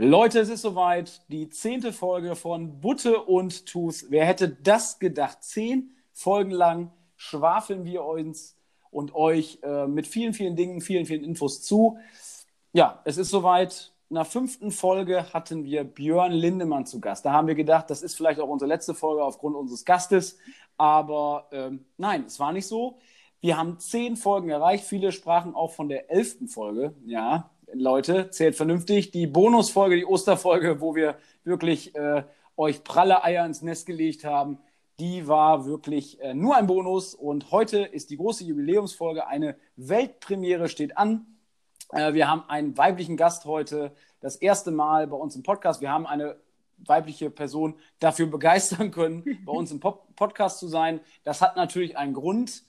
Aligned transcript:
Leute, 0.00 0.38
es 0.38 0.48
ist 0.48 0.62
soweit. 0.62 1.22
Die 1.26 1.48
zehnte 1.48 1.92
Folge 1.92 2.36
von 2.36 2.78
Butte 2.80 3.20
und 3.24 3.66
Tooth. 3.66 4.04
Wer 4.10 4.26
hätte 4.26 4.48
das 4.48 5.00
gedacht? 5.00 5.42
Zehn 5.42 5.90
Folgen 6.12 6.52
lang 6.52 6.92
schwafeln 7.16 7.84
wir 7.84 8.04
uns 8.04 8.56
und 8.92 9.16
euch 9.16 9.58
äh, 9.64 9.88
mit 9.88 10.06
vielen, 10.06 10.34
vielen 10.34 10.54
Dingen, 10.54 10.80
vielen, 10.82 11.04
vielen 11.04 11.24
Infos 11.24 11.62
zu. 11.62 11.98
Ja, 12.72 13.02
es 13.06 13.18
ist 13.18 13.30
soweit. 13.30 13.92
In 14.08 14.14
der 14.14 14.24
fünften 14.24 14.70
Folge 14.70 15.32
hatten 15.32 15.64
wir 15.64 15.82
Björn 15.82 16.30
Lindemann 16.30 16.86
zu 16.86 17.00
Gast. 17.00 17.24
Da 17.24 17.32
haben 17.32 17.48
wir 17.48 17.56
gedacht, 17.56 17.90
das 17.90 18.02
ist 18.02 18.14
vielleicht 18.14 18.38
auch 18.38 18.48
unsere 18.48 18.68
letzte 18.68 18.94
Folge 18.94 19.24
aufgrund 19.24 19.56
unseres 19.56 19.84
Gastes. 19.84 20.38
Aber 20.76 21.48
ähm, 21.50 21.86
nein, 21.96 22.22
es 22.24 22.38
war 22.38 22.52
nicht 22.52 22.68
so. 22.68 22.98
Wir 23.40 23.56
haben 23.56 23.80
zehn 23.80 24.16
Folgen 24.16 24.48
erreicht. 24.48 24.84
Viele 24.84 25.10
sprachen 25.10 25.56
auch 25.56 25.72
von 25.72 25.88
der 25.88 26.08
elften 26.08 26.46
Folge. 26.46 26.94
Ja, 27.04 27.50
Leute, 27.72 28.30
zählt 28.30 28.56
vernünftig. 28.56 29.10
Die 29.10 29.26
Bonusfolge, 29.26 29.96
die 29.96 30.06
Osterfolge, 30.06 30.80
wo 30.80 30.94
wir 30.94 31.16
wirklich 31.44 31.94
äh, 31.94 32.24
euch 32.56 32.84
pralle 32.84 33.24
Eier 33.24 33.46
ins 33.46 33.62
Nest 33.62 33.86
gelegt 33.86 34.24
haben, 34.24 34.58
die 34.98 35.28
war 35.28 35.64
wirklich 35.66 36.20
äh, 36.20 36.34
nur 36.34 36.56
ein 36.56 36.66
Bonus. 36.66 37.14
Und 37.14 37.52
heute 37.52 37.78
ist 37.78 38.10
die 38.10 38.16
große 38.16 38.44
Jubiläumsfolge. 38.44 39.26
Eine 39.26 39.56
Weltpremiere 39.76 40.68
steht 40.68 40.98
an. 40.98 41.26
Äh, 41.92 42.14
wir 42.14 42.28
haben 42.28 42.42
einen 42.48 42.76
weiblichen 42.76 43.16
Gast 43.16 43.44
heute, 43.44 43.92
das 44.20 44.36
erste 44.36 44.70
Mal 44.70 45.06
bei 45.06 45.16
uns 45.16 45.36
im 45.36 45.42
Podcast. 45.42 45.80
Wir 45.80 45.92
haben 45.92 46.06
eine 46.06 46.36
weibliche 46.78 47.30
Person 47.30 47.74
dafür 48.00 48.26
begeistern 48.30 48.90
können, 48.90 49.24
bei 49.44 49.52
uns 49.52 49.70
im 49.70 49.80
Pop 49.80 50.14
Podcast 50.16 50.58
zu 50.58 50.66
sein. 50.66 51.00
Das 51.22 51.40
hat 51.40 51.56
natürlich 51.56 51.96
einen 51.96 52.14
Grund. 52.14 52.64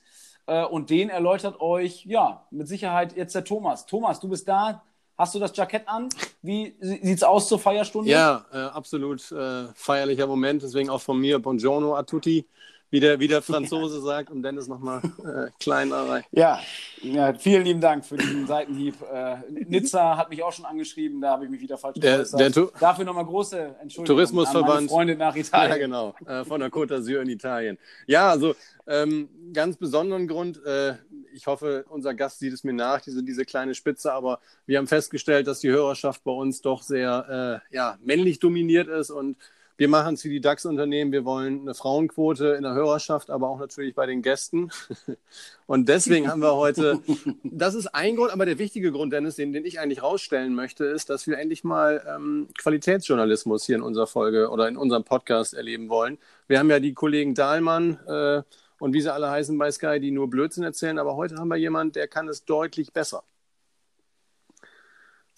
Äh, 0.46 0.66
und 0.66 0.90
den 0.90 1.10
erläutert 1.10 1.60
euch, 1.62 2.06
ja, 2.06 2.46
mit 2.52 2.68
Sicherheit 2.68 3.16
jetzt 3.16 3.34
der 3.34 3.44
Thomas. 3.44 3.86
Thomas, 3.86 4.20
du 4.20 4.30
bist 4.30 4.48
da, 4.48 4.84
Hast 5.20 5.36
du 5.36 5.40
das 5.40 5.52
Jackett 5.54 5.86
an? 5.86 6.08
Wie 6.42 6.74
sieht 6.80 7.18
es 7.18 7.24
aus 7.24 7.50
zur 7.50 7.60
Feierstunde? 7.60 8.10
Ja, 8.10 8.46
äh, 8.54 8.58
absolut 8.58 9.30
äh, 9.34 9.66
feierlicher 9.76 10.28
Moment. 10.28 10.64
Deswegen 10.64 10.90
auch 10.90 11.02
von 11.02 11.20
mir 11.20 11.40
Buongiorno 11.40 11.94
a 11.94 12.04
tutti 12.04 12.46
wie 12.92 13.00
der, 13.00 13.20
wie 13.20 13.28
der 13.28 13.42
Franzose 13.42 14.02
sagt, 14.02 14.32
um 14.32 14.42
Dennis 14.42 14.68
nochmal 14.68 15.02
äh, 15.24 15.52
klein. 15.60 15.92
Ja, 16.32 16.60
ja, 17.02 17.34
vielen 17.34 17.64
lieben 17.64 17.82
Dank 17.82 18.06
für 18.06 18.18
diesen 18.18 18.48
Seitenhieb. 18.48 18.96
Äh, 19.02 19.38
Nizza 19.68 20.18
hat 20.18 20.30
mich 20.30 20.42
auch 20.42 20.52
schon 20.52 20.66
angeschrieben, 20.66 21.22
da 21.22 21.32
habe 21.32 21.46
ich 21.46 21.52
mich 21.52 21.62
wieder 21.62 21.78
falsch 21.78 22.00
der, 22.00 22.24
der 22.24 22.50
Dafür 22.80 23.06
nochmal 23.06 23.26
große 23.26 23.76
Entschuldigung 23.82 24.06
Tourismusverband. 24.06 24.80
An 24.80 24.90
Freunde 24.90 25.16
nach 25.16 25.36
Italien. 25.36 25.72
Ja, 25.72 25.78
genau, 25.78 26.16
äh, 26.26 26.44
von 26.46 26.60
der 26.60 26.70
Côte 26.70 26.96
d'Azur 26.96 27.22
in 27.22 27.30
Italien. 27.30 27.78
Ja, 28.08 28.30
also 28.30 28.56
ähm, 28.88 29.30
ganz 29.54 29.78
besonderen 29.78 30.28
Grund, 30.28 30.64
äh, 30.66 30.96
ich 31.40 31.48
hoffe, 31.48 31.86
unser 31.90 32.14
Gast 32.14 32.40
sieht 32.40 32.54
es 32.54 32.66
mir 32.66 32.74
nach, 32.74 33.00
diese, 33.00 33.24
diese 33.24 33.46
kleine 33.46 33.74
Spitze, 33.74 34.12
aber 34.12 34.40
wir 34.66 34.78
haben 34.78 34.88
festgestellt, 34.88 35.48
dass 35.48 35.62
die 35.62 35.70
Hörerschaft 35.70 36.24
bei 36.26 36.32
uns 36.32 36.62
doch 36.62 36.84
sehr 36.84 37.62
äh, 37.72 37.76
ja, 37.76 37.98
männlich 38.04 38.40
dominiert 38.40 38.90
ist 38.90 39.10
und 39.10 39.38
wir 39.78 39.88
machen 39.88 40.16
es 40.16 40.26
wie 40.26 40.30
die 40.30 40.42
DAX-Unternehmen. 40.42 41.14
Wir 41.14 41.24
wollen 41.24 41.62
eine 41.62 41.74
Frauenquote 41.74 42.48
in 42.48 42.64
der 42.64 42.74
Hörerschaft, 42.74 43.30
aber 43.30 43.48
auch 43.48 43.60
natürlich 43.60 43.96
bei 43.96 44.06
den 44.06 44.22
Gästen. 44.22 44.72
Und 45.68 45.88
deswegen 45.88 46.30
haben 46.30 46.42
wir 46.42 46.54
heute, 46.56 47.00
das 47.44 47.76
ist 47.76 47.88
ein 47.88 48.18
Grund, 48.18 48.34
aber 48.34 48.46
der 48.46 48.60
wichtige 48.60 48.92
Grund, 48.92 49.14
Dennis, 49.14 49.38
den, 49.38 49.54
den 49.54 49.64
ich 49.64 49.80
eigentlich 49.80 50.04
rausstellen 50.04 50.54
möchte, 50.54 50.84
ist, 50.84 51.10
dass 51.10 51.28
wir 51.28 51.38
endlich 51.38 51.64
mal 51.64 52.06
ähm, 52.14 52.50
Qualitätsjournalismus 52.58 53.66
hier 53.66 53.78
in 53.78 53.82
unserer 53.82 54.08
Folge 54.08 54.50
oder 54.50 54.68
in 54.68 54.76
unserem 54.76 55.06
Podcast 55.06 55.54
erleben 55.54 55.88
wollen. 55.88 56.18
Wir 56.48 56.60
haben 56.60 56.70
ja 56.70 56.82
die 56.82 56.94
Kollegen 56.94 57.34
Dahlmann 57.34 58.00
äh, 58.06 58.42
und 58.80 58.94
wie 58.94 59.02
sie 59.02 59.14
alle 59.14 59.30
heißen 59.30 59.58
bei 59.58 59.70
Sky, 59.72 60.00
die 60.00 60.12
nur 60.12 60.30
Blödsinn 60.30 60.64
erzählen, 60.64 60.98
aber 60.98 61.16
heute 61.16 61.36
haben 61.36 61.50
wir 61.50 61.58
jemanden, 61.58 61.94
der 61.94 62.08
kann 62.08 62.28
es 62.28 62.46
deutlich 62.46 62.94
besser. 62.94 63.24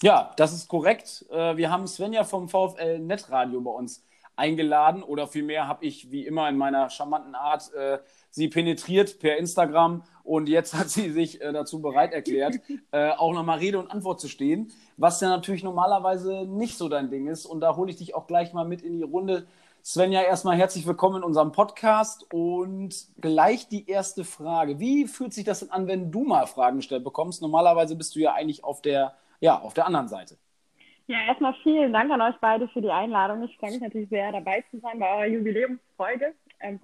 Ja, 0.01 0.33
das 0.37 0.53
ist 0.53 0.67
korrekt. 0.67 1.25
Äh, 1.29 1.57
wir 1.57 1.71
haben 1.71 1.85
Svenja 1.87 2.23
vom 2.23 2.49
VfL 2.49 2.99
Netradio 2.99 3.61
bei 3.61 3.71
uns 3.71 4.03
eingeladen 4.35 5.03
oder 5.03 5.27
vielmehr 5.27 5.67
habe 5.67 5.85
ich 5.85 6.11
wie 6.11 6.25
immer 6.25 6.49
in 6.49 6.57
meiner 6.57 6.89
charmanten 6.89 7.35
Art 7.35 7.71
äh, 7.73 7.99
sie 8.31 8.47
penetriert 8.47 9.19
per 9.19 9.37
Instagram 9.37 10.03
und 10.23 10.49
jetzt 10.49 10.73
hat 10.73 10.89
sie 10.89 11.11
sich 11.11 11.41
äh, 11.41 11.51
dazu 11.51 11.81
bereit 11.81 12.13
erklärt, 12.13 12.59
äh, 12.91 13.11
auch 13.11 13.33
nochmal 13.33 13.59
Rede 13.59 13.77
und 13.77 13.91
Antwort 13.91 14.19
zu 14.19 14.27
stehen, 14.27 14.71
was 14.97 15.21
ja 15.21 15.29
natürlich 15.29 15.63
normalerweise 15.63 16.45
nicht 16.47 16.77
so 16.77 16.89
dein 16.89 17.11
Ding 17.11 17.27
ist 17.27 17.45
und 17.45 17.59
da 17.59 17.75
hole 17.75 17.91
ich 17.91 17.97
dich 17.97 18.15
auch 18.15 18.25
gleich 18.25 18.53
mal 18.53 18.65
mit 18.65 18.81
in 18.81 18.97
die 18.97 19.03
Runde. 19.03 19.45
Svenja, 19.83 20.21
erstmal 20.21 20.57
herzlich 20.57 20.85
willkommen 20.85 21.17
in 21.17 21.23
unserem 21.23 21.51
Podcast 21.51 22.31
und 22.31 22.93
gleich 23.19 23.67
die 23.67 23.89
erste 23.89 24.23
Frage. 24.23 24.79
Wie 24.79 25.07
fühlt 25.07 25.33
sich 25.33 25.43
das 25.43 25.61
denn 25.61 25.71
an, 25.71 25.87
wenn 25.87 26.11
du 26.11 26.23
mal 26.23 26.45
Fragen 26.45 26.77
gestellt 26.77 27.03
bekommst? 27.03 27.41
Normalerweise 27.41 27.95
bist 27.95 28.15
du 28.15 28.19
ja 28.19 28.33
eigentlich 28.33 28.63
auf 28.63 28.83
der, 28.83 29.15
ja, 29.39 29.59
auf 29.59 29.73
der 29.73 29.87
anderen 29.87 30.07
Seite. 30.07 30.37
Ja, 31.07 31.17
erstmal 31.27 31.55
vielen 31.63 31.91
Dank 31.93 32.11
an 32.11 32.21
euch 32.21 32.35
beide 32.39 32.67
für 32.67 32.81
die 32.81 32.91
Einladung. 32.91 33.43
Ich 33.43 33.57
freue 33.57 33.71
mich 33.71 33.81
natürlich 33.81 34.09
sehr, 34.09 34.31
dabei 34.31 34.63
zu 34.69 34.79
sein 34.79 34.99
bei 34.99 35.11
eurer 35.11 35.25
Jubiläumsfolge. 35.25 36.35
Ähm, 36.59 36.79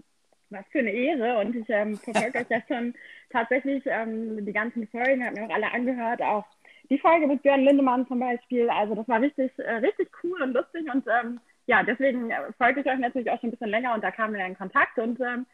was 0.50 0.66
für 0.72 0.80
eine 0.80 0.92
Ehre 0.92 1.40
und 1.40 1.56
ich 1.56 1.70
ähm, 1.70 1.98
verfolge 1.98 2.40
euch 2.40 2.50
ja 2.50 2.62
schon 2.68 2.96
tatsächlich 3.30 3.84
ähm, 3.86 4.44
die 4.44 4.54
ganzen 4.54 4.88
Folgen, 4.88 5.24
habe 5.24 5.40
mir 5.40 5.46
auch 5.46 5.54
alle 5.54 5.72
angehört, 5.72 6.22
auch 6.22 6.46
die 6.90 6.98
Folge 6.98 7.28
mit 7.28 7.44
Björn 7.44 7.64
Lindemann 7.64 8.08
zum 8.08 8.20
Beispiel. 8.20 8.70
Also 8.70 8.96
das 8.96 9.08
war 9.08 9.22
richtig, 9.22 9.52
äh, 9.60 9.74
richtig 9.74 10.10
cool 10.24 10.42
und 10.42 10.54
lustig 10.54 10.90
und 10.92 11.06
ähm, 11.08 11.40
ja, 11.68 11.84
deswegen 11.84 12.32
äh, 12.32 12.52
folge 12.58 12.82
ich 12.82 12.88
euch 12.88 13.00
natürlich 13.00 13.30
auch 13.30 13.40
schon 13.40 13.50
ein 13.50 13.52
bisschen 13.52 13.70
länger 13.70 13.94
und 13.94 14.04
da 14.04 14.12
kamen 14.12 14.34
wir 14.34 14.46
in 14.46 14.58
Kontakt 14.58 14.98
und 14.98 15.20
ähm, 15.20 15.46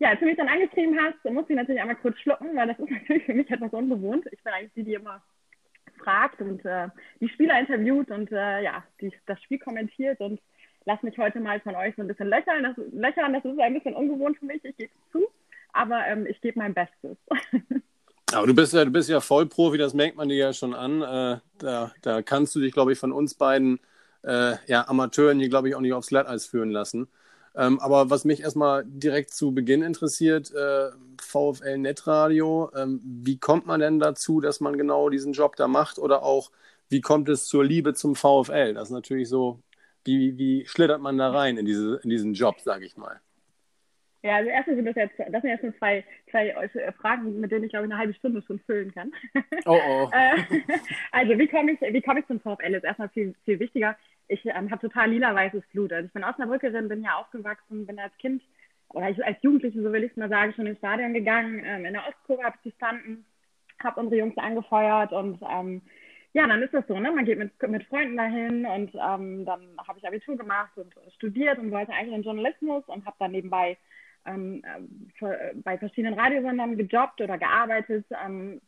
ja, 0.00 0.10
als 0.10 0.20
du 0.20 0.26
mich 0.26 0.36
dann 0.36 0.48
angeschrieben 0.48 0.96
hast, 1.00 1.24
musste 1.30 1.52
ich 1.52 1.58
natürlich 1.58 1.80
einmal 1.80 1.96
kurz 1.96 2.18
schlucken, 2.18 2.54
weil 2.56 2.68
das 2.68 2.78
ist 2.78 2.90
natürlich 2.90 3.24
für 3.24 3.34
mich 3.34 3.50
etwas 3.50 3.72
unbewohnt. 3.72 4.26
Ich 4.32 4.42
bin 4.42 4.52
eigentlich 4.52 4.72
die, 4.74 4.84
die 4.84 4.94
immer 4.94 5.22
fragt 5.98 6.40
und 6.40 6.64
äh, 6.64 6.88
die 7.20 7.28
Spieler 7.28 7.58
interviewt 7.58 8.10
und 8.10 8.30
äh, 8.32 8.62
ja, 8.62 8.84
die, 9.00 9.12
das 9.26 9.42
Spiel 9.42 9.58
kommentiert 9.58 10.20
und 10.20 10.40
lass 10.84 11.02
mich 11.02 11.18
heute 11.18 11.40
mal 11.40 11.60
von 11.60 11.74
euch 11.74 11.94
so 11.96 12.02
ein 12.02 12.08
bisschen 12.08 12.28
löchern. 12.28 12.62
Das, 12.62 12.76
löchern, 12.92 13.32
das 13.32 13.44
ist 13.44 13.58
ein 13.58 13.74
bisschen 13.74 13.94
ungewohnt 13.94 14.38
für 14.38 14.46
mich, 14.46 14.64
ich 14.64 14.76
gebe 14.76 14.92
es 14.94 15.12
zu, 15.12 15.26
aber 15.72 16.06
ähm, 16.06 16.26
ich 16.26 16.40
gebe 16.40 16.58
mein 16.58 16.74
Bestes. 16.74 17.16
Aber 18.34 18.46
du 18.46 18.54
bist 18.54 18.74
ja, 18.74 18.84
du 18.84 18.90
bist 18.90 19.08
ja 19.08 19.20
Vollprofi, 19.20 19.78
das 19.78 19.94
merkt 19.94 20.18
man 20.18 20.28
dir 20.28 20.36
ja 20.36 20.52
schon 20.52 20.74
an. 20.74 21.00
Äh, 21.00 21.40
da, 21.56 21.92
da 22.02 22.20
kannst 22.20 22.54
du 22.54 22.60
dich, 22.60 22.72
glaube 22.72 22.92
ich, 22.92 22.98
von 22.98 23.10
uns 23.10 23.32
beiden 23.34 23.80
äh, 24.28 24.56
ja, 24.66 24.86
Amateuren 24.86 25.40
hier, 25.40 25.48
glaube 25.48 25.68
ich, 25.68 25.74
auch 25.74 25.80
nicht 25.80 25.94
aufs 25.94 26.08
Glatteis 26.08 26.46
führen 26.46 26.70
lassen. 26.70 27.08
Ähm, 27.56 27.80
aber 27.80 28.10
was 28.10 28.24
mich 28.24 28.42
erstmal 28.42 28.84
direkt 28.86 29.30
zu 29.30 29.52
Beginn 29.52 29.82
interessiert, 29.82 30.52
äh, 30.54 30.90
VfL 31.20 31.78
Netradio, 31.78 32.70
ähm, 32.76 33.00
wie 33.02 33.38
kommt 33.38 33.66
man 33.66 33.80
denn 33.80 33.98
dazu, 33.98 34.40
dass 34.40 34.60
man 34.60 34.76
genau 34.76 35.08
diesen 35.08 35.32
Job 35.32 35.56
da 35.56 35.66
macht 35.66 35.98
oder 35.98 36.22
auch 36.22 36.52
wie 36.90 37.00
kommt 37.00 37.28
es 37.28 37.46
zur 37.46 37.64
Liebe 37.64 37.94
zum 37.94 38.14
VfL? 38.14 38.74
Das 38.74 38.84
ist 38.84 38.94
natürlich 38.94 39.28
so, 39.28 39.60
wie, 40.04 40.38
wie 40.38 40.66
schlittert 40.66 41.00
man 41.00 41.18
da 41.18 41.30
rein 41.30 41.56
in, 41.56 41.66
diese, 41.66 42.00
in 42.02 42.10
diesen 42.10 42.34
Job, 42.34 42.60
sage 42.60 42.84
ich 42.84 42.96
mal. 42.96 43.20
Ja, 44.22 44.36
also 44.36 44.50
erstens 44.50 44.76
sind 44.76 44.84
das 44.84 44.96
jetzt, 44.96 45.18
das 45.18 45.42
sind 45.42 45.50
jetzt 45.50 45.62
nur 45.62 45.76
zwei, 45.78 46.04
zwei 46.30 46.48
äh, 46.48 46.92
Fragen, 46.92 47.40
mit 47.40 47.52
denen 47.52 47.64
ich 47.64 47.70
glaube 47.70 47.86
ich 47.86 47.92
eine 47.92 48.00
halbe 48.00 48.14
Stunde 48.14 48.42
schon 48.42 48.58
füllen 48.60 48.92
kann. 48.92 49.12
Oh 49.64 49.78
oh. 49.88 50.10
Äh, 50.12 50.36
also 51.12 51.38
wie 51.38 51.46
komme 51.46 51.72
ich, 51.72 51.80
wie 51.80 52.02
komme 52.02 52.20
ich 52.20 52.26
zum 52.26 52.40
VfL? 52.40 52.74
Ist 52.74 52.84
erstmal 52.84 53.08
viel, 53.10 53.34
viel 53.44 53.60
wichtiger. 53.60 53.96
Ich 54.28 54.44
ähm, 54.44 54.70
habe 54.70 54.86
total 54.86 55.10
lila-weißes 55.10 55.64
Blut. 55.72 55.92
Also 55.92 56.06
ich 56.06 56.12
bin 56.12 56.24
Osnabrückerin, 56.24 56.88
bin 56.88 57.00
hier 57.00 57.16
aufgewachsen, 57.16 57.86
bin 57.86 57.98
als 57.98 58.16
Kind 58.18 58.42
oder 58.90 59.06
als 59.06 59.42
Jugendliche, 59.42 59.82
so 59.82 59.92
will 59.92 60.04
ich 60.04 60.12
es 60.12 60.16
mal 60.16 60.28
sagen, 60.28 60.52
schon 60.54 60.66
ins 60.66 60.78
Stadion 60.78 61.14
gegangen. 61.14 61.62
Ähm, 61.64 61.84
in 61.84 61.94
der 61.94 62.06
Ostkurve 62.06 62.44
habe 62.44 62.56
ich 62.62 62.70
gestanden, 62.70 63.24
habe 63.82 64.00
unsere 64.00 64.20
Jungs 64.20 64.36
angefeuert 64.36 65.12
und 65.12 65.40
ähm, 65.42 65.82
ja, 66.34 66.46
dann 66.46 66.62
ist 66.62 66.74
das 66.74 66.86
so, 66.86 66.98
ne? 66.98 67.10
Man 67.10 67.24
geht 67.24 67.38
mit, 67.38 67.50
mit 67.68 67.84
Freunden 67.84 68.16
dahin 68.16 68.66
und 68.66 68.94
ähm, 68.94 69.44
dann 69.46 69.76
habe 69.86 69.98
ich 69.98 70.06
Abitur 70.06 70.36
gemacht 70.36 70.76
und 70.76 70.94
studiert 71.14 71.58
und 71.58 71.70
wollte 71.70 71.92
eigentlich 71.92 72.14
in 72.14 72.22
Journalismus 72.22 72.84
und 72.86 73.06
habe 73.06 73.16
dann 73.18 73.32
nebenbei 73.32 73.78
ähm, 74.26 74.62
für, 75.18 75.52
bei 75.64 75.78
verschiedenen 75.78 76.18
Radiosendern 76.18 76.76
gejobbt 76.76 77.20
oder 77.20 77.38
gearbeitet, 77.38 78.06
ähm, 78.24 78.60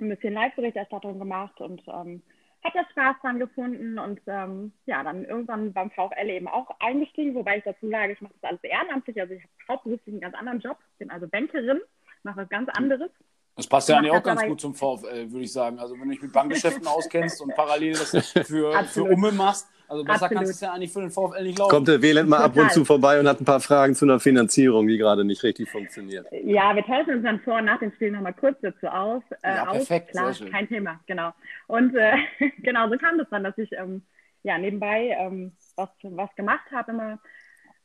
ein 0.00 0.08
bisschen 0.08 0.34
Live-Berichterstattung 0.34 1.18
gemacht 1.18 1.60
und 1.60 1.82
ähm, 1.88 2.22
da 2.62 2.84
Spaß 2.90 3.16
dran 3.20 3.38
gefunden 3.38 3.98
und 3.98 4.20
ähm, 4.26 4.72
ja, 4.86 5.02
dann 5.02 5.24
irgendwann 5.24 5.72
beim 5.72 5.90
VfL 5.90 6.28
eben 6.28 6.48
auch 6.48 6.68
eingestiegen, 6.80 7.34
wobei 7.34 7.58
ich 7.58 7.64
dazu 7.64 7.88
sage, 7.88 8.12
ich 8.12 8.20
mache 8.20 8.34
das 8.40 8.50
alles 8.50 8.64
ehrenamtlich, 8.64 9.20
also 9.20 9.34
ich 9.34 9.42
habe 9.42 9.52
hauptberuflich 9.68 10.14
einen 10.14 10.20
ganz 10.20 10.36
anderen 10.36 10.60
Job, 10.60 10.78
bin 10.98 11.10
also 11.10 11.26
Bankerin, 11.26 11.80
mache 12.22 12.42
was 12.42 12.48
ganz 12.48 12.68
anderes. 12.70 13.10
Das 13.56 13.66
passt 13.66 13.88
ja 13.88 13.98
eigentlich 13.98 14.12
auch 14.12 14.22
ganz 14.22 14.42
gut 14.44 14.60
zum 14.60 14.74
VfL, 14.74 15.30
würde 15.30 15.44
ich 15.44 15.52
sagen. 15.52 15.78
Also 15.78 15.94
wenn 15.94 16.04
du 16.04 16.10
dich 16.10 16.22
mit 16.22 16.32
Bankgeschäften 16.32 16.86
auskennst 16.86 17.40
und 17.42 17.54
parallel 17.54 17.92
das 17.92 18.10
für, 18.46 18.84
für 18.84 19.04
Umme 19.04 19.32
machst, 19.32 19.68
also 19.92 20.04
besser 20.04 20.24
Absolut. 20.24 20.38
kannst 20.38 20.50
du 20.50 20.54
es 20.54 20.60
ja 20.60 20.72
eigentlich 20.72 20.92
für 20.92 21.00
den 21.00 21.10
VfL 21.10 21.42
nicht 21.42 21.58
laufen. 21.58 21.70
Kommt 21.70 21.88
der 21.88 22.02
Wieland 22.02 22.28
mal 22.28 22.38
ab 22.38 22.56
und 22.56 22.72
zu 22.72 22.84
vorbei 22.84 23.20
und 23.20 23.28
hat 23.28 23.40
ein 23.40 23.44
paar 23.44 23.60
Fragen 23.60 23.94
zu 23.94 24.04
einer 24.04 24.18
Finanzierung, 24.18 24.88
die 24.88 24.96
gerade 24.96 25.24
nicht 25.24 25.42
richtig 25.42 25.70
funktioniert. 25.70 26.26
Ja, 26.44 26.74
wir 26.74 26.84
tauschen 26.84 27.14
uns 27.16 27.22
dann 27.22 27.40
vor 27.40 27.58
und 27.58 27.66
nach 27.66 27.78
dem 27.78 27.92
Spiel 27.92 28.10
nochmal 28.10 28.34
kurz 28.34 28.56
dazu 28.62 28.86
aus. 28.86 29.22
Äh, 29.42 29.54
ja, 29.54 29.64
perfekt. 29.66 30.10
Klar, 30.10 30.34
kein 30.50 30.68
Thema, 30.68 31.00
genau. 31.06 31.32
Und 31.66 31.94
äh, 31.94 32.16
genau, 32.62 32.88
so 32.88 32.96
kam 32.96 33.18
das 33.18 33.28
dann, 33.30 33.44
dass 33.44 33.56
ich 33.58 33.70
ähm, 33.72 34.02
ja, 34.42 34.58
nebenbei 34.58 35.16
ähm, 35.18 35.52
was, 35.76 35.90
was 36.02 36.34
gemacht 36.34 36.64
habe, 36.72 36.92
immer 36.92 37.18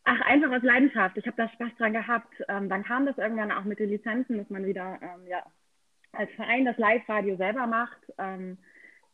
Ach, 0.10 0.22
einfach 0.22 0.50
aus 0.54 0.64
Leidenschaft. 0.64 1.18
Ich 1.18 1.28
habe 1.28 1.36
da 1.36 1.50
Spaß 1.50 1.76
dran 1.78 1.92
gehabt. 1.92 2.34
Ähm, 2.48 2.70
dann 2.70 2.86
kam 2.86 3.06
das 3.06 3.18
irgendwann 3.18 3.52
auch 3.52 3.66
mit 3.66 3.80
den 3.80 3.90
Lizenzen, 3.90 4.38
dass 4.38 4.50
man 4.50 4.66
wieder 4.66 4.98
ähm, 5.02 5.28
ja, 5.28 5.44
als 6.14 6.32
Verein 6.32 6.64
das 6.64 6.78
Live-Radio 6.78 7.36
selber 7.36 7.68
macht. 7.68 8.00
Ähm, 8.18 8.58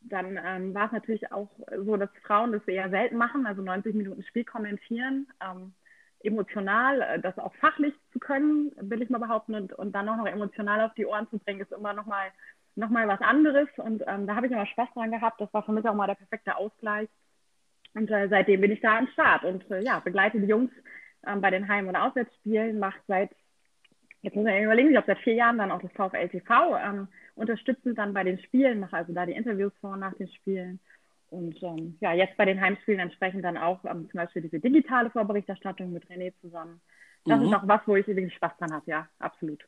dann 0.04 0.40
ähm, 0.44 0.74
war 0.74 0.88
es 0.88 0.92
natürlich 0.92 1.32
auch 1.32 1.50
so, 1.76 1.98
dass 1.98 2.10
Frauen 2.24 2.52
das 2.52 2.68
eher 2.68 2.90
selten 2.90 3.18
machen, 3.18 3.46
also 3.46 3.62
90 3.62 3.96
Minuten 3.96 4.24
Spiel 4.24 4.44
kommentieren, 4.44 5.28
ähm, 5.42 5.74
emotional, 6.22 7.02
äh, 7.02 7.20
das 7.20 7.38
auch 7.38 7.54
fachlich 7.56 7.94
zu 8.12 8.20
können, 8.20 8.72
will 8.80 9.02
ich 9.02 9.10
mal 9.10 9.20
behaupten, 9.20 9.56
und, 9.56 9.74
und 9.74 9.94
dann 9.94 10.10
auch 10.10 10.18
noch 10.18 10.28
emotional 10.28 10.82
auf 10.82 10.94
die 10.96 11.06
Ohren 11.06 11.30
zu 11.30 11.40
bringen, 11.40 11.62
ist 11.62 11.72
immer 11.72 11.94
nochmal 11.94 12.32
noch 12.76 12.90
mal 12.90 13.08
was 13.08 13.22
anderes. 13.22 13.68
Und 13.78 14.04
ähm, 14.08 14.28
da 14.28 14.36
habe 14.36 14.48
ich 14.48 14.52
immer 14.52 14.66
Spaß 14.66 14.90
dran 14.94 15.12
gehabt. 15.12 15.40
Das 15.40 15.54
war 15.54 15.64
für 15.64 15.72
mich 15.72 15.86
auch 15.86 15.94
mal 15.94 16.08
der 16.08 16.16
perfekte 16.16 16.56
Ausgleich. 16.56 17.10
Und 17.94 18.10
äh, 18.10 18.28
seitdem 18.30 18.62
bin 18.62 18.72
ich 18.72 18.82
da 18.82 18.98
am 18.98 19.08
Start 19.08 19.44
und 19.44 19.70
äh, 19.70 19.82
ja, 19.82 20.00
begleite 20.00 20.40
die 20.40 20.48
Jungs 20.48 20.72
ähm, 21.28 21.42
bei 21.42 21.52
den 21.52 21.68
Heim- 21.68 21.88
und 21.88 21.96
Auswärtsspielen, 21.96 22.80
macht 22.80 23.00
seit, 23.08 23.30
jetzt 24.22 24.36
muss 24.36 24.46
man 24.46 24.64
überlegen, 24.64 24.88
ich 24.90 24.94
glaube 24.96 25.08
seit 25.08 25.20
vier 25.20 25.36
Jahren 25.36 25.60
dann 25.60 25.72
auch 25.72 25.82
das 25.82 25.92
VfL 25.92 26.30
TV, 26.30 26.78
ähm, 26.78 27.08
unterstützend 27.36 27.98
dann 27.98 28.14
bei 28.14 28.24
den 28.24 28.40
Spielen, 28.40 28.80
mache 28.80 28.98
also 28.98 29.14
da 29.14 29.26
die 29.26 29.34
Interviews 29.34 29.74
vor 29.82 29.92
und 29.92 30.00
nach 30.00 30.14
den 30.16 30.28
Spielen. 30.30 30.80
Und 31.30 31.62
ähm, 31.64 31.98
ja, 32.00 32.14
jetzt 32.14 32.38
bei 32.38 32.46
den 32.46 32.62
Heimspielen 32.62 33.00
entsprechend 33.00 33.44
dann 33.44 33.58
auch 33.58 33.84
ähm, 33.86 34.08
zum 34.12 34.20
Beispiel 34.20 34.44
diese 34.44 34.60
digitale 34.60 35.10
Vorberichterstattung 35.10 35.92
mit 35.92 36.06
René 36.06 36.32
zusammen. 36.42 36.80
Das 37.26 37.40
mhm. 37.40 37.48
ist 37.48 37.54
auch 37.56 37.68
was, 37.68 37.82
wo 37.86 37.96
ich 37.96 38.06
wirklich 38.06 38.34
Spaß 38.36 38.52
dran 38.60 38.74
habe, 38.74 38.90
ja, 38.90 39.08
absolut. 39.18 39.66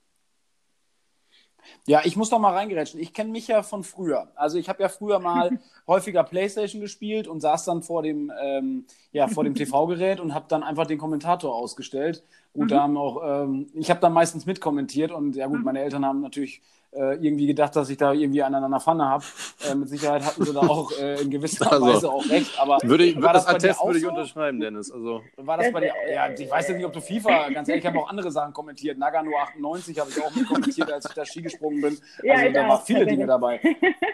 Ja, 1.87 2.01
ich 2.03 2.15
muss 2.15 2.29
doch 2.29 2.39
mal 2.39 2.53
reingerätschen. 2.53 2.99
Ich 2.99 3.13
kenne 3.13 3.31
mich 3.31 3.47
ja 3.47 3.63
von 3.63 3.83
früher. 3.83 4.31
Also 4.35 4.57
ich 4.57 4.69
habe 4.69 4.83
ja 4.83 4.89
früher 4.89 5.19
mal 5.19 5.59
häufiger 5.87 6.23
Playstation 6.23 6.81
gespielt 6.81 7.27
und 7.27 7.41
saß 7.41 7.65
dann 7.65 7.81
vor 7.81 8.03
dem, 8.03 8.31
ähm, 8.39 8.85
ja, 9.11 9.27
vor 9.27 9.43
dem 9.43 9.55
TV-Gerät 9.55 10.19
und 10.19 10.33
habe 10.33 10.45
dann 10.47 10.63
einfach 10.63 10.85
den 10.85 10.97
Kommentator 10.97 11.55
ausgestellt. 11.55 12.23
Gut, 12.55 12.65
mhm. 12.65 12.67
da 12.69 12.81
haben 12.83 12.97
auch, 12.97 13.21
ähm, 13.43 13.67
ich 13.73 13.89
habe 13.89 13.99
dann 13.99 14.13
meistens 14.13 14.45
mitkommentiert 14.45 15.11
und 15.11 15.35
ja 15.35 15.45
gut, 15.47 15.59
mhm. 15.59 15.65
meine 15.65 15.81
Eltern 15.81 16.05
haben 16.05 16.21
natürlich 16.21 16.61
äh, 16.95 17.15
irgendwie 17.15 17.47
gedacht, 17.47 17.75
dass 17.75 17.89
ich 17.89 17.97
da 17.97 18.13
irgendwie 18.13 18.41
einen 18.41 18.55
an 18.55 18.63
einer 18.63 18.79
Pfanne 18.79 19.05
habe. 19.09 19.25
Äh, 19.69 19.75
mit 19.75 19.89
Sicherheit 19.89 20.25
hatten 20.25 20.45
sie 20.45 20.53
da 20.53 20.59
auch 20.61 20.89
äh, 20.97 21.21
in 21.21 21.29
gewisser 21.29 21.69
also, 21.69 21.85
Weise 21.85 22.09
auch 22.09 22.29
recht. 22.29 22.57
Aber 22.57 22.77
würde 22.83 23.03
ich, 23.03 23.21
war 23.21 23.33
das, 23.33 23.45
das 23.45 23.55
Attest 23.55 23.85
würde 23.85 23.99
ich 23.99 24.07
unterschreiben, 24.07 24.61
Dennis. 24.61 24.89
Also. 24.89 25.21
War 25.35 25.57
das 25.57 25.73
bei 25.73 25.81
dir? 25.81 25.91
Ja, 26.09 26.29
ich 26.29 26.49
weiß 26.49 26.69
ja 26.69 26.75
nicht, 26.75 26.85
ob 26.85 26.93
du 26.93 27.01
FIFA, 27.01 27.49
ganz 27.49 27.67
ehrlich, 27.67 27.83
ich 27.83 27.89
habe 27.89 27.99
auch 27.99 28.09
andere 28.09 28.31
Sachen 28.31 28.53
kommentiert. 28.53 28.97
Nagano 28.97 29.31
98 29.37 29.99
habe 29.99 30.09
ich 30.09 30.23
auch 30.23 30.33
mit 30.33 30.47
kommentiert, 30.47 30.89
als 30.89 31.05
ich 31.05 31.13
da 31.13 31.25
Ski 31.25 31.41
gesprungen 31.41 31.81
bin. 31.81 31.97
Also 32.29 32.45
ja, 32.45 32.49
da 32.49 32.69
waren 32.69 32.81
viele 32.85 33.05
Dinge 33.05 33.27
dabei. 33.27 33.59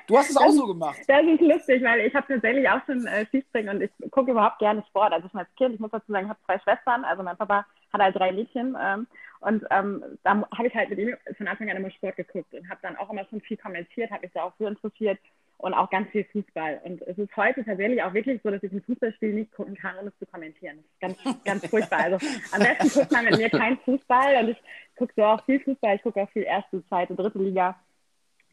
Du 0.07 0.17
hast 0.17 0.31
es 0.31 0.37
auch 0.37 0.49
so 0.49 0.65
gemacht. 0.65 0.97
Das 1.07 1.21
ist 1.21 1.41
lustig, 1.41 1.83
weil 1.83 2.01
ich 2.01 2.15
habe 2.15 2.25
tatsächlich 2.27 2.67
auch 2.67 2.83
schon 2.87 3.05
äh, 3.05 3.25
Skispringen 3.27 3.75
und 3.75 3.81
ich 3.83 3.91
gucke 4.09 4.31
überhaupt 4.31 4.57
gerne 4.57 4.83
Sport. 4.89 5.13
Also 5.13 5.27
ich 5.27 5.35
als 5.35 5.47
Kind, 5.55 5.75
ich 5.75 5.79
muss 5.79 5.91
dazu 5.91 6.11
sagen, 6.11 6.25
ich 6.25 6.29
habe 6.29 6.39
zwei 6.45 6.59
Schwestern, 6.59 7.03
also 7.03 7.21
mein 7.21 7.37
Papa 7.37 7.65
hat 7.91 8.01
halt 8.01 8.15
drei 8.15 8.31
Mädchen. 8.31 8.75
Ähm, 8.81 9.07
und 9.39 9.65
ähm, 9.71 10.03
da 10.23 10.43
habe 10.55 10.67
ich 10.67 10.75
halt 10.75 10.89
mit 10.89 10.99
ihm 10.99 11.15
von 11.35 11.47
Anfang 11.47 11.69
an 11.69 11.77
immer 11.77 11.89
Sport 11.91 12.15
geguckt 12.15 12.53
und 12.53 12.69
habe 12.69 12.79
dann 12.83 12.95
auch 12.97 13.09
immer 13.09 13.25
schon 13.25 13.41
viel 13.41 13.57
kommentiert, 13.57 14.11
habe 14.11 14.21
mich 14.21 14.31
da 14.33 14.43
auch 14.43 14.53
so 14.59 14.67
interessiert 14.67 15.17
und 15.57 15.73
auch 15.73 15.89
ganz 15.89 16.09
viel 16.11 16.25
Fußball. 16.25 16.81
Und 16.83 17.01
es 17.03 17.17
ist 17.17 17.35
heute 17.35 17.63
tatsächlich 17.63 18.01
auch 18.03 18.13
wirklich 18.13 18.41
so, 18.43 18.49
dass 18.51 18.61
ich 18.63 18.71
ein 18.71 18.83
Fußballspiel 18.83 19.33
nicht 19.33 19.51
gucken 19.53 19.75
kann, 19.75 19.95
ohne 19.99 20.09
es 20.09 20.17
zu 20.19 20.25
kommentieren. 20.25 20.83
Das 20.99 21.11
ist 21.11 21.23
ganz, 21.23 21.43
ganz 21.43 21.67
furchtbar. 21.67 21.99
Also 21.99 22.17
am 22.51 22.59
besten 22.59 22.99
guckt 22.99 23.11
man 23.11 23.25
mit 23.25 23.37
mir 23.37 23.49
kein 23.49 23.77
Fußball 23.79 24.43
und 24.43 24.49
ich 24.49 24.57
gucke 24.95 25.13
so 25.15 25.23
auch 25.23 25.43
viel 25.45 25.59
Fußball. 25.59 25.95
Ich 25.95 26.03
gucke 26.03 26.21
auch 26.21 26.29
viel 26.29 26.43
erste, 26.43 26.85
zweite, 26.87 27.15
dritte 27.15 27.39
Liga. 27.39 27.79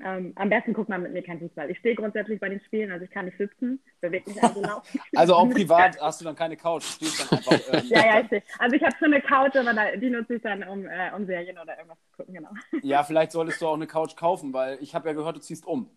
Ähm, 0.05 0.33
am 0.37 0.49
besten 0.49 0.75
guckt 0.75 0.89
man 0.89 1.03
mit 1.03 1.13
mir 1.13 1.23
kein 1.23 1.41
Fußball. 1.41 1.71
Ich 1.71 1.79
stehe 1.79 1.97
grundsätzlich 1.97 2.39
bei 2.39 2.49
den 2.49 2.61
Spielen, 2.61 2.93
also 2.93 3.05
ich 3.05 3.11
kann 3.11 3.25
nicht 3.25 3.37
sitzen, 3.37 3.83
bewege 4.01 4.31
mich 4.31 4.43
also 4.43 4.63
laufen. 4.63 5.01
Also 5.17 5.35
auch 5.35 5.49
privat 5.51 6.01
hast 6.01 6.21
du 6.21 6.25
dann 6.25 6.37
keine 6.37 6.57
Couch, 6.57 6.85
stehst 6.85 7.21
dann 7.21 7.39
einfach. 7.39 7.53
Ähm, 7.73 7.83
ja, 7.89 8.07
ja, 8.07 8.21
ich 8.21 8.27
stehe. 8.27 8.43
Also 8.59 8.77
ich 8.77 8.83
habe 8.83 8.95
schon 8.97 9.13
eine 9.13 9.23
Couch, 9.23 9.57
aber 9.57 9.75
da, 9.75 9.97
die 9.97 10.11
nutze 10.11 10.37
ich 10.37 10.43
dann, 10.43 10.63
um, 10.65 10.87
äh, 10.87 11.11
um 11.17 11.27
Serien 11.27 11.59
oder 11.59 11.77
irgendwas 11.77 11.99
zu 11.99 12.17
gucken, 12.17 12.35
genau. 12.35 12.51
Ja, 12.83 13.03
vielleicht 13.03 13.33
solltest 13.33 13.61
du 13.61 13.67
auch 13.67 13.75
eine 13.75 13.89
Couch 13.89 14.15
kaufen, 14.15 14.53
weil 14.53 14.79
ich 14.81 14.95
habe 14.95 15.09
ja 15.09 15.15
gehört, 15.15 15.37
du 15.37 15.41
ziehst 15.41 15.67
um. 15.67 15.91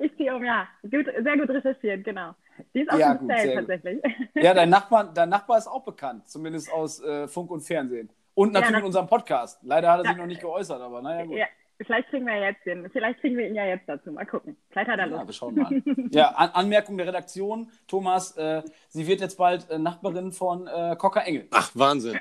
Ich 0.00 0.16
ziehe 0.16 0.34
um, 0.34 0.44
ja. 0.44 0.66
Gut, 0.82 1.06
sehr 1.06 1.38
gut 1.38 1.48
recherchiert, 1.48 2.04
genau. 2.04 2.34
Die 2.74 2.80
ist 2.80 2.90
auch 2.90 2.98
ja, 2.98 3.14
gut, 3.14 3.28
Zelt, 3.28 3.54
tatsächlich. 3.54 4.02
Ja, 4.34 4.54
dein 4.54 4.70
Nachbar, 4.70 5.12
dein 5.12 5.28
Nachbar 5.28 5.58
ist 5.58 5.68
auch 5.68 5.84
bekannt, 5.84 6.26
zumindest 6.28 6.72
aus 6.72 7.00
äh, 7.02 7.28
Funk 7.28 7.50
und 7.50 7.60
Fernsehen. 7.60 8.10
Und 8.34 8.52
natürlich 8.52 8.72
ja, 8.72 8.78
in 8.80 8.84
unserem 8.86 9.06
Podcast. 9.06 9.60
Leider 9.62 9.90
hat 9.92 10.04
er 10.04 10.08
sich 10.08 10.16
noch 10.16 10.26
nicht 10.26 10.40
geäußert, 10.40 10.80
aber 10.80 11.00
naja, 11.00 11.24
gut. 11.24 11.38
Ja, 11.38 11.46
Vielleicht 11.78 12.08
kriegen 12.08 12.26
wir 12.26 12.40
jetzt 12.40 12.64
den, 12.64 12.88
vielleicht 12.90 13.20
kriegen 13.20 13.36
wir 13.36 13.46
ihn 13.46 13.54
ja 13.54 13.66
jetzt 13.66 13.86
dazu. 13.86 14.10
Mal 14.10 14.24
gucken. 14.24 14.56
Vielleicht 14.70 14.90
hat 14.90 14.98
er 14.98 15.06
Lust. 15.06 15.20
Ja, 15.20 15.26
wir 15.26 15.32
schauen 15.34 15.54
mal. 15.54 15.82
ja, 16.10 16.28
An 16.30 16.50
Anmerkung 16.50 16.96
der 16.96 17.06
Redaktion. 17.06 17.70
Thomas, 17.86 18.36
äh, 18.36 18.62
sie 18.88 19.06
wird 19.06 19.20
jetzt 19.20 19.36
bald 19.36 19.68
äh, 19.68 19.78
Nachbarin 19.78 20.32
von 20.32 20.66
äh, 20.66 20.96
Cocker 20.96 21.26
Engel. 21.26 21.48
Ach, 21.50 21.70
Wahnsinn. 21.74 22.18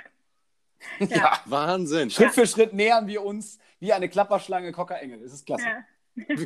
ja. 1.00 1.08
ja. 1.08 1.34
Wahnsinn. 1.46 2.10
Schritt 2.10 2.28
ja. 2.28 2.34
für 2.34 2.48
Schritt 2.48 2.74
nähern 2.74 3.08
wir 3.08 3.24
uns 3.24 3.60
wie 3.80 3.94
eine 3.94 4.10
Klapperschlange 4.10 4.72
Cocker 4.74 5.00
Engel. 5.02 5.22
Das 5.22 5.34
ist 5.34 5.46
klasse. 5.46 5.66
Ja. 5.66 5.86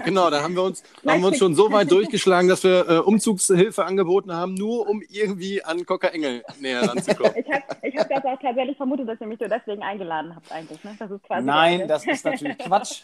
Genau, 0.04 0.30
da 0.30 0.42
haben 0.42 0.56
wir 0.56 0.63
uns, 0.63 0.83
haben 1.07 1.21
wir 1.21 1.27
uns 1.27 1.38
schon 1.38 1.54
so 1.54 1.71
weit 1.71 1.92
durchgeschlagen, 1.92 2.50
dass 2.50 2.63
wir 2.63 2.89
äh, 2.89 2.98
Umzugshilfe 3.00 3.86
angeboten 3.86 4.33
haben, 4.33 4.56
nur 4.56 4.88
um 4.89 5.01
irgendwie 5.10 5.63
an 5.63 5.86
Cocker 5.86 6.13
Engel 6.13 6.44
näher 6.60 6.81
ranzukommen. 6.89 7.33
Ich 7.39 7.51
habe 7.51 7.63
ich 7.83 7.98
hab 7.98 8.10
das 8.10 8.24
auch 8.25 8.39
tatsächlich 8.42 8.77
vermutet, 8.77 9.07
dass 9.07 9.21
ihr 9.21 9.27
mich 9.27 9.39
nur 9.39 9.50
deswegen 9.50 9.81
eingeladen 9.83 10.36
habt 10.36 10.51
eigentlich. 10.51 10.83
Ne? 10.83 10.95
Das 10.98 11.10
ist 11.12 11.24
quasi 11.24 11.45
Nein, 11.45 11.88
das 11.88 12.06
ist 12.06 12.25
natürlich 12.25 12.57
Quatsch. 12.60 13.01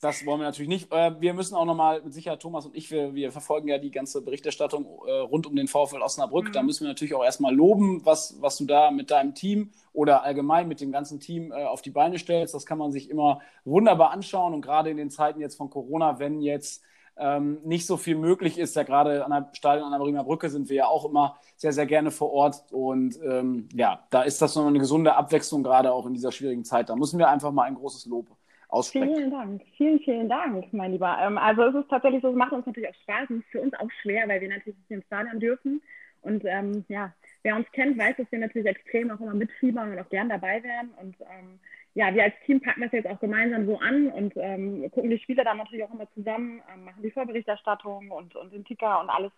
Das 0.00 0.24
wollen 0.24 0.40
wir 0.40 0.46
natürlich 0.46 0.68
nicht. 0.68 0.92
Äh, 0.92 1.20
wir 1.20 1.34
müssen 1.34 1.54
auch 1.54 1.64
nochmal, 1.64 2.02
mit 2.02 2.14
Sicherheit 2.14 2.40
Thomas 2.40 2.66
und 2.66 2.74
ich, 2.74 2.90
wir, 2.90 3.14
wir 3.14 3.32
verfolgen 3.32 3.68
ja 3.68 3.78
die 3.78 3.90
ganze 3.90 4.22
Berichterstattung 4.22 4.86
äh, 5.06 5.12
rund 5.12 5.46
um 5.46 5.54
den 5.54 5.68
VfL 5.68 6.02
Osnabrück. 6.02 6.48
Mhm. 6.48 6.52
Da 6.52 6.62
müssen 6.62 6.84
wir 6.84 6.88
natürlich 6.88 7.14
auch 7.14 7.24
erstmal 7.24 7.54
loben, 7.54 8.04
was, 8.04 8.40
was 8.40 8.56
du 8.56 8.64
da 8.64 8.90
mit 8.90 9.10
deinem 9.10 9.34
Team 9.34 9.70
oder 9.92 10.22
allgemein 10.22 10.68
mit 10.68 10.80
dem 10.80 10.90
ganzen 10.90 11.20
Team 11.20 11.52
äh, 11.52 11.64
auf 11.64 11.82
die 11.82 11.90
Beine 11.90 12.18
stellst. 12.18 12.54
Das 12.54 12.66
kann 12.66 12.78
man 12.78 12.92
sich 12.92 13.10
immer 13.10 13.40
wunderbar 13.64 14.10
anschauen. 14.10 14.54
Und 14.54 14.62
gerade 14.62 14.90
in 14.90 14.96
den 14.96 15.10
Zeiten 15.10 15.40
jetzt 15.40 15.56
von 15.56 15.70
Corona, 15.70 16.18
wenn 16.18 16.40
jetzt 16.40 16.82
ähm, 17.18 17.58
nicht 17.62 17.86
so 17.86 17.98
viel 17.98 18.16
möglich 18.16 18.58
ist, 18.58 18.74
ja 18.76 18.82
gerade 18.82 19.24
an 19.24 19.30
der 19.30 19.50
Stadion 19.52 19.84
an 19.84 19.92
der 19.92 19.98
Bremer 19.98 20.24
Brücke 20.24 20.48
sind 20.48 20.70
wir 20.70 20.76
ja 20.76 20.86
auch 20.86 21.04
immer 21.04 21.36
sehr, 21.56 21.72
sehr 21.72 21.86
gerne 21.86 22.10
vor 22.10 22.32
Ort. 22.32 22.72
Und 22.72 23.20
ähm, 23.22 23.68
ja, 23.74 24.06
da 24.10 24.22
ist 24.22 24.40
das 24.40 24.56
noch 24.56 24.66
eine 24.66 24.78
gesunde 24.78 25.14
Abwechslung, 25.14 25.62
gerade 25.62 25.92
auch 25.92 26.06
in 26.06 26.14
dieser 26.14 26.32
schwierigen 26.32 26.64
Zeit. 26.64 26.88
Da 26.88 26.96
müssen 26.96 27.18
wir 27.18 27.28
einfach 27.28 27.52
mal 27.52 27.64
ein 27.64 27.74
großes 27.74 28.06
Lob 28.06 28.28
aussprechen. 28.72 29.14
Vielen 29.14 29.30
Dank, 29.30 29.62
vielen, 29.76 29.98
vielen 30.00 30.28
Dank, 30.28 30.72
mein 30.72 30.92
Lieber. 30.92 31.18
Ähm, 31.20 31.38
also 31.38 31.62
es 31.62 31.74
ist 31.74 31.90
tatsächlich 31.90 32.22
so, 32.22 32.30
es 32.30 32.36
macht 32.36 32.52
uns 32.52 32.66
natürlich 32.66 32.88
auch 32.88 33.02
Spaß 33.02 33.30
und 33.30 33.44
für 33.46 33.60
uns 33.60 33.74
auch 33.74 33.90
schwer, 34.02 34.28
weil 34.28 34.40
wir 34.40 34.48
natürlich 34.48 34.78
nicht 34.78 34.90
ins 34.90 35.06
Stadion 35.06 35.40
dürfen. 35.40 35.82
Und 36.22 36.44
ähm, 36.44 36.84
ja, 36.88 37.12
wer 37.42 37.56
uns 37.56 37.70
kennt, 37.72 37.98
weiß, 37.98 38.16
dass 38.16 38.30
wir 38.30 38.38
natürlich 38.38 38.68
extrem 38.68 39.10
auch 39.10 39.20
immer 39.20 39.34
mitfiebern 39.34 39.90
und 39.90 39.98
auch 39.98 40.08
gern 40.08 40.28
dabei 40.28 40.62
wären. 40.62 40.90
Und 41.00 41.16
ähm, 41.20 41.58
ja, 41.94 42.14
wir 42.14 42.24
als 42.24 42.34
Team 42.46 42.60
packen 42.60 42.82
das 42.82 42.92
jetzt 42.92 43.08
auch 43.08 43.20
gemeinsam 43.20 43.66
so 43.66 43.78
an 43.78 44.08
und 44.08 44.34
ähm, 44.36 44.90
gucken 44.90 45.10
die 45.10 45.18
Spiele 45.18 45.44
dann 45.44 45.56
natürlich 45.56 45.84
auch 45.84 45.92
immer 45.92 46.10
zusammen, 46.14 46.62
ähm, 46.72 46.84
machen 46.84 47.02
die 47.02 47.10
Vorberichterstattung 47.10 48.10
und, 48.10 48.36
und 48.36 48.52
den 48.52 48.64
Ticker 48.64 49.00
und 49.00 49.10
alles 49.10 49.32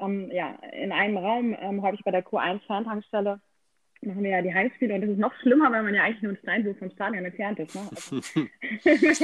ähm, 0.00 0.30
ja, 0.32 0.56
in 0.72 0.90
einem 0.90 1.18
Raum, 1.18 1.56
ähm, 1.60 1.82
häufig 1.82 2.02
bei 2.04 2.10
der 2.10 2.24
Q1-Ferntankstelle 2.24 3.40
machen 4.02 4.22
wir 4.22 4.30
ja 4.30 4.42
die 4.42 4.52
Heimspiele 4.52 4.94
und 4.94 5.00
das 5.02 5.10
ist 5.10 5.18
noch 5.18 5.32
schlimmer, 5.40 5.70
weil 5.70 5.82
man 5.82 5.94
ja 5.94 6.02
eigentlich 6.02 6.22
nur 6.22 6.32
ein 6.32 6.38
Steinwurf 6.38 6.78
vom 6.78 6.90
Stadion 6.90 7.24
entfernt 7.24 7.58
ist. 7.60 7.74
Ne? 7.74 7.82
Also, 7.90 8.16
und 8.34 9.00
ich 9.02 9.18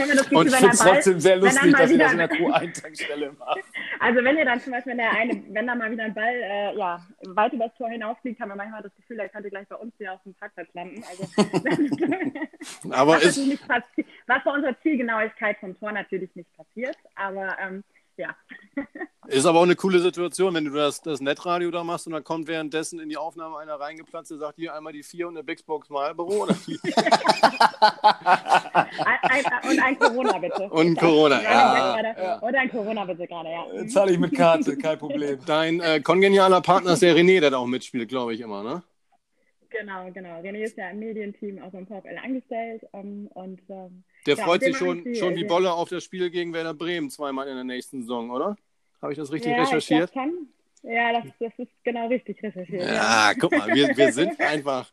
finde 0.55 0.69
es 0.69 0.79
trotzdem 0.79 1.21
sehr 1.21 1.37
lustig, 1.37 1.73
dass 1.73 1.91
ihr 1.91 1.99
das 1.99 2.13
in 2.13 2.19
der 2.19 2.31
Q1-Tankstelle 2.31 3.33
macht. 3.39 3.61
Also 4.01 4.23
wenn 4.23 4.39
ihr 4.39 4.45
dann 4.45 4.61
zum 4.61 4.73
Beispiel, 4.73 4.93
wenn, 4.93 4.99
der 4.99 5.11
eine, 5.11 5.43
wenn 5.49 5.67
da 5.67 5.75
mal 5.75 5.91
wieder 5.91 6.05
ein 6.05 6.15
Ball 6.15 6.33
äh, 6.33 6.79
ja, 6.79 7.05
weit 7.27 7.53
über 7.53 7.67
das 7.67 7.77
Tor 7.77 7.89
hinausfliegt, 7.89 8.41
haben 8.41 8.51
wir 8.51 8.55
manchmal 8.55 8.81
das 8.81 8.95
Gefühl, 8.95 9.17
der 9.17 9.29
könnte 9.29 9.51
gleich 9.51 9.67
bei 9.67 9.75
uns 9.75 9.93
hier 9.99 10.13
auf 10.13 10.23
dem 10.23 10.35
Parkplatz 10.35 10.69
landen. 10.73 11.03
Also, 11.03 11.25
aber 12.93 13.21
ist, 13.21 13.39
nicht 13.39 13.69
was 13.69 14.45
bei 14.45 14.51
unserer 14.53 14.81
Zielgenauigkeit 14.83 15.59
vom 15.59 15.77
Tor 15.81 15.91
natürlich 15.91 16.31
nicht 16.37 16.49
passiert, 16.57 16.97
aber 17.17 17.57
ähm, 17.61 17.83
ja. 18.19 18.37
Ist 19.29 19.45
aber 19.45 19.59
auch 19.59 19.65
eine 19.65 19.77
coole 19.77 19.99
Situation, 19.99 20.55
wenn 20.55 20.65
du 20.65 20.71
das, 20.71 21.03
das 21.03 21.21
Netradio 21.21 21.71
da 21.71 21.85
machst 21.85 22.07
und 22.07 22.15
dann 22.15 22.25
kommt 22.25 22.49
währenddessen 22.49 22.99
in 22.99 23.11
die 23.11 23.19
Aufnahme 23.19 23.59
einer 23.59 23.75
reingeplatzt, 23.75 24.31
der 24.31 24.39
sagt 24.39 24.57
hier 24.57 24.75
einmal 24.75 24.95
die 24.95 25.03
vier 25.03 25.29
und 25.29 25.37
eine 25.37 25.45
Bixbox 25.45 25.91
Marlboro. 25.91 26.45
Oder 26.45 26.57
ein, 29.05 29.19
ein, 29.23 29.45
und 29.71 29.83
ein 29.83 29.99
Corona 29.99 30.39
bitte. 30.39 30.63
Und 30.71 30.87
ein 30.87 30.97
Corona, 30.97 31.43
ja. 31.43 32.01
ja. 32.01 32.39
Und 32.39 32.55
ein 32.55 32.71
Corona 32.71 33.05
bitte 33.05 33.27
gerade, 33.27 33.51
ja. 33.51 33.87
Zahle 33.89 34.13
ich 34.13 34.19
mit 34.19 34.35
Karte, 34.35 34.79
kein 34.79 34.99
Problem. 34.99 35.39
Dein 35.47 35.81
äh, 35.81 36.01
kongenialer 36.01 36.63
Partner 36.63 36.95
ist 36.95 37.03
der 37.03 37.15
René, 37.15 37.41
der 37.41 37.51
da 37.51 37.59
auch 37.59 37.67
mitspielt, 37.67 38.09
glaube 38.09 38.33
ich 38.33 38.41
immer, 38.41 38.63
ne? 38.63 38.83
Genau, 39.69 40.11
genau. 40.11 40.41
René 40.41 40.63
ist 40.63 40.79
ja 40.79 40.89
im 40.89 41.01
Medienteam 41.01 41.63
auch 41.63 41.71
beim 41.71 41.87
VfL 41.87 42.17
angestellt 42.25 42.87
ähm, 42.95 43.29
und 43.35 43.61
ähm, 43.69 44.05
der 44.29 44.37
ja, 44.37 44.45
freut 44.45 44.63
sich 44.63 44.77
schon, 44.77 45.15
schon 45.15 45.35
wie 45.35 45.45
Bolle 45.45 45.73
auf 45.73 45.89
das 45.89 46.05
Spiel 46.05 46.31
gegen 46.31 46.53
Werder 46.53 46.75
Bremen 46.75 47.11
zweimal 47.11 47.49
in 47.49 47.55
der 47.55 47.65
nächsten 47.65 48.03
Saison, 48.03 48.31
oder? 48.31 48.57
Habe 49.01 49.13
ich 49.13 49.19
das 49.19 49.33
richtig 49.33 49.53
ja, 49.53 49.63
recherchiert? 49.63 50.11
Das 50.15 50.25
ja, 50.83 51.13
das, 51.13 51.25
das, 51.41 51.53
ist 51.59 51.73
genau 51.83 52.07
richtig 52.09 52.43
recherchiert. 52.43 52.83
Ja, 52.83 53.31
ja. 53.31 53.35
guck 53.39 53.53
mal, 53.53 53.69
wir, 53.75 53.97
wir 53.97 54.13
sind 54.13 54.39
einfach 54.41 54.93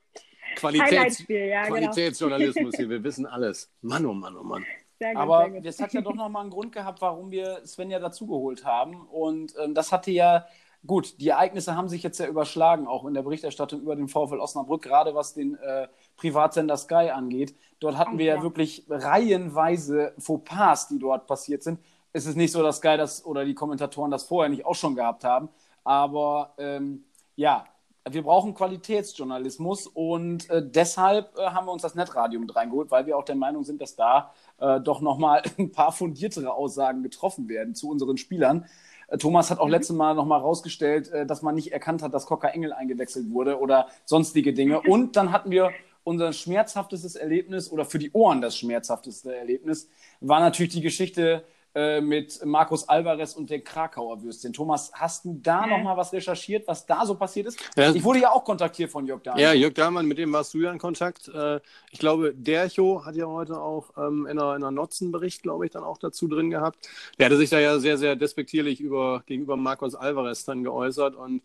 Qualitäts 0.56 1.25
ja, 1.27 1.63
genau. 1.63 1.75
Qualitätsjournalismus 1.75 2.72
genau. 2.72 2.77
hier. 2.77 2.89
Wir 2.89 3.04
wissen 3.04 3.25
alles. 3.25 3.72
Mann, 3.82 4.06
oh 4.06 4.13
Mann, 4.13 4.38
oh 4.38 4.44
Mann. 4.44 4.65
Gut, 5.00 5.15
Aber 5.15 5.51
es 5.63 5.82
hat 5.82 5.94
ja 5.94 6.01
doch 6.01 6.15
nochmal 6.15 6.44
einen 6.44 6.51
Grund 6.51 6.72
gehabt, 6.72 7.01
warum 7.01 7.30
wir 7.30 7.60
Sven 7.65 7.92
ja 7.92 8.00
dazugeholt 8.00 8.63
haben. 8.63 9.06
Und 9.08 9.54
ähm, 9.62 9.74
das 9.74 9.92
hatte 9.92 10.12
ja 10.12 10.46
gut, 10.86 11.20
die 11.20 11.30
Ereignisse 11.30 11.75
haben 11.75 11.89
sich 11.89 12.04
jetzt 12.04 12.20
ja 12.20 12.27
überschlagen, 12.27 12.88
auch 12.88 13.06
in 13.06 13.13
der 13.13 13.24
Berichterstattung 13.24 13.82
über 13.82 13.96
den 13.96 14.08
VfL 14.08 14.39
Osnabrück, 14.39 14.82
gerade 14.82 15.15
was 15.15 15.34
den 15.34 15.56
äh, 15.56 15.88
Privatsender 16.18 16.77
Sky 16.77 17.12
angeht. 17.13 17.56
Dort 17.80 17.98
hatten 17.98 18.18
wir 18.18 18.25
ja, 18.25 18.36
ja 18.36 18.44
wirklich 18.44 18.86
reihenweise 18.89 20.13
Fauxpas, 20.18 20.88
die 20.88 21.00
dort 21.00 21.27
passiert 21.27 21.63
sind. 21.63 21.80
es 22.13 22.25
ist 22.25 22.36
nicht 22.36 22.51
so, 22.51 22.63
dass 22.63 22.77
Sky 22.77 22.98
das 22.98 23.25
oder 23.25 23.46
die 23.46 23.56
Kommentatoren 23.56 24.12
das 24.12 24.24
vorher 24.24 24.50
nicht 24.50 24.65
auch 24.65 24.75
schon 24.75 24.96
gehabt 24.96 25.24
haben. 25.24 25.50
Aber 25.84 26.54
ähm, 26.58 27.04
ja, 27.36 27.65
wir 28.10 28.22
brauchen 28.22 28.54
Qualitätsjournalismus 28.54 29.88
und 29.88 30.50
äh, 30.50 30.63
deshalb 30.63 31.38
äh, 31.38 31.48
haben 31.48 31.65
wir 31.65 31.72
uns 31.72 31.82
das 31.82 31.96
Netradio 31.96 32.39
mit 32.39 32.56
reingeholt, 32.56 32.92
weil 32.92 33.08
wir 33.08 33.18
auch 33.18 33.25
der 33.25 33.36
Meinung 33.36 33.63
sind, 33.63 33.82
dass 33.82 33.96
da 33.96 34.32
äh, 34.60 34.80
doch 34.80 35.01
nochmal 35.01 35.42
ein 35.58 35.72
paar 35.72 35.92
fundiertere 35.92 36.54
Aussagen 36.54 37.01
getroffen 37.01 37.50
werden 37.50 37.74
zu 37.74 37.89
unseren 37.89 38.18
Spielern. 38.18 38.65
Äh, 39.08 39.18
Thomas 39.18 39.52
hat 39.52 39.60
auch 39.60 39.66
mhm. 39.66 39.72
letztes 39.72 39.96
Mal 39.96 40.16
nochmal 40.16 40.40
rausgestellt, 40.40 41.10
äh, 41.12 41.26
dass 41.26 41.42
man 41.42 41.56
nicht 41.56 41.72
erkannt 41.72 42.02
hat, 42.02 42.14
dass 42.14 42.26
Cocker 42.26 42.54
Engel 42.54 42.74
eingewechselt 42.74 43.32
wurde 43.32 43.60
oder 43.60 43.88
sonstige 44.06 44.54
Dinge. 44.54 44.82
Und 44.82 45.16
dann 45.16 45.32
hatten 45.32 45.52
wir 45.52 45.72
unser 46.04 46.34
schmerzhaftestes 46.34 47.16
Erlebnis 47.16 47.72
oder 47.72 47.84
für 47.84 48.00
die 48.00 48.12
Ohren 48.12 48.40
das 48.40 48.58
schmerzhafteste 48.58 49.36
Erlebnis 49.36 49.90
war 50.22 50.40
natürlich 50.40 50.74
die 50.74 50.82
Geschichte 50.82 51.44
äh, 51.75 52.00
mit 52.00 52.44
Markus 52.46 52.88
Alvarez 52.88 53.34
und 53.34 53.50
den 53.50 53.63
Krakauer 53.63 54.24
Würstchen. 54.24 54.53
Thomas, 54.53 54.91
hast 54.94 55.25
du 55.25 55.38
da 55.41 55.67
noch 55.67 55.84
mal 55.84 55.98
was 55.98 56.13
recherchiert, 56.13 56.65
was 56.67 56.86
da 56.86 57.05
so 57.05 57.15
passiert 57.15 57.48
ist? 57.48 57.60
Ja. 57.75 57.91
Ich 57.91 58.03
wurde 58.03 58.20
ja 58.20 58.32
auch 58.32 58.46
kontaktiert 58.46 58.91
von 58.91 59.05
Jörg 59.05 59.22
Dahmann. 59.24 59.41
Ja, 59.41 59.51
Jörg 59.51 59.74
Dahmann, 59.74 60.05
mit 60.05 60.17
dem 60.17 60.32
warst 60.32 60.53
du 60.53 60.60
ja 60.60 60.72
in 60.72 60.79
Kontakt. 60.79 61.27
Äh, 61.27 61.60
ich 61.91 62.00
glaube, 62.00 62.34
Dercho 62.34 63.03
hat 63.03 63.15
ja 63.17 63.25
heute 63.27 63.60
auch 63.60 63.91
ähm, 63.98 64.25
in 64.25 64.39
einer, 64.39 64.55
in 64.55 64.63
einer 64.63 64.72
Notzen-Bericht, 64.72 65.44
glaube 65.44 65.65
ich, 65.65 65.72
dann 65.72 65.84
auch 65.84 65.98
dazu 65.98 66.29
drin 66.29 66.50
gehabt. 66.50 66.88
Der 67.20 67.25
hatte 67.25 67.38
sich 67.38 67.50
da 67.50 67.60
ja 67.60 67.77
sehr, 67.79 67.98
sehr 67.98 68.15
despektierlich 68.15 68.79
über, 68.79 69.24
gegenüber 69.25 69.58
Markus 69.58 69.96
Alvarez 69.96 70.46
dann 70.46 70.63
geäußert 70.63 71.15
und 71.15 71.41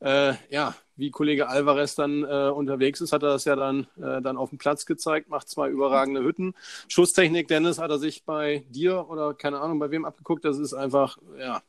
äh, 0.00 0.34
ja, 0.48 0.74
wie 0.96 1.10
Kollege 1.10 1.48
Alvarez 1.48 1.94
dann 1.94 2.22
äh, 2.22 2.50
unterwegs 2.50 3.00
ist, 3.00 3.12
hat 3.12 3.22
er 3.22 3.30
das 3.30 3.44
ja 3.44 3.56
dann, 3.56 3.86
äh, 3.96 4.20
dann 4.22 4.36
auf 4.36 4.50
dem 4.50 4.58
Platz 4.58 4.86
gezeigt, 4.86 5.28
macht 5.28 5.48
zwei 5.48 5.68
überragende 5.68 6.22
Hütten. 6.22 6.54
Schusstechnik, 6.88 7.48
Dennis, 7.48 7.78
hat 7.78 7.90
er 7.90 7.98
sich 7.98 8.24
bei 8.24 8.64
dir 8.68 9.08
oder 9.08 9.34
keine 9.34 9.60
Ahnung 9.60 9.78
bei 9.78 9.90
wem 9.90 10.04
abgeguckt. 10.04 10.44
Das 10.44 10.58
ist 10.58 10.74
einfach, 10.74 11.18
ja, 11.38 11.62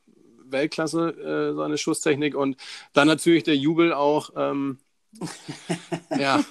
Weltklasse, 0.46 1.10
äh, 1.10 1.54
seine 1.54 1.78
Schusstechnik. 1.78 2.34
Und 2.34 2.56
dann 2.92 3.08
natürlich 3.08 3.44
der 3.44 3.56
Jubel 3.56 3.92
auch. 3.92 4.30
Ähm, 4.36 4.78
ja. 6.18 6.44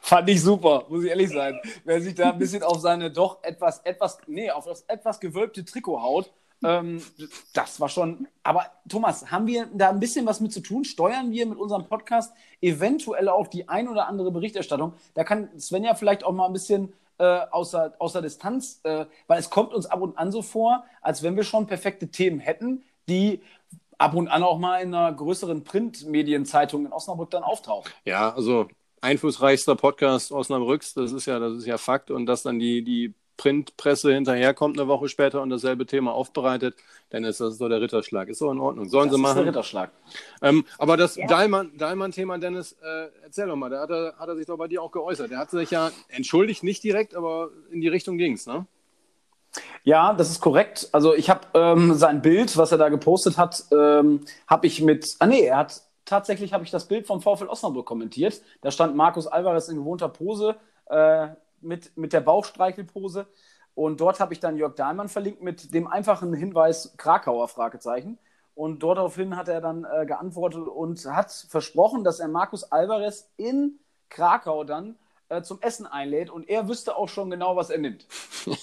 Fand 0.00 0.28
ich 0.28 0.42
super, 0.42 0.86
muss 0.88 1.04
ich 1.04 1.10
ehrlich 1.10 1.30
sein. 1.30 1.60
Wer 1.84 2.00
sich 2.00 2.16
da 2.16 2.32
ein 2.32 2.38
bisschen 2.38 2.64
auf 2.64 2.80
seine 2.80 3.12
doch 3.12 3.42
etwas, 3.44 3.78
etwas, 3.80 4.18
nee, 4.26 4.50
auf 4.50 4.64
das 4.64 4.82
etwas 4.88 5.20
gewölbte 5.20 5.64
Trikot 5.64 6.02
haut 6.02 6.32
ähm, 6.62 7.02
das 7.52 7.80
war 7.80 7.88
schon. 7.88 8.28
Aber 8.42 8.66
Thomas, 8.88 9.30
haben 9.30 9.46
wir 9.46 9.66
da 9.72 9.90
ein 9.90 10.00
bisschen 10.00 10.26
was 10.26 10.40
mit 10.40 10.52
zu 10.52 10.60
tun? 10.60 10.84
Steuern 10.84 11.30
wir 11.30 11.46
mit 11.46 11.58
unserem 11.58 11.86
Podcast 11.86 12.32
eventuell 12.60 13.28
auf 13.28 13.48
die 13.48 13.68
ein 13.68 13.88
oder 13.88 14.08
andere 14.08 14.30
Berichterstattung? 14.30 14.94
Da 15.14 15.24
kann 15.24 15.48
Sven 15.58 15.84
ja 15.84 15.94
vielleicht 15.94 16.24
auch 16.24 16.32
mal 16.32 16.46
ein 16.46 16.52
bisschen 16.52 16.92
äh, 17.18 17.40
außer, 17.50 17.94
außer 17.98 18.22
Distanz, 18.22 18.80
äh, 18.84 19.06
weil 19.26 19.38
es 19.38 19.50
kommt 19.50 19.74
uns 19.74 19.86
ab 19.86 20.00
und 20.00 20.16
an 20.18 20.32
so 20.32 20.42
vor, 20.42 20.84
als 21.02 21.22
wenn 21.22 21.36
wir 21.36 21.44
schon 21.44 21.66
perfekte 21.66 22.08
Themen 22.08 22.40
hätten, 22.40 22.82
die 23.08 23.42
ab 23.98 24.14
und 24.14 24.28
an 24.28 24.42
auch 24.42 24.58
mal 24.58 24.78
in 24.80 24.94
einer 24.94 25.12
größeren 25.12 25.62
Printmedienzeitung 25.62 26.86
in 26.86 26.92
Osnabrück 26.92 27.30
dann 27.30 27.42
auftauchen. 27.42 27.92
Ja, 28.04 28.34
also 28.34 28.68
einflussreichster 29.02 29.76
Podcast 29.76 30.32
Osnabrücks, 30.32 30.94
das 30.94 31.12
ist 31.12 31.26
ja, 31.26 31.38
das 31.38 31.58
ist 31.58 31.66
ja 31.66 31.76
Fakt. 31.78 32.10
Und 32.10 32.26
dass 32.26 32.42
dann 32.42 32.58
die, 32.58 32.82
die 32.82 33.14
Printpresse 33.40 34.12
hinterherkommt 34.12 34.78
eine 34.78 34.86
Woche 34.86 35.08
später 35.08 35.40
und 35.40 35.48
dasselbe 35.48 35.86
Thema 35.86 36.12
aufbereitet, 36.12 36.76
dann 37.08 37.24
ist 37.24 37.40
das 37.40 37.56
so 37.56 37.70
der 37.70 37.80
Ritterschlag. 37.80 38.28
Ist 38.28 38.40
so 38.40 38.50
in 38.50 38.60
Ordnung. 38.60 38.86
Sollen 38.90 39.08
das 39.08 39.16
sie 39.16 39.22
machen. 39.22 39.38
Ist 39.38 39.44
der 39.44 39.46
Ritterschlag. 39.46 39.90
Ähm, 40.42 40.66
aber 40.76 40.98
das 40.98 41.16
ja. 41.16 41.26
Dahlmann-Thema, 41.26 42.36
Dennis, 42.36 42.72
äh, 42.72 43.08
erzähl 43.22 43.46
doch 43.46 43.56
mal, 43.56 43.70
da 43.70 43.80
hat 43.80 43.90
er, 43.90 44.14
hat 44.18 44.28
er 44.28 44.36
sich 44.36 44.44
doch 44.44 44.58
bei 44.58 44.68
dir 44.68 44.82
auch 44.82 44.90
geäußert. 44.90 45.30
Er 45.30 45.38
hat 45.38 45.50
sich 45.50 45.70
ja 45.70 45.90
entschuldigt, 46.08 46.62
nicht 46.62 46.84
direkt, 46.84 47.14
aber 47.14 47.48
in 47.70 47.80
die 47.80 47.88
Richtung 47.88 48.18
ging 48.18 48.34
es, 48.34 48.46
ne? 48.46 48.66
Ja, 49.84 50.12
das 50.12 50.30
ist 50.30 50.42
korrekt. 50.42 50.90
Also 50.92 51.14
ich 51.14 51.30
habe 51.30 51.40
ähm, 51.54 51.94
sein 51.94 52.20
Bild, 52.20 52.58
was 52.58 52.72
er 52.72 52.78
da 52.78 52.90
gepostet 52.90 53.38
hat, 53.38 53.64
ähm, 53.72 54.20
habe 54.48 54.66
ich 54.66 54.82
mit, 54.82 55.16
ah 55.18 55.26
nee, 55.26 55.46
er 55.46 55.56
hat 55.56 55.80
tatsächlich 56.04 56.52
habe 56.52 56.64
ich 56.64 56.70
das 56.70 56.86
Bild 56.86 57.06
vom 57.06 57.22
VfL 57.22 57.46
Osnabrück 57.46 57.86
kommentiert. 57.86 58.42
Da 58.60 58.70
stand 58.70 58.96
Markus 58.96 59.26
Alvarez 59.26 59.68
in 59.68 59.76
gewohnter 59.76 60.10
Pose, 60.10 60.56
äh, 60.90 61.28
mit, 61.60 61.96
mit 61.96 62.12
der 62.12 62.20
Bauchstreichelpose. 62.20 63.26
Und 63.74 64.00
dort 64.00 64.20
habe 64.20 64.32
ich 64.32 64.40
dann 64.40 64.56
Jörg 64.56 64.74
Dahlmann 64.74 65.08
verlinkt 65.08 65.42
mit 65.42 65.72
dem 65.72 65.86
einfachen 65.86 66.34
Hinweis 66.34 66.94
Krakauer 66.96 67.48
Fragezeichen. 67.48 68.18
Und 68.54 68.82
daraufhin 68.82 69.36
hat 69.36 69.48
er 69.48 69.60
dann 69.60 69.84
äh, 69.84 70.04
geantwortet 70.06 70.66
und 70.66 71.04
hat 71.06 71.30
versprochen, 71.30 72.04
dass 72.04 72.20
er 72.20 72.28
Markus 72.28 72.64
Alvarez 72.64 73.30
in 73.36 73.78
Krakau 74.10 74.64
dann 74.64 74.96
äh, 75.30 75.42
zum 75.42 75.62
Essen 75.62 75.86
einlädt 75.86 76.28
und 76.28 76.48
er 76.48 76.68
wüsste 76.68 76.96
auch 76.96 77.08
schon 77.08 77.30
genau, 77.30 77.56
was 77.56 77.70
er 77.70 77.78
nimmt. 77.78 78.06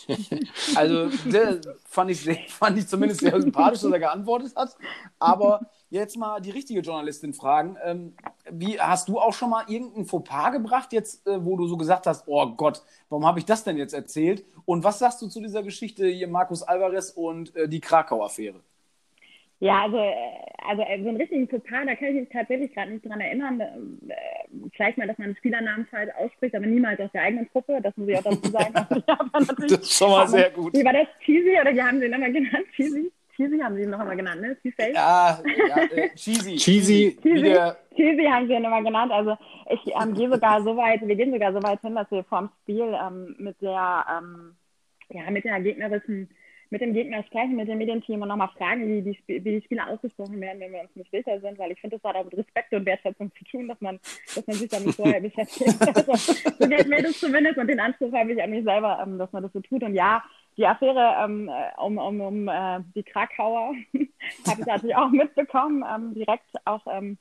also 0.75 1.10
der 1.25 1.62
fand 1.86 2.12
ich, 2.12 2.54
fand 2.54 2.77
ich 2.77 2.88
zumindest 2.88 3.22
sehr 3.22 3.39
sympathisch, 3.42 3.82
dass 3.82 3.92
er 3.92 4.00
geantwortet 4.00 4.54
hat. 4.56 4.75
Aber 5.18 5.62
jetzt 5.89 6.17
mal 6.17 6.39
die 6.39 6.51
richtige 6.51 6.82
Journalistin 6.82 7.34
fragen. 7.34 7.77
Ähm, 7.84 8.13
wie, 8.51 8.79
hast 8.79 9.08
du 9.08 9.20
auch 9.20 9.34
schon 9.34 9.50
mal 9.50 9.63
irgendein 9.67 10.06
Fauxpas 10.06 10.51
gebracht, 10.51 10.94
jetzt, 10.94 11.25
äh, 11.27 11.44
wo 11.44 11.56
du 11.56 11.67
so 11.67 11.77
gesagt 11.77 12.08
hast, 12.08 12.27
oh 12.27 12.46
Gott, 12.48 12.82
warum 13.10 13.25
habe 13.25 13.39
ich 13.39 13.46
das 13.46 13.63
denn 13.63 13.77
jetzt 13.77 13.94
erzählt? 13.94 14.46
Und 14.65 14.84
was 14.84 15.00
sagst 15.00 15.22
du 15.22 15.27
zu 15.27 15.41
dieser 15.41 15.63
Geschichte 15.63 16.08
hier 16.08 16.27
Markus 16.27 16.63
Alvarez 16.63 17.12
und 17.12 17.56
äh, 17.56 17.70
die 17.70 17.79
Krakau-Affäre? 17.79 18.62
Ja, 19.60 19.84
also, 19.84 19.98
äh, 19.98 20.13
also 20.67 20.84
äh, 20.84 21.01
so 21.01 21.10
einen 21.10 21.17
richtigen 21.17 21.48
Fauxpas, 21.48 21.86
da 21.86 21.96
kann 21.96 22.10
ich 22.10 22.15
mich 22.15 22.29
tatsächlich 22.29 22.74
gerade 22.74 22.91
nicht 22.91 23.06
dran 23.06 23.20
erinnern. 23.20 23.60
Äh, 23.60 24.15
vielleicht 24.75 24.98
mal, 24.98 25.08
dass 25.08 25.17
man 25.17 25.27
einen 25.27 25.38
Spielernamen 25.38 25.88
falsch 25.88 26.13
ausspricht, 26.15 26.53
aber 26.56 26.67
niemals 26.67 27.00
aus 27.00 27.12
der 27.12 27.24
eigenen 27.24 27.50
Truppe. 27.50 27.79
Das 27.82 27.96
muss 27.98 28.08
ich 28.08 28.17
auch 28.17 28.24
dazu 28.24 28.51
sagen. 28.51 28.74
das 29.67 29.72
ist 29.72 29.94
schon 29.94 30.12
mal 30.12 30.27
sehr 30.27 30.51
gut. 30.51 30.74
Wie 30.74 30.86
war 30.86 30.94
das? 30.94 31.08
Cheesy 31.25 31.60
oder 31.60 31.74
wie 31.74 31.82
haben 31.82 32.00
sie 32.00 32.06
ihn 32.06 32.13
immer 32.13 32.29
genannt? 32.29 32.67
Cheesy? 32.75 33.12
Cheesy 33.38 33.60
haben 33.60 33.75
sie 33.75 33.84
ihn 33.84 33.91
noch 33.91 34.01
immer 34.01 34.15
genannt, 34.15 34.41
ne? 34.41 34.58
Cheesy? 34.62 34.94
Ja, 34.94 35.39
ja 35.70 35.77
äh, 35.84 36.10
Cheesy. 36.15 36.56
Cheesy. 36.58 37.17
Cheesy. 37.22 37.56
Cheesy 37.96 38.24
haben 38.25 38.48
sie 38.48 38.53
ihn 38.53 38.65
immer 38.65 38.82
genannt. 38.82 39.12
Also 39.12 39.38
ich 39.70 39.94
ähm, 39.94 40.15
gehe 40.15 40.29
sogar 40.29 40.62
so 40.63 40.75
weit, 40.75 41.08
wir 41.08 41.15
gehen 41.15 41.32
sogar 41.32 41.53
so 41.53 41.62
weit 41.62 41.79
hin, 41.82 41.96
dass 41.96 42.10
wir 42.12 42.24
vorm 42.24 42.50
Spiel 42.63 42.98
ähm, 43.00 43.36
mit 43.38 43.62
der, 43.62 44.06
ähm, 44.17 44.56
ja, 45.10 45.29
mit 45.29 45.46
der 45.46 45.62
gegnerischen 45.62 46.29
mit 46.70 46.82
dem 46.82 46.94
Gegner 46.94 47.24
sprechen, 47.24 47.56
mit 47.56 47.67
dem 47.67 47.77
Medienteam 47.77 48.22
und 48.22 48.27
nochmal 48.27 48.50
fragen, 48.58 48.88
wie 48.88 49.01
die, 49.01 49.44
wie 49.44 49.60
die 49.60 49.62
Spiele 49.62 49.88
ausgesprochen 49.88 50.39
werden, 50.41 50.60
wenn 50.60 50.74
wir 50.74 50.82
uns 50.82 50.96
nicht 50.96 51.12
sicher 51.12 51.39
sind, 51.39 51.58
weil 51.58 51.72
ich 51.72 51.79
finde, 51.79 51.98
das 51.98 52.03
hat 52.03 52.17
auch 52.17 52.25
mit 52.25 52.38
Respekt 52.38 52.74
und 52.74 52.86
Wertschätzung 52.86 53.32
zu 53.38 53.46
tun, 53.46 53.67
dass 53.67 53.79
man, 53.79 54.00
dass 54.36 54.46
man 54.46 54.56
sich 54.56 54.70
damit 54.70 54.96
vorher 54.96 55.22
beschäftigt. 55.22 55.75
Also, 55.98 56.34
so 56.60 56.67
geht 56.67 56.88
mir 56.88 57.01
das 57.01 57.20
zumindest 57.20 57.58
und 57.58 57.67
den 57.67 57.79
Anspruch 57.79 58.12
habe 58.13 58.34
ich 58.34 58.41
an 58.41 58.50
mich 58.50 58.63
selber, 58.63 59.00
ähm, 59.01 59.17
dass 59.17 59.32
man 59.32 59.44
das 59.44 59.53
so 59.53 59.62
tut. 59.62 59.84
Und 59.84 59.96
ja, 59.96 60.24
die 60.58 60.66
Affäre 60.66 61.16
ähm, 61.24 61.50
äh, 61.50 61.82
um, 61.82 61.98
um, 61.98 62.22
um 62.22 62.48
äh, 62.48 62.80
die 62.96 63.04
Krakauer 63.04 63.74
habe 64.48 64.62
ich 64.62 64.66
natürlich 64.66 64.96
auch 64.96 65.10
mitbekommen, 65.10 65.84
ähm, 65.90 66.14
direkt 66.14 66.50
auch 66.66 66.86
ähm, 66.92 67.18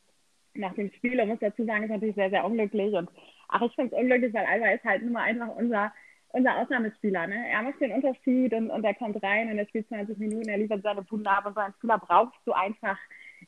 nach 0.55 0.75
dem 0.75 0.91
Spiel. 0.93 1.21
Und 1.21 1.29
muss 1.29 1.39
dazu 1.41 1.65
sagen, 1.65 1.85
ist 1.85 1.91
natürlich 1.91 2.15
sehr, 2.15 2.31
sehr 2.31 2.45
unglücklich. 2.45 2.95
Und 2.95 3.11
ach, 3.49 3.63
ich 3.63 3.75
finde 3.75 3.95
es 3.95 4.03
unglücklich, 4.03 4.33
weil 4.33 4.47
Alba 4.47 4.69
ist 4.69 4.85
halt 4.85 5.03
nur 5.03 5.13
mal 5.13 5.25
einfach 5.25 5.49
unser 5.57 5.93
unser 6.37 6.57
Ausnahmespieler. 6.59 7.27
Ne? 7.27 7.49
Er 7.49 7.63
macht 7.63 7.81
den 7.81 7.93
Unterschied 7.93 8.53
und, 8.53 8.71
und 8.71 8.85
er 8.85 8.95
kommt 8.95 9.23
rein 9.23 9.51
und 9.51 9.59
er 9.59 9.67
spielt 9.67 9.89
20 9.89 10.19
Minuten, 10.19 10.49
er 10.49 10.59
liefert 10.59 10.83
seine 10.83 11.03
Bude 11.03 11.31
ab 11.31 11.47
und 11.47 11.55
so 11.55 11.61
einen 11.61 11.75
Spieler 11.75 11.99
brauchst 11.99 12.39
du 12.45 12.53
einfach 12.53 12.99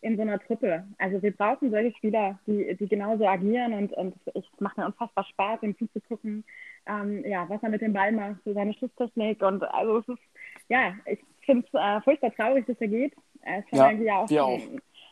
in 0.01 0.17
so 0.17 0.23
einer 0.23 0.39
Truppe. 0.39 0.85
Also 0.99 1.23
wir 1.23 1.33
brauchen 1.33 1.71
solche 1.71 1.97
Spieler, 1.97 2.39
die, 2.47 2.77
die 2.77 2.89
genauso 2.89 3.27
agieren 3.27 3.73
und, 3.75 3.93
und 3.95 4.15
es 4.35 4.45
macht 4.61 4.77
mir 4.77 4.87
unfassbar 4.87 5.25
Spaß, 5.25 5.63
ihm 5.63 5.77
zuzugucken, 5.79 6.45
ähm, 6.87 7.25
ja, 7.25 7.49
was 7.49 7.63
er 7.63 7.71
mit 7.71 7.83
dem 7.83 7.93
Ball 7.93 8.13
macht, 8.13 8.37
so 8.45 8.53
seine 8.53 8.75
Schusstechnik 8.75 9.43
und 9.43 9.63
also 9.63 9.99
es 9.99 10.09
ist, 10.09 10.23
ja, 10.69 10.95
ich 11.07 11.21
finde 11.45 11.67
es 11.67 11.75
äh, 11.75 12.01
furchtbar 12.03 12.35
traurig, 12.35 12.67
dass 12.67 12.81
er 12.81 12.89
geht. 12.89 13.15
Er 13.43 13.61
ist 13.61 13.73
ja, 13.73 13.91
ja 13.91 14.17
auch, 14.17 14.31
auch 14.31 14.61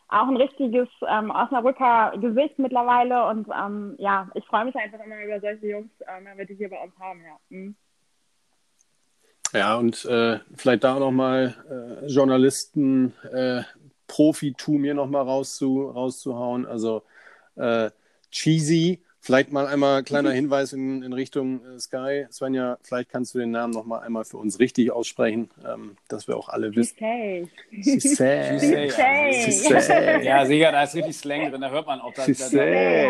auch 0.08 0.28
ein 0.28 0.36
richtiges 0.36 0.88
ähm, 1.08 1.30
Osnabrücker 1.30 2.14
Gesicht 2.20 2.58
mittlerweile. 2.58 3.26
Und 3.26 3.48
ähm, 3.48 3.94
ja, 3.98 4.28
ich 4.34 4.44
freue 4.44 4.66
mich 4.66 4.76
einfach 4.76 5.04
immer 5.04 5.22
über 5.24 5.40
solche 5.40 5.66
Jungs, 5.66 5.90
ähm, 6.02 6.26
wenn 6.26 6.38
wir 6.38 6.46
die 6.46 6.54
hier 6.54 6.70
bei 6.70 6.82
uns 6.82 6.92
haben. 6.98 7.20
Ja, 7.24 7.36
mhm. 7.48 7.74
ja 9.52 9.76
und 9.76 10.04
äh, 10.04 10.38
vielleicht 10.54 10.84
da 10.84 10.98
nochmal 10.98 11.54
äh, 11.68 12.06
Journalisten, 12.06 13.14
äh, 13.32 13.62
Profitum 14.06 14.84
hier 14.84 14.94
nochmal 14.94 15.22
rauszu, 15.22 15.90
rauszuhauen. 15.90 16.66
Also 16.66 17.02
äh, 17.56 17.90
Cheesy 18.30 19.00
Vielleicht 19.26 19.50
mal 19.50 19.66
einmal 19.66 20.04
kleiner 20.04 20.30
Hinweis 20.30 20.72
in, 20.72 21.02
in 21.02 21.12
Richtung 21.12 21.60
äh, 21.66 21.80
Sky. 21.80 22.26
Svenja, 22.30 22.78
vielleicht 22.84 23.08
kannst 23.10 23.34
du 23.34 23.40
den 23.40 23.50
Namen 23.50 23.72
noch 23.72 23.84
mal 23.84 23.98
einmal 23.98 24.24
für 24.24 24.36
uns 24.36 24.60
richtig 24.60 24.92
aussprechen, 24.92 25.50
ähm, 25.66 25.96
dass 26.06 26.28
wir 26.28 26.36
auch 26.36 26.48
alle 26.48 26.76
wissen. 26.76 26.96
Cissé. 26.96 27.48
Cissé. 29.42 30.22
Ja, 30.22 30.46
sicher, 30.46 30.70
da 30.70 30.84
ist 30.84 30.94
richtig 30.94 31.16
Slang 31.16 31.50
drin, 31.50 31.60
da 31.60 31.70
hört 31.70 31.88
man 31.88 32.00
auch. 32.00 32.14
Da, 32.14 32.22
Cissé 32.22 33.08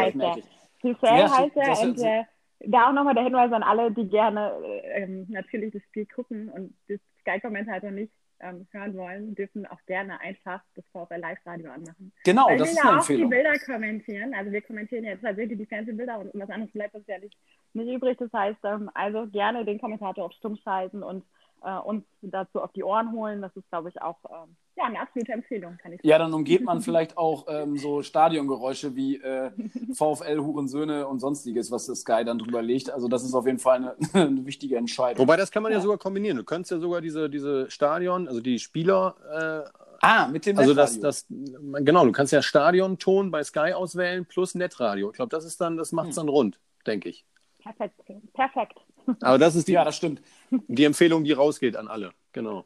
heißt 0.82 1.56
er 1.56 1.80
und 1.82 2.00
äh, 2.00 2.22
da 2.60 2.88
auch 2.88 2.94
nochmal 2.94 3.12
der 3.12 3.24
Hinweis 3.24 3.52
an 3.52 3.62
alle, 3.62 3.92
die 3.92 4.08
gerne 4.08 4.52
äh, 4.64 5.02
ähm, 5.02 5.26
natürlich 5.28 5.74
das 5.74 5.82
Spiel 5.82 6.06
gucken 6.06 6.48
und 6.48 6.72
das 6.88 6.98
Sky-Kommentator 7.20 7.90
nicht 7.90 8.10
ähm, 8.40 8.66
hören 8.70 8.94
wollen, 8.96 9.34
dürfen 9.34 9.66
auch 9.66 9.80
gerne 9.86 10.20
einfach 10.20 10.62
das 10.74 10.84
VfL 10.88 11.18
Live-Radio 11.18 11.70
anmachen. 11.70 12.12
Genau, 12.24 12.46
Weil 12.46 12.58
das 12.58 12.72
ist 12.72 12.84
eine 12.84 13.00
auch 13.00 13.06
die 13.06 13.24
Bilder 13.24 13.58
kommentieren. 13.58 14.34
Also 14.34 14.52
wir 14.52 14.62
kommentieren 14.62 15.04
jetzt 15.04 15.22
tatsächlich 15.22 15.58
die 15.58 15.66
Fernsehbilder 15.66 16.18
und 16.18 16.30
was 16.34 16.50
anderes 16.50 16.72
bleibt 16.72 16.94
uns 16.94 17.06
ja 17.06 17.18
nicht, 17.18 17.36
nicht 17.72 17.92
übrig. 17.92 18.18
Das 18.18 18.32
heißt, 18.32 18.60
ähm, 18.64 18.90
also 18.94 19.26
gerne 19.26 19.64
den 19.64 19.80
Kommentator 19.80 20.24
auf 20.24 20.32
Stumm 20.32 20.56
schalten 20.56 21.02
und 21.02 21.24
äh, 21.62 21.78
uns 21.78 22.04
dazu 22.22 22.60
auf 22.60 22.72
die 22.72 22.84
Ohren 22.84 23.12
holen. 23.12 23.42
Das 23.42 23.54
ist, 23.56 23.68
glaube 23.70 23.88
ich, 23.88 24.00
auch 24.02 24.18
ähm, 24.30 24.56
ja, 24.76 24.84
eine 24.84 25.00
absolute 25.00 25.32
Empfehlung, 25.32 25.78
kann 25.78 25.92
ich 25.92 25.98
sagen. 25.98 26.08
Ja, 26.08 26.18
dann 26.18 26.34
umgeht 26.34 26.64
man 26.64 26.80
vielleicht 26.80 27.16
auch 27.16 27.46
ähm, 27.48 27.76
so 27.76 28.02
Stadiongeräusche 28.02 28.94
wie 28.94 29.16
äh, 29.16 29.50
VfL 29.92 30.38
Hurensöhne 30.38 31.06
und 31.06 31.20
sonstiges, 31.20 31.70
was 31.70 31.86
das 31.86 32.00
Sky 32.00 32.24
dann 32.24 32.38
drüber 32.38 32.62
legt. 32.62 32.90
Also 32.90 33.08
das 33.08 33.24
ist 33.24 33.34
auf 33.34 33.46
jeden 33.46 33.58
Fall 33.58 33.76
eine, 33.76 33.96
eine 34.12 34.46
wichtige 34.46 34.76
Entscheidung. 34.76 35.18
Wobei, 35.18 35.36
das 35.36 35.50
kann 35.50 35.62
man 35.62 35.72
ja. 35.72 35.78
ja. 35.78 35.82
sogar 35.82 35.98
kombinieren. 35.98 36.36
Du 36.36 36.44
könntest 36.44 36.72
ja 36.72 36.78
sogar 36.78 37.00
diese, 37.00 37.30
diese 37.30 37.70
Stadion, 37.70 38.28
also 38.28 38.40
die 38.40 38.58
Spieler 38.58 39.64
äh, 39.74 39.86
Ah, 40.00 40.28
mit 40.28 40.46
dem 40.46 40.58
also 40.58 40.72
Netradio. 40.72 41.02
Das, 41.02 41.26
das, 41.26 41.26
genau, 41.28 42.04
du 42.04 42.12
kannst 42.12 42.32
ja 42.32 42.42
Stadionton 42.42 43.30
bei 43.30 43.42
Sky 43.42 43.72
auswählen 43.72 44.26
plus 44.26 44.54
Netradio. 44.54 45.10
Ich 45.10 45.16
glaube, 45.16 45.30
das 45.30 45.44
ist 45.44 45.60
dann, 45.60 45.76
das 45.76 45.92
macht 45.92 46.10
es 46.10 46.16
hm. 46.16 46.26
dann 46.26 46.28
rund, 46.28 46.60
denke 46.86 47.08
ich. 47.08 47.24
Perfekt. 47.62 48.00
Perfekt. 48.34 48.78
Aber 49.20 49.38
das 49.38 49.54
ist 49.54 49.68
die, 49.68 49.72
ja, 49.72 49.84
das 49.84 49.96
stimmt. 49.96 50.20
die 50.50 50.84
Empfehlung, 50.84 51.24
die 51.24 51.32
rausgeht 51.32 51.76
an 51.76 51.88
alle. 51.88 52.12
Genau. 52.32 52.64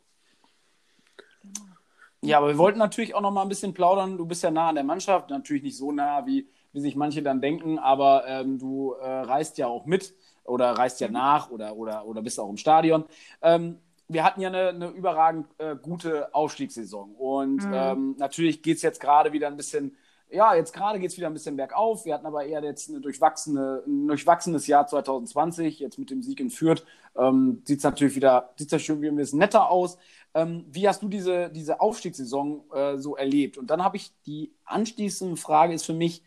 Ja, 2.23 2.39
aber 2.39 2.49
wir 2.49 2.59
wollten 2.59 2.79
natürlich 2.79 3.15
auch 3.15 3.21
noch 3.21 3.31
mal 3.31 3.43
ein 3.43 3.49
bisschen 3.49 3.73
plaudern. 3.73 4.19
Du 4.19 4.27
bist 4.27 4.43
ja 4.43 4.51
nah 4.51 4.69
an 4.69 4.75
der 4.75 4.85
Mannschaft, 4.85 5.31
natürlich 5.31 5.63
nicht 5.63 5.77
so 5.77 5.91
nah, 5.91 6.27
wie, 6.27 6.49
wie 6.73 6.81
sich 6.81 6.95
manche 6.95 7.23
dann 7.23 7.41
denken, 7.41 7.79
aber 7.79 8.25
ähm, 8.27 8.59
du 8.59 8.93
äh, 8.93 9.07
reist 9.07 9.57
ja 9.59 9.67
auch 9.67 9.87
mit 9.87 10.15
oder 10.45 10.73
reist 10.73 11.01
ja 11.01 11.09
nach 11.09 11.51
oder, 11.51 11.77
oder, 11.77 12.05
oder 12.07 12.23
bist 12.23 12.39
auch 12.39 12.51
im 12.51 12.59
Stadion. 12.59 13.05
Ähm, 13.41 13.79
wir 14.09 14.25
hatten 14.25 14.41
ja 14.41 14.49
eine, 14.49 14.69
eine 14.69 14.89
überragend 14.89 15.47
äh, 15.59 15.77
gute 15.77 16.35
Aufstiegssaison 16.35 17.15
und 17.15 17.65
mhm. 17.65 17.73
ähm, 17.73 18.17
natürlich 18.19 18.61
geht 18.61 18.77
es 18.77 18.83
jetzt 18.83 19.01
gerade 19.01 19.33
wieder 19.33 19.47
ein 19.47 19.57
bisschen 19.57 19.97
ja, 20.33 20.55
jetzt 20.55 20.73
gerade 20.73 20.99
geht 20.99 21.11
es 21.11 21.17
wieder 21.17 21.27
ein 21.27 21.33
bisschen 21.33 21.57
bergauf. 21.57 22.05
Wir 22.05 22.15
hatten 22.15 22.27
aber 22.27 22.45
eher 22.45 22.63
jetzt 22.63 22.89
eine 22.89 23.01
durchwachsene, 23.01 23.83
ein 23.87 24.07
durchwachsenes 24.07 24.67
Jahr 24.67 24.87
2020. 24.87 25.81
Jetzt 25.81 25.99
mit 25.99 26.11
dem 26.11 26.23
Sieg 26.23 26.41
in 26.41 26.51
Fürth 26.51 26.85
ähm, 27.17 27.63
sieht 27.65 27.79
es 27.79 27.85
natürlich 27.85 28.17
wieder, 28.17 28.53
sieht 28.57 28.73
das 28.73 28.83
schon 28.83 29.01
wieder 29.01 29.13
ein 29.13 29.17
bisschen 29.17 29.39
netter 29.39 29.71
aus. 29.71 29.99
Ähm, 30.35 30.65
wie 30.71 30.87
hast 30.87 31.03
du 31.03 31.09
diese, 31.09 31.51
diese 31.51 31.81
Aufstiegssaison 31.81 32.63
äh, 32.73 32.97
so 32.99 33.17
erlebt? 33.17 33.59
Und 33.59 33.71
dann 33.71 33.83
habe 33.83 33.97
ich 33.97 34.13
die 34.27 34.53
anschließende 34.65 35.37
Frage 35.37 35.75
ist 35.75 35.85
für 35.85 35.95
mich, 35.95 36.23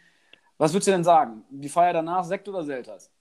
was 0.57 0.73
würdest 0.73 0.87
du 0.87 0.91
denn 0.91 1.03
sagen? 1.03 1.43
Die 1.49 1.69
Feier 1.69 1.93
danach, 1.93 2.23
Sekt 2.23 2.47
oder 2.47 2.63
Selters? 2.63 3.11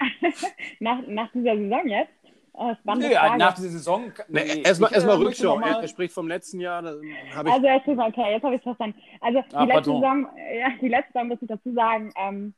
nach, 0.80 1.06
nach 1.06 1.30
dieser 1.32 1.56
Saison 1.56 1.88
jetzt? 1.88 2.12
Oh, 2.58 2.74
nee, 2.96 3.14
Frage. 3.14 3.36
Nach 3.36 3.54
dieser 3.54 3.68
Saison. 3.68 4.12
Nee, 4.28 4.44
nee, 4.44 4.62
erstmal 4.62 4.90
erst 4.92 5.06
mal 5.06 5.16
Rückschau. 5.16 5.60
Er, 5.60 5.82
er, 5.82 5.88
spricht 5.88 6.14
vom 6.14 6.26
letzten 6.26 6.58
Jahr. 6.58 6.82
Ich... 7.02 7.36
Also, 7.36 7.50
okay, 7.50 8.32
jetzt 8.32 8.44
habe 8.44 8.54
ich 8.54 8.60
es 8.60 8.62
verstanden. 8.62 8.98
Also, 9.20 9.42
die, 9.42 9.56
ah, 9.56 9.64
letzte 9.64 9.90
Saison, 9.92 10.28
ja, 10.58 10.68
die 10.80 10.88
letzte 10.88 11.12
Saison 11.12 11.28
muss 11.28 11.42
ich 11.42 11.48
dazu 11.48 11.72
sagen, 11.74 12.12
ähm, 12.16 12.54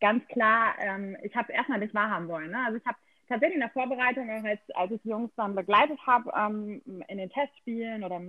ganz 0.00 0.24
klar, 0.28 0.74
ähm, 0.78 1.16
ich 1.24 1.34
habe 1.34 1.48
es 1.48 1.56
erstmal 1.56 1.80
nicht 1.80 1.94
wahrhaben 1.94 2.28
wollen. 2.28 2.52
Ne? 2.52 2.58
Also, 2.64 2.78
ich 2.78 2.86
habe 2.86 2.96
tatsächlich 3.28 3.56
in 3.56 3.60
der 3.60 3.70
Vorbereitung, 3.70 4.30
als, 4.30 4.60
als 4.74 4.92
ich 4.92 5.02
die 5.02 5.08
Jungs 5.08 5.32
dann 5.36 5.56
begleitet 5.56 5.98
habe, 6.06 6.30
ähm, 6.36 6.80
in 7.08 7.18
den 7.18 7.30
Testspielen 7.30 8.04
oder 8.04 8.20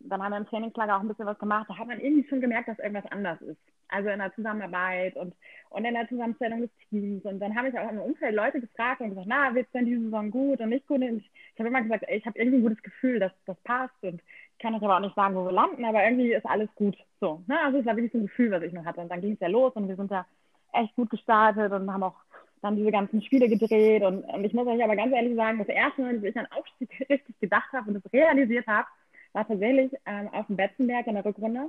dann 0.00 0.22
haben 0.22 0.32
wir 0.32 0.38
im 0.38 0.46
Trainingslager 0.46 0.96
auch 0.96 1.00
ein 1.00 1.08
bisschen 1.08 1.26
was 1.26 1.38
gemacht, 1.38 1.66
da 1.68 1.76
hat 1.76 1.86
man 1.86 2.00
irgendwie 2.00 2.28
schon 2.28 2.40
gemerkt, 2.40 2.68
dass 2.68 2.78
irgendwas 2.78 3.10
anders 3.12 3.40
ist. 3.42 3.60
Also 3.88 4.08
in 4.08 4.20
der 4.20 4.32
Zusammenarbeit 4.34 5.16
und, 5.16 5.34
und 5.70 5.84
in 5.84 5.94
der 5.94 6.08
Zusammenstellung 6.08 6.60
des 6.60 6.70
Teams. 6.88 7.24
Und 7.24 7.40
dann 7.40 7.56
habe 7.56 7.68
ich 7.68 7.78
auch 7.78 7.90
im 7.90 7.98
Umfeld 7.98 8.34
Leute 8.34 8.60
gefragt 8.60 9.00
und 9.00 9.10
gesagt, 9.10 9.26
na, 9.28 9.54
wird 9.54 9.66
es 9.66 9.72
denn 9.72 9.86
diese 9.86 10.02
Saison 10.04 10.30
gut 10.30 10.60
und 10.60 10.68
nicht 10.68 10.86
gut? 10.86 10.98
Und 11.00 11.18
ich, 11.18 11.30
ich 11.54 11.58
habe 11.58 11.68
immer 11.68 11.82
gesagt, 11.82 12.04
ey, 12.06 12.18
ich 12.18 12.26
habe 12.26 12.38
irgendwie 12.38 12.58
ein 12.58 12.62
gutes 12.62 12.82
Gefühl, 12.82 13.18
dass 13.18 13.32
das 13.46 13.60
passt. 13.62 14.02
Und 14.02 14.22
ich 14.22 14.58
kann 14.60 14.74
euch 14.74 14.82
aber 14.82 14.96
auch 14.96 15.00
nicht 15.00 15.16
sagen, 15.16 15.34
wo 15.34 15.44
wir 15.44 15.52
landen, 15.52 15.84
aber 15.84 16.04
irgendwie 16.04 16.32
ist 16.32 16.46
alles 16.46 16.68
gut. 16.76 16.96
So, 17.20 17.42
ne? 17.48 17.58
Also 17.60 17.78
es 17.78 17.86
war 17.86 17.96
wirklich 17.96 18.12
so 18.12 18.18
ein 18.18 18.26
Gefühl, 18.26 18.52
was 18.52 18.62
ich 18.62 18.72
noch 18.72 18.84
hatte. 18.84 19.00
Und 19.00 19.08
dann 19.08 19.20
ging 19.20 19.32
es 19.32 19.40
ja 19.40 19.48
los 19.48 19.72
und 19.74 19.88
wir 19.88 19.96
sind 19.96 20.10
da 20.10 20.24
echt 20.72 20.94
gut 20.94 21.10
gestartet 21.10 21.72
und 21.72 21.92
haben 21.92 22.04
auch 22.04 22.16
dann 22.62 22.76
diese 22.76 22.92
ganzen 22.92 23.22
Spiele 23.22 23.48
gedreht. 23.48 24.02
Und, 24.02 24.22
und 24.22 24.44
ich 24.44 24.52
muss 24.52 24.68
euch 24.68 24.84
aber 24.84 24.94
ganz 24.94 25.12
ehrlich 25.12 25.34
sagen, 25.34 25.58
das 25.58 25.68
erste 25.68 26.02
Mal, 26.02 26.14
dass 26.14 26.24
ich 26.24 26.38
an 26.38 26.46
Aufstieg 26.52 26.90
richtig 27.10 27.40
gedacht 27.40 27.72
habe 27.72 27.88
und 27.88 27.94
das 27.94 28.12
realisiert 28.12 28.66
habe, 28.68 28.86
war 29.32 29.46
tatsächlich 29.46 29.92
ähm, 30.06 30.28
auf 30.32 30.46
dem 30.46 30.56
Betzenberg 30.56 31.06
in 31.06 31.14
der 31.14 31.24
Rückrunde. 31.24 31.68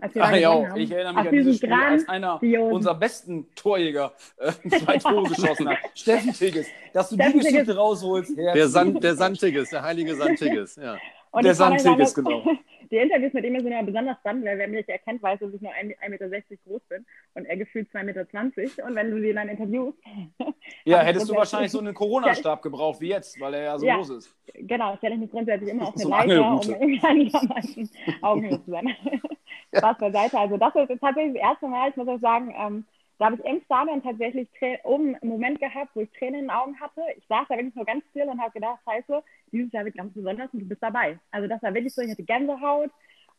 Ach 0.00 0.32
ja, 0.32 0.76
ich 0.76 0.90
erinnere 0.92 1.14
mich 1.14 1.26
an 1.26 1.30
dieses 1.32 1.56
Spiel, 1.56 1.72
als 1.72 2.08
einer 2.08 2.40
unserer 2.40 2.94
besten 2.94 3.52
Torjäger 3.56 4.12
äh, 4.36 4.52
zwei 4.78 4.98
Tore 4.98 5.28
geschossen 5.28 5.68
hat. 5.68 5.78
Steffen 5.94 6.32
Tigges. 6.32 6.68
Dass 6.92 7.08
du 7.08 7.16
Steffen 7.16 7.40
die 7.40 7.46
Geschichte 7.46 7.76
rausholst. 7.76 8.36
Der, 8.36 8.68
Sand, 8.68 9.02
der 9.02 9.16
Sandtigges, 9.16 9.70
der 9.70 9.82
heilige 9.82 10.14
Sandtigges, 10.14 10.76
ja. 10.76 10.96
Und 11.32 11.44
der 11.44 11.54
Sandtigges, 11.54 12.14
genau. 12.14 12.44
Die 12.90 12.96
Interviews 12.96 13.32
mit 13.32 13.44
ihm 13.44 13.58
sind 13.60 13.72
ja 13.72 13.82
besonders 13.82 14.18
spannend, 14.18 14.44
weil 14.44 14.58
wer 14.58 14.68
mich 14.68 14.88
erkennt, 14.88 15.22
weiß, 15.22 15.40
dass 15.40 15.52
ich 15.52 15.60
nur 15.60 15.72
1,60 15.72 16.08
Meter 16.08 16.28
groß 16.66 16.82
bin 16.88 17.06
und 17.34 17.44
er 17.44 17.56
gefühlt 17.56 17.88
2,20 17.90 18.04
Meter. 18.04 18.84
Und 18.86 18.94
wenn 18.94 19.10
du 19.10 19.20
sie 19.20 19.32
dann 19.32 19.48
interviewst. 19.48 19.98
Ja, 20.84 21.00
hättest 21.00 21.30
du 21.30 21.34
wahrscheinlich 21.34 21.72
so 21.72 21.78
einen 21.78 21.94
Corona-Stab 21.94 22.62
gebraucht 22.62 23.00
wie 23.00 23.08
jetzt, 23.08 23.40
weil 23.40 23.54
er 23.54 23.62
ja 23.62 23.78
so 23.78 23.86
ja, 23.86 23.96
groß 23.96 24.10
ist. 24.10 24.36
Genau, 24.54 24.96
stelle 24.96 25.14
ich 25.14 25.20
mich 25.20 25.30
grundsätzlich 25.30 25.70
immer 25.70 25.88
auf 25.88 25.94
eine 25.94 26.02
so 26.02 26.10
Leiter, 26.10 26.50
um 26.50 26.60
irgendwie 26.60 27.06
einigermaßen 27.06 27.90
Augenhöhe 28.20 28.62
zu 28.62 28.70
sein. 28.70 28.94
Spaß 29.74 29.98
beiseite. 29.98 30.38
Also 30.38 30.56
das 30.56 30.74
ist 30.74 31.00
tatsächlich 31.00 31.34
das 31.34 31.50
erste 31.50 31.68
Mal, 31.68 31.90
ich 31.90 31.96
muss 31.96 32.08
auch 32.08 32.20
sagen, 32.20 32.54
ähm, 32.56 32.84
da 33.18 33.26
habe 33.26 33.36
ich 33.36 33.44
im 33.44 33.60
Stadion 33.64 34.02
tatsächlich 34.02 34.48
oben 34.84 35.16
einen 35.16 35.30
Moment 35.30 35.58
gehabt, 35.58 35.90
wo 35.94 36.00
ich 36.00 36.10
Tränen 36.12 36.34
in 36.34 36.40
den 36.46 36.50
Augen 36.50 36.78
hatte. 36.80 37.02
Ich 37.16 37.26
saß 37.26 37.46
da 37.48 37.56
wirklich 37.56 37.74
nur 37.74 37.84
ganz 37.84 38.04
still 38.10 38.28
und 38.28 38.40
habe 38.40 38.52
gedacht, 38.52 38.78
scheiße, 38.84 39.22
dieses 39.50 39.72
Jahr 39.72 39.84
wird 39.84 39.96
ganz 39.96 40.14
besonders 40.14 40.52
und 40.52 40.60
du 40.60 40.66
bist 40.66 40.82
dabei. 40.82 41.18
Also 41.32 41.48
das 41.48 41.62
war 41.62 41.74
wirklich 41.74 41.94
so, 41.94 42.02
ich 42.02 42.10
hatte 42.10 42.22
Gänsehaut. 42.22 42.90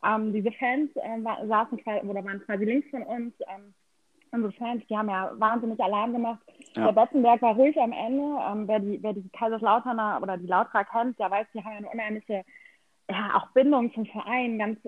Ähm, 0.06 0.34
diese 0.34 0.52
Fans 0.52 0.92
äh, 0.96 1.24
war, 1.24 1.46
saßen 1.48 1.80
oder 2.08 2.24
waren 2.24 2.42
quasi 2.46 2.66
links 2.66 2.90
von 2.90 3.04
uns. 3.04 3.34
Ähm, 3.48 3.74
unsere 4.32 4.52
Fans, 4.54 4.84
die 4.90 4.98
haben 4.98 5.10
ja 5.10 5.32
wahnsinnig 5.36 5.80
Alarm 5.80 6.14
gemacht. 6.14 6.40
Ja. 6.76 6.92
Der 6.92 7.02
Betzenberg 7.02 7.42
war 7.42 7.56
ruhig 7.56 7.78
am 7.80 7.94
Ende. 7.94 8.38
Ähm, 8.50 8.68
wer, 8.68 8.80
die, 8.80 9.02
wer 9.02 9.14
die 9.14 9.30
Kaiserslauterner 9.30 10.20
oder 10.22 10.38
die 10.38 10.48
Lautra 10.48 10.84
kennt, 10.84 11.18
der 11.20 11.32
weiß, 11.32 11.48
die 11.54 11.64
haben 11.64 11.72
ja 11.72 11.78
eine 11.78 11.90
unheimliche 11.90 12.44
ja, 13.10 13.36
auch 13.36 13.52
Bindung 13.52 13.92
zum 13.94 14.06
Verein, 14.06 14.60
ganz 14.60 14.80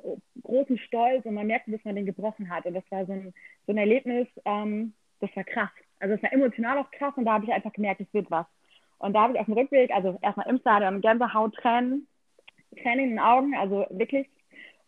großen 0.43 0.77
Stolz 0.77 1.25
und 1.25 1.34
man 1.34 1.47
merkte, 1.47 1.71
dass 1.71 1.84
man 1.84 1.95
den 1.95 2.05
gebrochen 2.05 2.49
hat. 2.49 2.65
Und 2.65 2.75
das 2.75 2.84
war 2.91 3.05
so 3.05 3.13
ein, 3.13 3.34
so 3.65 3.73
ein 3.73 3.77
Erlebnis, 3.77 4.27
ähm, 4.45 4.93
das 5.19 5.36
war 5.36 5.43
krass. 5.43 5.69
Also 5.99 6.15
es 6.15 6.23
war 6.23 6.31
emotional 6.31 6.77
auch 6.77 6.91
krass 6.91 7.13
und 7.15 7.25
da 7.25 7.34
habe 7.34 7.45
ich 7.45 7.51
einfach 7.51 7.73
gemerkt, 7.73 8.01
es 8.01 8.13
wird 8.13 8.29
was. 8.29 8.45
Und 8.99 9.13
da 9.13 9.23
habe 9.23 9.34
ich 9.34 9.39
auf 9.39 9.45
dem 9.45 9.55
Rückweg, 9.55 9.91
also 9.91 10.19
erstmal 10.21 10.47
im 10.47 10.60
Stadion, 10.60 11.01
Gänsehaut, 11.01 11.55
Tränen, 11.55 12.07
Tränen 12.81 13.05
in 13.05 13.10
den 13.12 13.19
Augen, 13.19 13.55
also 13.55 13.88
wirklich. 13.89 14.29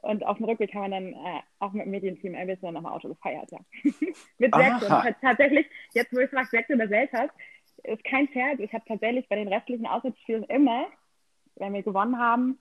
Und 0.03 0.23
auf 0.25 0.37
dem 0.37 0.45
Rückweg 0.45 0.73
haben 0.75 0.91
wir 0.91 0.99
dann 0.99 1.13
äh, 1.13 1.41
auch 1.59 1.71
mit 1.71 1.85
dem 1.85 1.91
Medienteam 1.91 2.35
ein 2.35 2.45
bisschen 2.45 2.75
am 2.75 2.85
Auto 2.85 3.07
gefeiert, 3.07 3.49
ja. 3.51 3.59
mit 4.37 4.53
sechs. 4.53 4.87
Tatsächlich, 5.21 5.65
jetzt 5.93 6.13
wo 6.13 6.19
ich 6.19 6.29
frage, 6.29 6.49
sechs 6.49 6.69
oder 6.69 6.87
Selters, 6.87 7.31
ist 7.83 8.03
kein 8.03 8.27
Pferd. 8.27 8.59
Ich 8.59 8.73
habe 8.73 8.83
tatsächlich 8.87 9.27
bei 9.29 9.37
den 9.37 9.47
restlichen 9.47 9.87
Auswärtsspielen 9.87 10.43
immer, 10.43 10.87
wenn 11.55 11.73
wir 11.73 11.83
gewonnen 11.83 12.19
haben, 12.19 12.59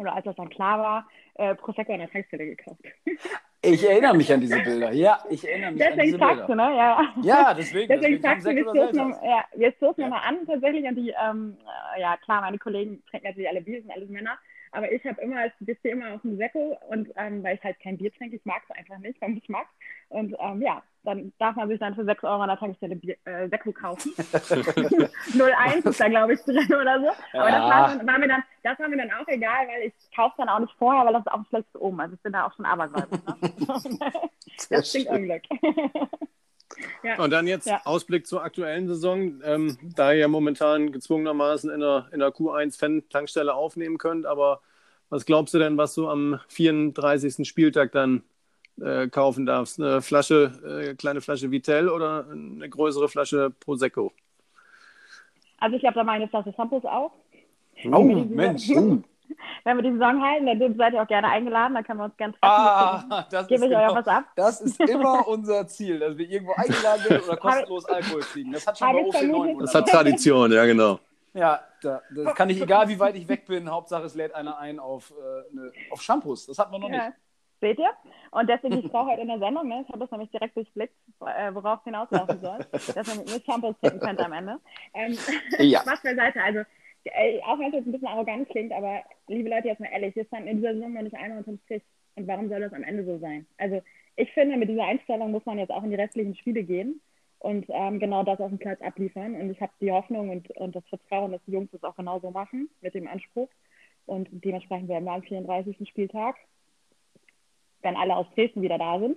oder 0.00 0.14
als 0.14 0.24
das 0.24 0.36
dann 0.36 0.48
klar 0.48 0.78
war, 0.78 1.08
äh, 1.34 1.54
Prosecco 1.54 1.92
an 1.92 2.00
der 2.00 2.10
Tankstelle 2.10 2.46
gekauft. 2.46 2.80
Ich 3.62 3.86
erinnere 3.86 4.16
mich 4.16 4.32
an 4.32 4.40
diese 4.40 4.58
Bilder. 4.64 4.92
Ja, 4.92 5.22
ich 5.28 5.46
erinnere 5.46 5.72
mich 5.72 5.80
deswegen 5.80 6.00
an 6.00 6.06
diese 6.06 6.18
Bilder. 6.18 6.46
Du, 6.46 6.54
ne? 6.54 6.76
ja. 6.76 7.14
ja, 7.22 7.54
deswegen. 7.54 7.88
Deswegen, 8.00 8.22
deswegen 8.22 8.64
du, 8.64 8.72
wir 8.72 8.88
stoßen, 8.88 9.14
ja, 9.22 9.44
wir 9.54 9.72
stoßen 9.72 10.02
ja. 10.02 10.08
nochmal 10.08 10.28
an 10.28 10.46
tatsächlich 10.46 10.84
und 10.84 10.94
die, 10.96 11.14
ähm, 11.22 11.56
äh, 11.96 12.00
ja 12.00 12.16
klar, 12.16 12.40
meine 12.40 12.58
Kollegen 12.58 13.02
trinken 13.10 13.28
natürlich 13.28 13.48
alle 13.48 13.60
Bier, 13.60 13.82
sind 13.82 13.90
alles 13.90 14.08
Männer. 14.08 14.38
Aber 14.72 14.90
ich 14.90 15.04
habe 15.04 15.20
immer, 15.20 15.46
ich 15.46 15.78
stehe 15.78 15.94
immer 15.94 16.14
auf 16.14 16.22
dem 16.22 16.36
Sekko 16.36 16.78
und 16.88 17.08
ähm, 17.16 17.42
weil 17.42 17.56
ich 17.56 17.64
halt 17.64 17.80
kein 17.80 17.98
Bier 17.98 18.12
trinke, 18.12 18.36
ich 18.36 18.44
mag 18.44 18.62
es 18.68 18.76
einfach 18.76 18.98
nicht, 18.98 19.18
beim 19.20 19.34
Geschmack. 19.34 19.66
Und 20.08 20.34
ähm, 20.38 20.62
ja, 20.62 20.82
dann 21.04 21.32
darf 21.38 21.56
man 21.56 21.68
sich 21.68 21.78
dann 21.80 21.94
für 21.94 22.04
6 22.04 22.22
Euro 22.24 22.42
an 22.42 22.48
der 22.48 22.58
Tankstelle 22.58 22.96
Bier, 22.96 23.16
äh, 23.24 23.48
Sekko 23.48 23.72
kaufen. 23.72 24.12
01 24.18 25.84
ist 25.84 26.00
da, 26.00 26.08
glaube 26.08 26.34
ich, 26.34 26.40
drin 26.42 26.66
oder 26.66 27.00
so. 27.00 27.38
Aber 27.38 27.50
das, 27.50 27.62
war, 27.62 28.06
war, 28.06 28.18
mir 28.18 28.28
dann, 28.28 28.44
das 28.62 28.78
war 28.78 28.88
mir 28.88 28.98
dann 28.98 29.10
auch 29.12 29.26
egal, 29.28 29.66
weil 29.68 29.88
ich 29.88 29.94
kaufe 30.14 30.34
dann 30.38 30.48
auch 30.48 30.60
nicht 30.60 30.74
vorher, 30.78 31.04
weil 31.04 31.14
das 31.14 31.26
ist 31.26 31.32
auch 31.32 31.46
schlecht 31.48 31.74
oben. 31.76 32.00
Also 32.00 32.14
ich 32.14 32.20
bin 32.20 32.32
da 32.32 32.46
auch 32.46 32.54
schon 32.54 32.64
abergläubig. 32.64 33.20
Ne? 33.26 33.36
das 34.70 34.88
stinkt 34.88 35.10
Unglück. 35.10 35.42
Ja. 37.02 37.22
Und 37.22 37.30
dann 37.30 37.46
jetzt 37.46 37.66
ja. 37.66 37.80
Ausblick 37.84 38.26
zur 38.26 38.42
aktuellen 38.42 38.88
Saison, 38.88 39.40
ähm, 39.44 39.78
da 39.96 40.12
ihr 40.12 40.18
ja 40.18 40.28
momentan 40.28 40.92
gezwungenermaßen 40.92 41.70
in 41.70 41.80
der, 41.80 42.08
in 42.12 42.20
der 42.20 42.30
Q1-Fan-Tankstelle 42.30 43.54
aufnehmen 43.54 43.98
könnt, 43.98 44.26
aber 44.26 44.60
was 45.08 45.26
glaubst 45.26 45.54
du 45.54 45.58
denn, 45.58 45.76
was 45.76 45.94
du 45.94 46.08
am 46.08 46.40
34. 46.48 47.46
Spieltag 47.46 47.92
dann 47.92 48.22
äh, 48.80 49.08
kaufen 49.08 49.44
darfst? 49.44 49.80
Eine 49.80 50.02
Flasche, 50.02 50.52
äh, 50.64 50.94
kleine 50.94 51.20
Flasche 51.20 51.50
Vitell 51.50 51.88
oder 51.88 52.26
eine 52.30 52.68
größere 52.68 53.08
Flasche 53.08 53.50
Prosecco? 53.50 54.12
Also 55.58 55.76
ich 55.76 55.82
glaube, 55.82 55.96
da 55.96 56.04
meine 56.04 56.28
Flasche 56.28 56.54
Samples 56.56 56.84
auch. 56.84 57.12
Oh, 57.84 58.02
Mensch. 58.02 58.68
Uh. 58.70 59.02
wenn 59.64 59.76
wir 59.76 59.82
die 59.82 59.92
Saison 59.92 60.22
halten, 60.22 60.46
dann 60.46 60.76
seid 60.76 60.94
ihr 60.94 61.02
auch 61.02 61.06
gerne 61.06 61.28
eingeladen, 61.28 61.74
dann 61.74 61.84
können 61.84 62.00
wir 62.00 62.04
uns 62.04 62.16
ganz 62.16 62.36
ah, 62.42 63.26
das 63.30 63.46
Gebe 63.46 63.64
ich 63.64 63.70
genau, 63.70 63.84
euch 63.84 63.90
auch 63.90 63.96
was 63.96 64.06
ab. 64.06 64.24
Das 64.36 64.60
ist 64.60 64.80
immer 64.88 65.26
unser 65.26 65.66
Ziel, 65.66 65.98
dass 65.98 66.16
wir 66.16 66.28
irgendwo 66.28 66.52
eingeladen 66.54 67.04
werden 67.08 67.22
oder 67.24 67.36
kostenlos 67.36 67.84
Alkohol 67.86 68.20
kriegen. 68.20 68.52
Das 68.52 68.66
hat 68.66 68.78
schon 68.78 68.88
bei 68.88 69.02
OP9 69.02 69.60
Das 69.60 69.74
hat 69.74 69.88
Tradition, 69.88 70.52
ja 70.52 70.64
genau. 70.64 71.00
Ja, 71.32 71.60
da, 71.82 72.02
das 72.10 72.34
kann 72.34 72.50
ich, 72.50 72.60
egal 72.60 72.88
wie 72.88 72.98
weit 72.98 73.14
ich 73.14 73.28
weg 73.28 73.46
bin, 73.46 73.70
Hauptsache 73.70 74.04
es 74.04 74.14
lädt 74.14 74.34
einer 74.34 74.58
ein 74.58 74.80
auf, 74.80 75.12
äh, 75.12 75.54
ne, 75.54 75.72
auf 75.90 76.02
Shampoos. 76.02 76.46
Das 76.46 76.58
hat 76.58 76.72
man 76.72 76.80
noch 76.80 76.90
ja. 76.90 77.06
nicht. 77.06 77.16
Seht 77.60 77.78
ihr? 77.78 77.90
Und 78.30 78.48
deswegen, 78.48 78.78
ich 78.78 78.90
brauche 78.90 79.10
heute 79.10 79.20
in 79.20 79.28
der 79.28 79.38
Sendung, 79.38 79.68
ne, 79.68 79.82
ich 79.82 79.88
habe 79.88 79.98
das 79.98 80.10
nämlich 80.10 80.30
direkt 80.30 80.56
durchblickt, 80.56 80.94
äh, 81.20 81.54
worauf 81.54 81.80
es 81.80 81.84
hinauslaufen 81.84 82.40
soll, 82.40 82.58
dass 82.72 83.06
man 83.06 83.18
mit 83.18 83.26
mir 83.26 83.40
Shampoos 83.44 83.76
trinken 83.80 84.00
könnte 84.00 84.24
am 84.24 84.32
Ende. 84.32 84.58
Ähm, 84.94 85.16
ja. 85.58 85.82
Was 85.84 86.02
beiseite, 86.02 86.42
also 86.42 86.60
äh, 87.04 87.40
auch 87.42 87.58
wenn 87.58 87.68
es 87.68 87.74
jetzt 87.74 87.86
ein 87.86 87.92
bisschen 87.92 88.08
arrogant 88.08 88.48
klingt, 88.48 88.72
aber 88.72 89.02
liebe 89.28 89.48
Leute, 89.48 89.68
jetzt 89.68 89.80
mal 89.80 89.90
ehrlich, 89.92 90.14
wir 90.16 90.24
standen 90.26 90.48
in 90.48 90.56
dieser 90.58 90.74
Saison 90.74 90.92
noch 90.92 91.02
nicht 91.02 91.16
einmal 91.16 91.38
unterm 91.38 91.58
Strich. 91.64 91.82
Und 92.16 92.26
warum 92.26 92.48
soll 92.48 92.60
das 92.60 92.72
am 92.72 92.82
Ende 92.82 93.04
so 93.04 93.18
sein? 93.18 93.46
Also 93.56 93.80
ich 94.16 94.30
finde, 94.32 94.56
mit 94.56 94.68
dieser 94.68 94.84
Einstellung 94.84 95.30
muss 95.30 95.46
man 95.46 95.58
jetzt 95.58 95.70
auch 95.70 95.82
in 95.82 95.90
die 95.90 95.96
restlichen 95.96 96.34
Spiele 96.36 96.62
gehen 96.62 97.00
und 97.38 97.66
ähm, 97.68 97.98
genau 97.98 98.22
das 98.22 98.40
auf 98.40 98.48
dem 98.48 98.58
Platz 98.58 98.80
abliefern. 98.82 99.34
Und 99.34 99.50
ich 99.50 99.60
habe 99.60 99.72
die 99.80 99.92
Hoffnung 99.92 100.30
und, 100.30 100.50
und 100.56 100.76
das 100.76 100.86
Vertrauen, 100.88 101.32
dass 101.32 101.40
die 101.46 101.52
Jungs 101.52 101.70
das 101.72 101.82
auch 101.84 101.96
genauso 101.96 102.30
machen, 102.30 102.68
mit 102.82 102.94
dem 102.94 103.08
Anspruch. 103.08 103.48
Und 104.06 104.28
dementsprechend 104.30 104.88
werden 104.88 105.04
wir 105.04 105.12
am 105.12 105.22
34. 105.22 105.88
Spieltag, 105.88 106.36
wenn 107.82 107.96
alle 107.96 108.16
aus 108.16 108.26
Dresden 108.34 108.60
wieder 108.60 108.76
da 108.76 108.98
sind, 108.98 109.16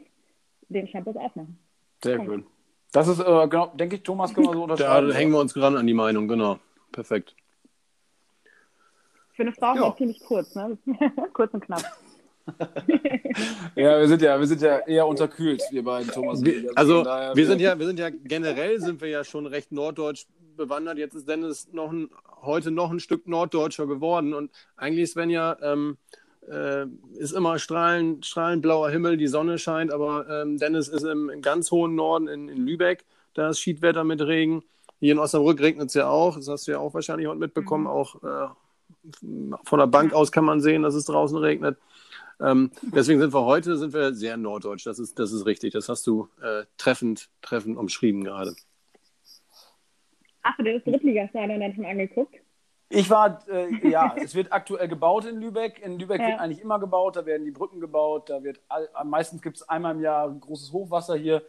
den 0.69 0.89
Campus 0.89 1.17
aufmachen. 1.17 1.59
Sehr 2.01 2.17
Punkt. 2.17 2.31
schön. 2.31 2.45
Das 2.93 3.07
ist, 3.07 3.19
äh, 3.19 3.47
genau, 3.47 3.67
denke 3.73 3.95
ich, 3.97 4.03
Thomas, 4.03 4.33
können 4.33 4.47
wir 4.47 4.53
so 4.53 4.63
unterschreiben. 4.63 5.09
Da 5.09 5.15
hängen 5.15 5.31
wir 5.31 5.39
uns 5.39 5.57
ran 5.57 5.75
an 5.75 5.87
die 5.87 5.93
Meinung, 5.93 6.27
genau. 6.27 6.59
Perfekt. 6.91 7.35
Für 9.33 9.43
eine 9.43 9.51
Frau 9.51 9.75
ja. 9.75 9.95
ziemlich 9.97 10.19
kurz, 10.19 10.55
ne? 10.55 10.77
kurz 11.33 11.53
und 11.53 11.65
knapp. 11.65 11.83
ja, 13.75 13.99
wir 13.99 14.07
sind 14.07 14.21
ja, 14.21 14.39
wir 14.39 14.47
sind 14.47 14.61
ja 14.61 14.79
eher 14.79 15.07
unterkühlt, 15.07 15.61
wir 15.71 15.83
beiden, 15.83 16.11
Thomas. 16.11 16.43
Wir, 16.43 16.69
also, 16.75 16.99
also 16.99 17.03
daher, 17.03 17.35
wir 17.35 17.45
sind 17.47 17.61
ja, 17.61 17.79
wir 17.79 17.85
sind 17.87 17.99
ja 17.99 18.09
generell 18.09 18.79
sind 18.79 19.01
wir 19.01 19.07
ja 19.07 19.23
schon 19.23 19.45
recht 19.45 19.71
norddeutsch 19.71 20.25
bewandert. 20.57 20.97
Jetzt 20.97 21.15
ist 21.15 21.27
Dennis 21.27 21.69
noch 21.71 21.91
ein, 21.91 22.09
heute 22.41 22.69
noch 22.69 22.91
ein 22.91 22.99
Stück 22.99 23.27
norddeutscher 23.27 23.87
geworden 23.87 24.33
und 24.33 24.51
eigentlich 24.75 25.09
Svenja 25.09 25.57
ähm, 25.61 25.97
äh, 26.49 26.85
ist 27.17 27.31
immer 27.31 27.57
strahlend, 27.59 28.25
strahlend 28.25 28.61
blauer 28.61 28.89
Himmel, 28.89 29.17
die 29.17 29.27
Sonne 29.27 29.57
scheint, 29.57 29.91
aber 29.91 30.27
ähm, 30.29 30.57
Dennis 30.57 30.89
ist 30.89 31.03
im, 31.03 31.29
im, 31.29 31.41
ganz 31.41 31.71
hohen 31.71 31.95
Norden 31.95 32.27
in, 32.27 32.49
in 32.49 32.65
Lübeck, 32.65 33.05
da 33.33 33.49
ist 33.49 33.59
Schiedwetter 33.59 34.03
mit 34.03 34.21
Regen. 34.21 34.63
Hier 34.99 35.13
in 35.13 35.19
Osnabrück 35.19 35.59
regnet 35.59 35.89
es 35.89 35.95
ja 35.95 36.07
auch, 36.07 36.35
das 36.35 36.47
hast 36.47 36.67
du 36.67 36.71
ja 36.73 36.79
auch 36.79 36.93
wahrscheinlich 36.93 37.27
heute 37.27 37.39
mitbekommen, 37.39 37.85
mhm. 37.85 37.89
auch 37.89 38.23
äh, 38.23 38.47
von 39.63 39.79
der 39.79 39.87
Bank 39.87 40.13
aus 40.13 40.31
kann 40.31 40.45
man 40.45 40.61
sehen, 40.61 40.83
dass 40.83 40.95
es 40.95 41.05
draußen 41.05 41.37
regnet. 41.37 41.77
Ähm, 42.39 42.71
deswegen 42.81 43.19
sind 43.19 43.33
wir 43.33 43.45
heute 43.45 43.77
sind 43.77 43.93
wir 43.93 44.13
sehr 44.13 44.37
norddeutsch. 44.37 44.85
Das 44.85 44.99
ist, 44.99 45.19
das 45.19 45.31
ist 45.31 45.45
richtig. 45.45 45.73
Das 45.73 45.89
hast 45.89 46.05
du 46.07 46.29
äh, 46.41 46.65
treffend, 46.77 47.29
treffend 47.41 47.77
umschrieben 47.77 48.23
gerade. 48.23 48.55
Hast 50.43 50.59
du 50.59 50.63
dir 50.63 50.73
das 50.73 50.83
Drittligastadion 50.83 51.59
dann 51.59 51.73
schon 51.73 51.85
angeguckt? 51.85 52.35
Ich 52.89 53.09
war, 53.09 53.39
äh, 53.49 53.89
ja, 53.89 54.15
es 54.17 54.35
wird 54.35 54.51
aktuell 54.51 54.87
gebaut 54.87 55.25
in 55.25 55.39
Lübeck. 55.39 55.81
In 55.83 55.97
Lübeck 55.97 56.21
ja. 56.21 56.27
wird 56.27 56.39
eigentlich 56.39 56.61
immer 56.61 56.79
gebaut, 56.79 57.15
da 57.15 57.25
werden 57.25 57.45
die 57.45 57.51
Brücken 57.51 57.79
gebaut, 57.79 58.29
da 58.29 58.43
wird 58.43 58.61
all, 58.67 58.87
meistens 59.05 59.41
gibt 59.41 59.57
es 59.57 59.67
einmal 59.67 59.95
im 59.95 60.01
Jahr 60.01 60.29
großes 60.29 60.71
Hochwasser 60.71 61.15
hier. 61.15 61.43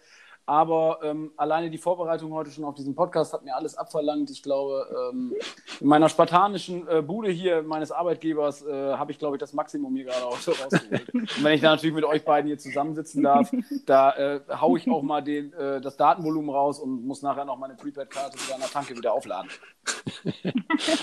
Aber 0.46 0.98
ähm, 1.02 1.32
alleine 1.36 1.70
die 1.70 1.78
Vorbereitung 1.78 2.32
heute 2.34 2.50
schon 2.50 2.64
auf 2.64 2.74
diesen 2.74 2.94
Podcast 2.94 3.32
hat 3.32 3.44
mir 3.44 3.56
alles 3.56 3.76
abverlangt. 3.78 4.30
Ich 4.30 4.42
glaube, 4.42 4.86
ähm, 5.10 5.34
in 5.80 5.86
meiner 5.86 6.10
spartanischen 6.10 6.86
äh, 6.86 7.00
Bude 7.00 7.30
hier 7.30 7.62
meines 7.62 7.90
Arbeitgebers 7.90 8.62
äh, 8.62 8.94
habe 8.94 9.12
ich, 9.12 9.18
glaube 9.18 9.36
ich, 9.36 9.40
das 9.40 9.54
Maximum 9.54 9.94
hier 9.96 10.04
gerade 10.04 10.22
rausgeholt. 10.22 11.14
Und 11.14 11.44
wenn 11.44 11.54
ich 11.54 11.62
da 11.62 11.70
natürlich 11.70 11.94
mit 11.94 12.04
euch 12.04 12.24
beiden 12.24 12.46
hier 12.46 12.58
zusammensitzen 12.58 13.22
darf, 13.22 13.50
da 13.86 14.10
äh, 14.12 14.40
haue 14.60 14.78
ich 14.78 14.90
auch 14.90 15.02
mal 15.02 15.22
den, 15.22 15.52
äh, 15.54 15.80
das 15.80 15.96
Datenvolumen 15.96 16.50
raus 16.50 16.78
und 16.78 17.06
muss 17.06 17.22
nachher 17.22 17.46
noch 17.46 17.56
meine 17.56 17.74
Prepaid-Karte 17.74 18.38
wieder 18.38 18.54
an 18.54 18.60
der 18.60 18.70
Tanke 18.70 18.94
wieder 18.96 19.14
aufladen. 19.14 19.50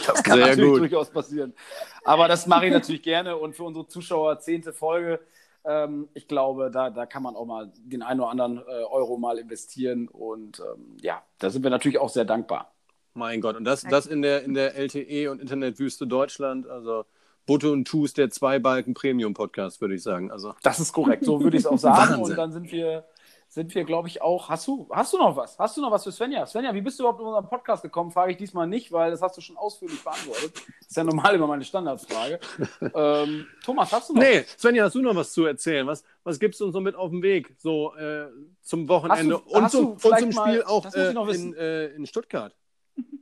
Das 0.05 0.23
kann 0.23 0.37
Sehr 0.37 0.47
natürlich 0.47 0.71
gut. 0.71 0.79
durchaus 0.81 1.09
passieren. 1.09 1.53
Aber 2.03 2.27
das 2.27 2.45
mache 2.45 2.67
ich 2.67 2.73
natürlich 2.73 3.01
gerne 3.01 3.37
und 3.37 3.55
für 3.55 3.63
unsere 3.63 3.87
Zuschauer 3.87 4.39
zehnte 4.39 4.73
Folge. 4.73 5.19
Ähm, 5.63 6.09
ich 6.13 6.27
glaube, 6.27 6.71
da, 6.71 6.89
da 6.89 7.05
kann 7.05 7.23
man 7.23 7.35
auch 7.35 7.45
mal 7.45 7.71
den 7.77 8.01
einen 8.01 8.19
oder 8.19 8.29
anderen 8.29 8.57
äh, 8.59 8.83
Euro 8.89 9.17
mal 9.17 9.37
investieren. 9.37 10.07
Und 10.07 10.59
ähm, 10.59 10.97
ja, 11.01 11.21
da 11.39 11.49
sind 11.49 11.63
wir 11.63 11.69
natürlich 11.69 11.99
auch 11.99 12.09
sehr 12.09 12.25
dankbar. 12.25 12.73
Mein 13.13 13.41
Gott, 13.41 13.57
und 13.57 13.65
das, 13.65 13.81
das 13.81 14.05
in, 14.05 14.21
der, 14.21 14.43
in 14.43 14.53
der 14.53 14.75
LTE 14.75 15.29
und 15.29 15.41
Internetwüste 15.41 16.07
Deutschland, 16.07 16.67
also 16.67 17.05
Butte 17.45 17.71
und 17.71 17.85
Tus, 17.85 18.13
der 18.13 18.29
Zwei-Balken-Premium-Podcast, 18.29 19.81
würde 19.81 19.95
ich 19.95 20.03
sagen. 20.03 20.31
Also. 20.31 20.55
Das 20.63 20.79
ist 20.79 20.93
korrekt, 20.93 21.25
so 21.25 21.41
würde 21.41 21.57
ich 21.57 21.63
es 21.63 21.67
auch 21.67 21.77
sagen. 21.77 22.13
Wahnsinn. 22.13 22.23
Und 22.23 22.37
dann 22.37 22.51
sind 22.53 22.71
wir 22.71 23.03
sind 23.51 23.75
wir, 23.75 23.83
glaube 23.83 24.07
ich, 24.07 24.21
auch. 24.21 24.47
Hast 24.47 24.65
du, 24.65 24.87
hast 24.89 25.11
du 25.11 25.17
noch 25.17 25.35
was? 25.35 25.59
Hast 25.59 25.75
du 25.75 25.81
noch 25.81 25.91
was 25.91 26.05
für 26.05 26.11
Svenja? 26.13 26.45
Svenja, 26.45 26.73
wie 26.73 26.79
bist 26.79 26.97
du 26.97 27.03
überhaupt 27.03 27.19
in 27.19 27.25
unseren 27.25 27.49
Podcast 27.49 27.83
gekommen? 27.83 28.09
Frage 28.09 28.31
ich 28.31 28.37
diesmal 28.37 28.65
nicht, 28.65 28.93
weil 28.93 29.11
das 29.11 29.21
hast 29.21 29.35
du 29.35 29.41
schon 29.41 29.57
ausführlich 29.57 30.01
beantwortet. 30.01 30.53
Das 30.55 30.87
ist 30.87 30.95
ja 30.95 31.03
normal 31.03 31.35
immer 31.35 31.47
meine 31.47 31.65
Standardsfrage. 31.65 32.39
ähm, 32.95 33.45
Thomas, 33.61 33.91
hast 33.91 34.09
du 34.09 34.13
noch? 34.13 34.21
Nee, 34.21 34.43
Svenja, 34.57 34.85
hast 34.85 34.95
du 34.95 35.01
noch 35.01 35.13
was 35.13 35.33
zu 35.33 35.43
erzählen? 35.43 35.85
Was, 35.85 36.05
was 36.23 36.39
gibst 36.39 36.61
du 36.61 36.65
uns 36.65 36.73
so 36.73 36.79
mit 36.79 36.95
auf 36.95 37.11
den 37.11 37.21
Weg? 37.21 37.53
So 37.57 37.93
äh, 37.97 38.27
zum 38.61 38.87
Wochenende 38.87 39.41
du, 39.45 39.57
und, 39.57 39.69
zum, 39.69 39.87
und 39.91 39.99
zum 40.01 40.31
Spiel 40.31 40.33
mal, 40.33 40.63
auch 40.63 40.85
äh, 40.95 41.11
in, 41.35 41.53
äh, 41.53 41.87
in 41.87 42.05
Stuttgart. 42.05 42.55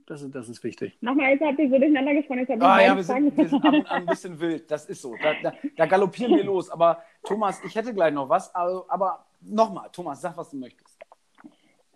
Das 0.05 0.21
ist, 0.21 0.35
das 0.35 0.47
ist 0.47 0.63
wichtig. 0.63 0.95
Nochmal, 1.01 1.31
jetzt 1.31 1.41
habt 1.41 1.57
ihr 1.57 1.69
so 1.69 1.77
durcheinander 1.77 2.13
gesprochen. 2.13 2.45
Jetzt 2.47 2.61
ah, 2.61 2.81
ja, 2.81 2.95
wir 2.95 3.03
sind, 3.03 3.35
wir 3.35 3.49
sind 3.49 3.65
ab 3.65 3.73
und 3.73 3.89
an 3.89 4.01
ein 4.01 4.05
bisschen 4.05 4.39
wild. 4.39 4.69
Das 4.69 4.85
ist 4.85 5.01
so. 5.01 5.15
Da, 5.21 5.33
da, 5.41 5.53
da 5.75 5.85
galoppieren 5.87 6.35
wir 6.35 6.43
los. 6.43 6.69
Aber 6.69 7.03
Thomas, 7.23 7.59
ich 7.63 7.75
hätte 7.75 7.93
gleich 7.95 8.13
noch 8.13 8.29
was. 8.29 8.53
Also, 8.53 8.85
aber 8.89 9.25
nochmal, 9.41 9.89
Thomas, 9.91 10.21
sag, 10.21 10.37
was 10.37 10.49
du 10.49 10.57
möchtest. 10.57 10.97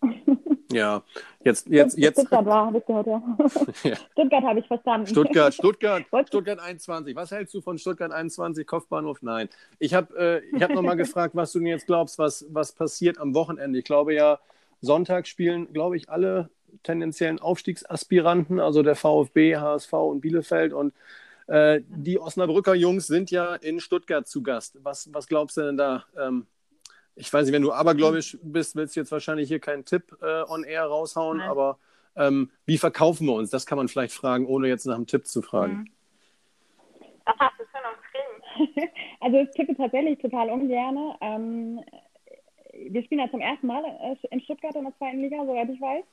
Ja, 0.73 1.03
jetzt, 1.43 1.67
jetzt, 1.67 1.97
jetzt. 1.97 2.19
Stuttgart 2.19 2.45
war, 2.45 2.65
habe 2.65 2.79
ich 2.79 2.85
gehört, 2.85 3.05
ja. 3.05 3.21
ja. 3.83 3.95
Stuttgart 4.11 4.43
habe 4.43 4.59
ich 4.59 4.67
verstanden. 4.67 5.05
Stuttgart, 5.07 5.53
Stuttgart, 5.53 6.03
Stuttgart 6.27 6.59
21. 6.59 7.15
Was 7.15 7.31
hältst 7.31 7.53
du 7.53 7.61
von 7.61 7.77
Stuttgart 7.77 8.11
21, 8.11 8.65
Kopfbahnhof? 8.65 9.21
Nein. 9.21 9.49
Ich 9.77 9.93
habe 9.93 10.41
äh, 10.51 10.59
hab 10.59 10.71
nochmal 10.71 10.97
gefragt, 10.97 11.35
was 11.35 11.51
du 11.51 11.59
denn 11.59 11.67
jetzt 11.67 11.85
glaubst, 11.85 12.17
was, 12.17 12.45
was 12.49 12.71
passiert 12.71 13.19
am 13.19 13.35
Wochenende. 13.35 13.77
Ich 13.77 13.85
glaube 13.85 14.15
ja, 14.15 14.39
Sonntag 14.81 15.27
spielen, 15.27 15.71
glaube 15.73 15.95
ich, 15.95 16.09
alle 16.09 16.49
tendenziellen 16.81 17.39
Aufstiegsaspiranten, 17.39 18.59
also 18.59 18.81
der 18.81 18.95
VfB, 18.95 19.57
HSV 19.57 19.93
und 19.93 20.21
Bielefeld. 20.21 20.73
Und 20.73 20.93
äh, 21.47 21.81
die 21.87 22.19
Osnabrücker 22.19 22.73
Jungs 22.73 23.05
sind 23.05 23.29
ja 23.29 23.55
in 23.55 23.79
Stuttgart 23.79 24.27
zu 24.27 24.41
Gast. 24.41 24.77
Was, 24.83 25.13
was 25.13 25.27
glaubst 25.27 25.57
du 25.57 25.61
denn 25.61 25.77
da? 25.77 26.05
Ähm, 26.19 26.47
ich 27.15 27.31
weiß 27.31 27.45
nicht, 27.45 27.53
wenn 27.53 27.61
du 27.61 27.71
abergläubisch 27.71 28.37
bist, 28.41 28.75
willst 28.75 28.95
du 28.95 29.01
jetzt 29.01 29.11
wahrscheinlich 29.11 29.47
hier 29.47 29.59
keinen 29.59 29.85
Tipp 29.85 30.17
äh, 30.21 30.43
on 30.49 30.63
air 30.63 30.85
raushauen, 30.85 31.37
Nein. 31.37 31.49
aber 31.49 31.77
ähm, 32.15 32.51
wie 32.65 32.77
verkaufen 32.77 33.27
wir 33.27 33.33
uns? 33.33 33.49
Das 33.49 33.65
kann 33.65 33.77
man 33.77 33.87
vielleicht 33.87 34.13
fragen, 34.13 34.45
ohne 34.45 34.67
jetzt 34.67 34.85
nach 34.85 34.95
einem 34.95 35.07
Tipp 35.07 35.27
zu 35.27 35.41
fragen. 35.41 35.73
Mhm. 35.73 35.87
Was 37.25 37.35
hast 37.39 37.59
du 37.59 37.63
für 37.65 37.77
uns 37.77 38.67
kriegen? 38.71 38.91
Also 39.19 39.37
ich 39.37 39.51
tippe 39.51 39.75
tatsächlich 39.75 40.19
total 40.19 40.49
ungern. 40.49 41.15
Ähm, 41.21 41.79
wir 42.89 43.03
spielen 43.03 43.21
ja 43.21 43.31
zum 43.31 43.39
ersten 43.39 43.67
Mal 43.67 43.83
äh, 43.85 44.15
in 44.31 44.41
Stuttgart 44.41 44.75
in 44.75 44.83
der 44.83 44.97
zweiten 44.97 45.21
Liga, 45.21 45.37
soweit 45.45 45.69
ich 45.69 45.79
weiß. 45.79 46.03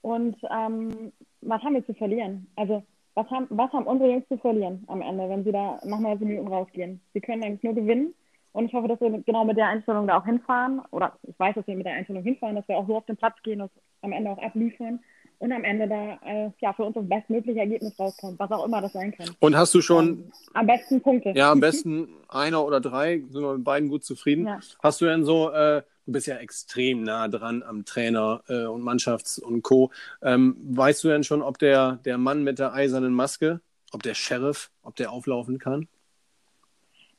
Und 0.00 0.36
ähm, 0.50 1.12
was 1.42 1.62
haben 1.62 1.74
wir 1.74 1.84
zu 1.84 1.92
verlieren? 1.92 2.46
Also 2.56 2.82
was 3.14 3.28
haben, 3.30 3.46
was 3.50 3.72
haben 3.72 3.86
unsere 3.86 4.10
Jungs 4.10 4.28
zu 4.28 4.38
verlieren 4.38 4.84
am 4.86 5.02
Ende, 5.02 5.28
wenn 5.28 5.44
sie 5.44 5.52
da 5.52 5.80
nach 5.84 6.00
90 6.00 6.26
Minuten 6.26 6.48
rausgehen? 6.48 7.00
Sie 7.12 7.20
können 7.20 7.42
eigentlich 7.42 7.62
nur 7.62 7.74
gewinnen. 7.74 8.14
Und 8.56 8.64
ich 8.64 8.72
hoffe, 8.72 8.88
dass 8.88 8.98
wir 9.02 9.10
genau 9.10 9.44
mit 9.44 9.58
der 9.58 9.68
Einstellung 9.68 10.06
da 10.06 10.16
auch 10.16 10.24
hinfahren. 10.24 10.80
Oder 10.90 11.12
ich 11.24 11.38
weiß, 11.38 11.56
dass 11.56 11.66
wir 11.66 11.76
mit 11.76 11.84
der 11.84 11.92
Einstellung 11.92 12.22
hinfahren, 12.22 12.56
dass 12.56 12.66
wir 12.66 12.78
auch 12.78 12.86
so 12.86 12.96
auf 12.96 13.04
den 13.04 13.18
Platz 13.18 13.34
gehen 13.42 13.60
und 13.60 13.70
am 14.00 14.12
Ende 14.12 14.30
auch 14.30 14.38
abliefern 14.38 15.00
und 15.40 15.52
am 15.52 15.62
Ende 15.62 15.86
da 15.86 16.18
äh, 16.24 16.50
ja, 16.60 16.72
für 16.72 16.84
uns 16.84 16.94
das 16.94 17.06
bestmögliche 17.06 17.60
Ergebnis 17.60 18.00
rauskommt, 18.00 18.38
was 18.38 18.50
auch 18.50 18.64
immer 18.64 18.80
das 18.80 18.94
sein 18.94 19.12
kann. 19.12 19.28
Und 19.40 19.58
hast 19.58 19.74
du 19.74 19.82
schon. 19.82 20.08
Ähm, 20.08 20.32
am 20.54 20.66
besten 20.66 21.02
Punkte. 21.02 21.32
Ja, 21.36 21.52
am 21.52 21.60
besten 21.68 22.08
einer 22.30 22.64
oder 22.64 22.80
drei, 22.80 23.22
sind 23.28 23.42
wir 23.42 23.52
mit 23.52 23.64
beiden 23.64 23.90
gut 23.90 24.06
zufrieden. 24.06 24.46
Ja. 24.46 24.58
Hast 24.82 25.02
du 25.02 25.04
denn 25.04 25.26
so, 25.26 25.50
äh, 25.50 25.82
du 26.06 26.12
bist 26.12 26.26
ja 26.26 26.36
extrem 26.36 27.02
nah 27.02 27.28
dran 27.28 27.62
am 27.62 27.84
Trainer 27.84 28.40
äh, 28.48 28.64
und 28.64 28.80
Mannschafts- 28.80 29.38
und 29.38 29.60
Co. 29.64 29.90
Ähm, 30.22 30.56
weißt 30.70 31.04
du 31.04 31.08
denn 31.08 31.24
schon, 31.24 31.42
ob 31.42 31.58
der, 31.58 31.98
der 32.06 32.16
Mann 32.16 32.42
mit 32.42 32.58
der 32.58 32.72
eisernen 32.72 33.12
Maske, 33.12 33.60
ob 33.92 34.02
der 34.02 34.14
Sheriff, 34.14 34.70
ob 34.82 34.96
der 34.96 35.12
auflaufen 35.12 35.58
kann? 35.58 35.88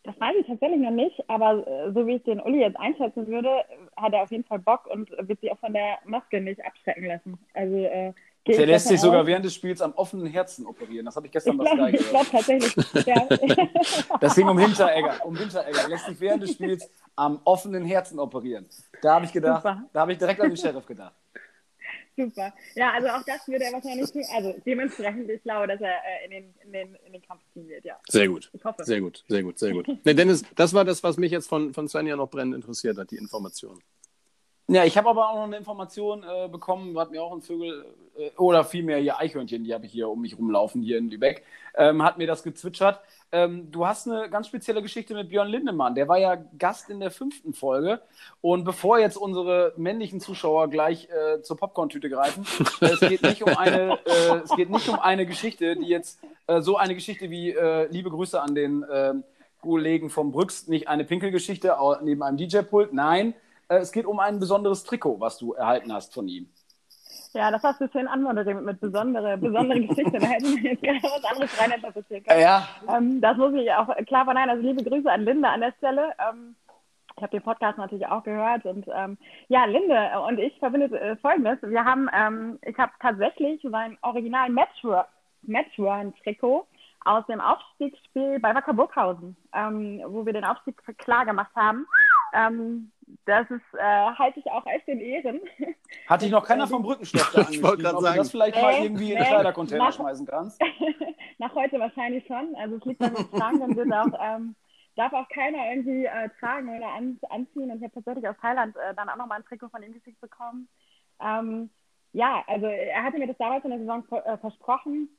Das 0.08 0.17
weiß 0.22 0.36
ich 0.39 0.48
tatsächlich 0.48 0.80
noch 0.80 0.91
nicht, 0.91 1.22
aber 1.28 1.67
äh, 1.67 1.91
so 1.91 2.08
wie 2.08 2.15
ich 2.15 2.24
den 2.24 2.39
Uli 2.39 2.62
jetzt 2.62 2.80
einschätzen 2.80 3.28
würde, 3.28 3.50
hat 3.98 4.13
er 4.13 4.24
auf 4.24 4.32
jeden 4.32 4.46
Fall 4.46 4.60
Bock 4.60 4.88
und 4.88 5.10
wird 5.20 5.41
sich 5.41 5.52
auch 5.52 5.60
von 5.60 5.74
der 5.74 5.98
Maske 6.06 6.39
nicht 6.39 6.63
abschrecken 6.65 7.08
lassen. 7.08 7.38
Also 7.54 7.76
äh, 7.76 8.13
der 8.48 8.65
lässt 8.67 8.88
sich 8.88 9.02
sogar 9.02 9.28
während 9.28 9.43
des 9.43 9.54
Spiels 9.54 9.82
am 9.82 9.91
offenen 9.96 10.28
Herzen 10.28 10.65
operieren. 10.65 11.06
Das 11.06 11.17
habe 11.17 11.26
ich 11.26 11.34
gestern 11.34 11.60
ich 11.60 11.70
bei 11.70 11.89
Sky 11.89 11.98
Ich 11.98 12.10
glaube 12.10 12.26
tatsächlich. 12.32 12.76
ja. 13.06 13.28
Das 14.22 14.34
ging 14.34 14.48
um 14.48 14.58
Hinteregger. 14.58 15.26
Um 15.26 15.36
Hinteregger. 15.36 15.82
Er 15.82 15.89
lässt 15.89 16.06
sich 16.06 16.22
während 16.22 16.43
des 16.43 16.54
Spiels 16.54 16.89
am 17.17 17.41
offenen 17.43 17.84
Herzen 17.84 18.17
operieren. 18.17 18.65
Da 19.02 19.15
habe 19.15 19.26
ich 19.26 19.34
gedacht, 19.34 19.63
Super. 19.63 19.84
da 19.91 20.00
habe 20.00 20.13
ich 20.13 20.17
direkt 20.17 20.39
an 20.39 20.48
den 20.48 20.56
Sheriff 20.56 20.86
gedacht. 20.86 21.15
Super. 22.17 22.51
Ja, 22.75 22.93
also 22.93 23.08
auch 23.10 23.23
das 23.23 23.47
würde 23.47 23.65
er 23.65 23.73
wahrscheinlich 23.73 24.12
tun. 24.12 24.23
Also 24.34 24.56
dementsprechend, 24.65 25.30
ich 25.30 25.43
glaube, 25.43 25.67
dass 25.67 25.80
er 25.80 25.91
äh, 25.91 26.25
in, 26.25 26.32
den, 26.32 26.53
in, 26.63 26.73
den, 26.73 26.95
in 27.06 27.13
den 27.13 27.21
Kampf 27.21 27.43
ziehen 27.53 27.67
wird, 27.67 27.86
ja. 27.86 27.99
Sehr 28.10 28.27
gut. 28.27 28.49
Ich 28.53 28.63
hoffe. 28.63 28.84
Sehr 28.84 29.01
gut, 29.01 29.23
sehr 29.27 29.43
gut, 29.43 29.60
sehr 29.60 29.71
gut. 29.71 29.88
nee, 30.03 30.13
Dennis, 30.15 30.43
das 30.56 30.73
war 30.73 30.84
das, 30.84 31.03
was 31.03 31.17
mich 31.17 31.32
jetzt 31.32 31.47
von, 31.47 31.73
von 31.75 31.88
Svenja 31.88 32.15
noch 32.15 32.30
brennend 32.30 32.56
interessiert 32.56 32.97
hat, 32.97 33.12
die 33.12 33.17
Information. 33.17 33.80
Ja, 34.69 34.84
ich 34.84 34.97
habe 34.97 35.10
aber 35.10 35.30
auch 35.30 35.36
noch 35.36 35.43
eine 35.43 35.56
Information 35.56 36.23
äh, 36.23 36.49
bekommen, 36.49 36.99
hat 36.99 37.10
mir 37.12 37.23
auch 37.23 37.32
ein 37.32 37.41
Vögel, 37.41 37.86
äh, 38.17 38.32
oder 38.38 38.65
vielmehr 38.65 38.97
hier 38.97 39.17
Eichhörnchen, 39.17 39.63
die 39.63 39.73
habe 39.73 39.86
ich 39.86 39.93
hier 39.93 40.10
um 40.10 40.19
mich 40.19 40.38
rumlaufen, 40.38 40.82
hier 40.82 40.97
in 40.97 41.10
Lübeck, 41.10 41.43
ähm, 41.75 42.03
hat 42.03 42.17
mir 42.17 42.27
das 42.27 42.43
gezwitschert. 42.43 42.99
Ähm, 43.32 43.71
du 43.71 43.88
hast 43.88 44.10
eine 44.10 44.30
ganz 44.30 44.47
spezielle 44.47 44.82
Geschichte 44.82 45.13
mit 45.13 45.30
Björn 45.30 45.47
Lindemann. 45.47 45.95
Der 45.95 46.10
war 46.10 46.17
ja 46.17 46.36
Gast 46.58 46.89
in 46.89 46.99
der 46.99 47.12
fünften 47.12 47.53
Folge. 47.53 48.01
Und 48.41 48.65
bevor 48.65 48.99
jetzt 48.99 49.15
unsere 49.15 49.73
männlichen 49.77 50.19
Zuschauer 50.19 50.69
gleich 50.69 51.08
äh, 51.10 51.41
zur 51.41 51.56
Popcorn-Tüte 51.56 52.10
greifen, 52.10 52.45
äh, 52.82 52.88
es, 52.88 52.99
geht 52.99 53.21
nicht 53.21 53.43
um 53.43 53.56
eine, 53.58 53.99
äh, 54.06 54.41
es 54.43 54.53
geht 54.58 54.69
nicht 54.69 54.89
um 54.89 54.99
eine 54.99 55.25
Geschichte, 55.25 55.77
die 55.77 55.88
jetzt 55.88 56.21
äh, 56.47 56.60
so 56.60 56.75
eine 56.75 56.93
Geschichte 56.93 57.30
wie 57.30 57.56
liebe 57.89 58.10
Grüße 58.10 58.41
an 58.41 58.53
den 58.53 58.86
Kollegen 59.62 60.10
vom 60.10 60.32
Brüx, 60.32 60.67
nicht 60.67 60.88
eine 60.88 61.06
Pinkelgeschichte 61.06 61.75
neben 62.01 62.21
einem 62.21 62.38
DJ-Pult. 62.38 62.93
Nein, 62.93 63.34
äh, 63.69 63.77
es 63.77 63.91
geht 63.91 64.06
um 64.06 64.19
ein 64.19 64.39
besonderes 64.39 64.84
Trikot, 64.84 65.19
was 65.19 65.38
du 65.38 65.53
erhalten 65.53 65.93
hast 65.93 66.13
von 66.13 66.27
ihm. 66.27 66.49
Ja, 67.34 67.51
das 67.51 67.62
hast 67.63 67.82
du 67.82 67.89
schön 67.91 68.08
anmoderiert 68.08 68.63
mit 68.63 68.80
besondere, 68.80 69.38
besondere 69.38 69.82
Geschichte. 69.82 70.17
Da 70.19 70.27
hätten 70.27 70.56
wir 70.56 70.71
jetzt 70.71 70.82
gerne 70.82 70.99
was 71.03 71.23
anderes 71.23 71.62
reininterpretieren 71.62 72.23
können. 72.23 72.41
Ja. 72.41 72.67
Ähm, 72.89 73.21
das 73.21 73.38
muss 73.38 73.53
ich 73.53 73.71
auch 73.71 73.88
klar 74.06 74.25
verneinen. 74.25 74.49
Also 74.49 74.63
liebe 74.63 74.84
Grüße 74.84 75.12
an 75.12 75.23
Linde 75.23 75.47
an 75.47 75.62
der 75.62 75.73
Stelle. 75.77 76.13
Ähm, 76.17 76.56
ich 77.15 77.23
habe 77.23 77.32
den 77.32 77.43
Podcast 77.43 77.77
natürlich 77.80 78.08
auch 78.08 78.23
gehört 78.23 78.65
und 78.65 78.88
ähm, 78.93 79.17
ja, 79.47 79.65
Linde 79.65 80.19
und 80.27 80.38
ich 80.38 80.58
verbindet 80.60 80.93
äh, 80.93 81.15
Folgendes. 81.17 81.58
Wir 81.63 81.84
haben, 81.84 82.08
ähm, 82.13 82.60
ich 82.62 82.77
habe 82.77 82.91
tatsächlich 83.01 83.60
sein 83.63 83.97
Original 84.03 84.49
Matchworn-Trikot 85.41 86.67
aus 87.06 87.25
dem 87.25 87.41
Aufstiegsspiel 87.41 88.39
bei 88.39 88.53
Wacker 88.53 88.73
Burghausen, 88.73 89.36
ähm, 89.53 90.03
wo 90.06 90.27
wir 90.27 90.34
den 90.34 90.43
Aufstieg 90.43 90.77
klar 90.99 91.25
gemacht 91.25 91.51
haben. 91.56 91.88
Das 93.26 93.50
ist, 93.50 93.62
äh, 93.74 93.82
halte 93.82 94.39
ich 94.39 94.52
auch 94.52 94.65
echt 94.65 94.88
in 94.88 95.00
Ehren. 95.00 95.39
Hat 96.08 96.22
dich 96.22 96.32
noch 96.32 96.43
keiner 96.48 96.67
vom 96.67 96.84
Brückenstoff 96.84 97.34
Ich 97.50 97.63
wollte 97.63 97.84
gerade 97.84 98.02
sagen. 98.02 98.17
das 98.17 98.32
vielleicht 98.32 98.56
nee, 98.56 98.62
mal 98.62 98.74
irgendwie 98.84 99.12
in 99.13 99.17
den 99.17 99.28
Kleidercontainer 99.28 99.86
nach, 99.86 99.93
schmeißen 99.93 100.26
kannst. 100.26 100.62
nach 101.38 101.56
heute 101.56 101.80
wahrscheinlich 101.80 102.26
schon. 102.28 102.54
Also 102.56 102.76
es 102.76 102.86
liegt 102.86 103.02
an 103.02 103.15
den 103.15 103.28
Schrank 103.30 103.62
und 103.62 103.76
wird 103.78 103.93
auch, 103.93 104.20
ähm, 104.22 104.56
darf 104.98 105.13
auch 105.13 105.28
keiner 105.30 105.70
irgendwie 105.70 106.06
äh, 106.06 106.30
tragen 106.39 106.76
oder 106.76 106.88
an, 106.88 107.17
anziehen. 107.30 107.72
Und 107.72 107.78
ich 107.78 107.84
habe 107.84 107.93
tatsächlich 107.93 108.28
aus 108.28 108.36
Thailand 108.41 108.76
äh, 108.76 108.93
dann 108.96 109.10
auch 109.10 109.15
nochmal 109.15 109.39
ein 109.39 109.46
Trikot 109.46 109.70
von 109.70 109.84
ihm 109.84 109.93
geschickt 109.93 110.20
bekommen. 110.20 110.67
Ähm, 111.22 111.70
ja, 112.12 112.43
also 112.48 112.65
er 112.65 113.04
hatte 113.04 113.20
mir 113.20 113.28
das 113.28 113.38
damals 113.38 113.63
in 113.63 113.72
der 113.72 113.80
Saison 113.80 114.04
äh, 114.26 114.38
versprochen. 114.38 115.10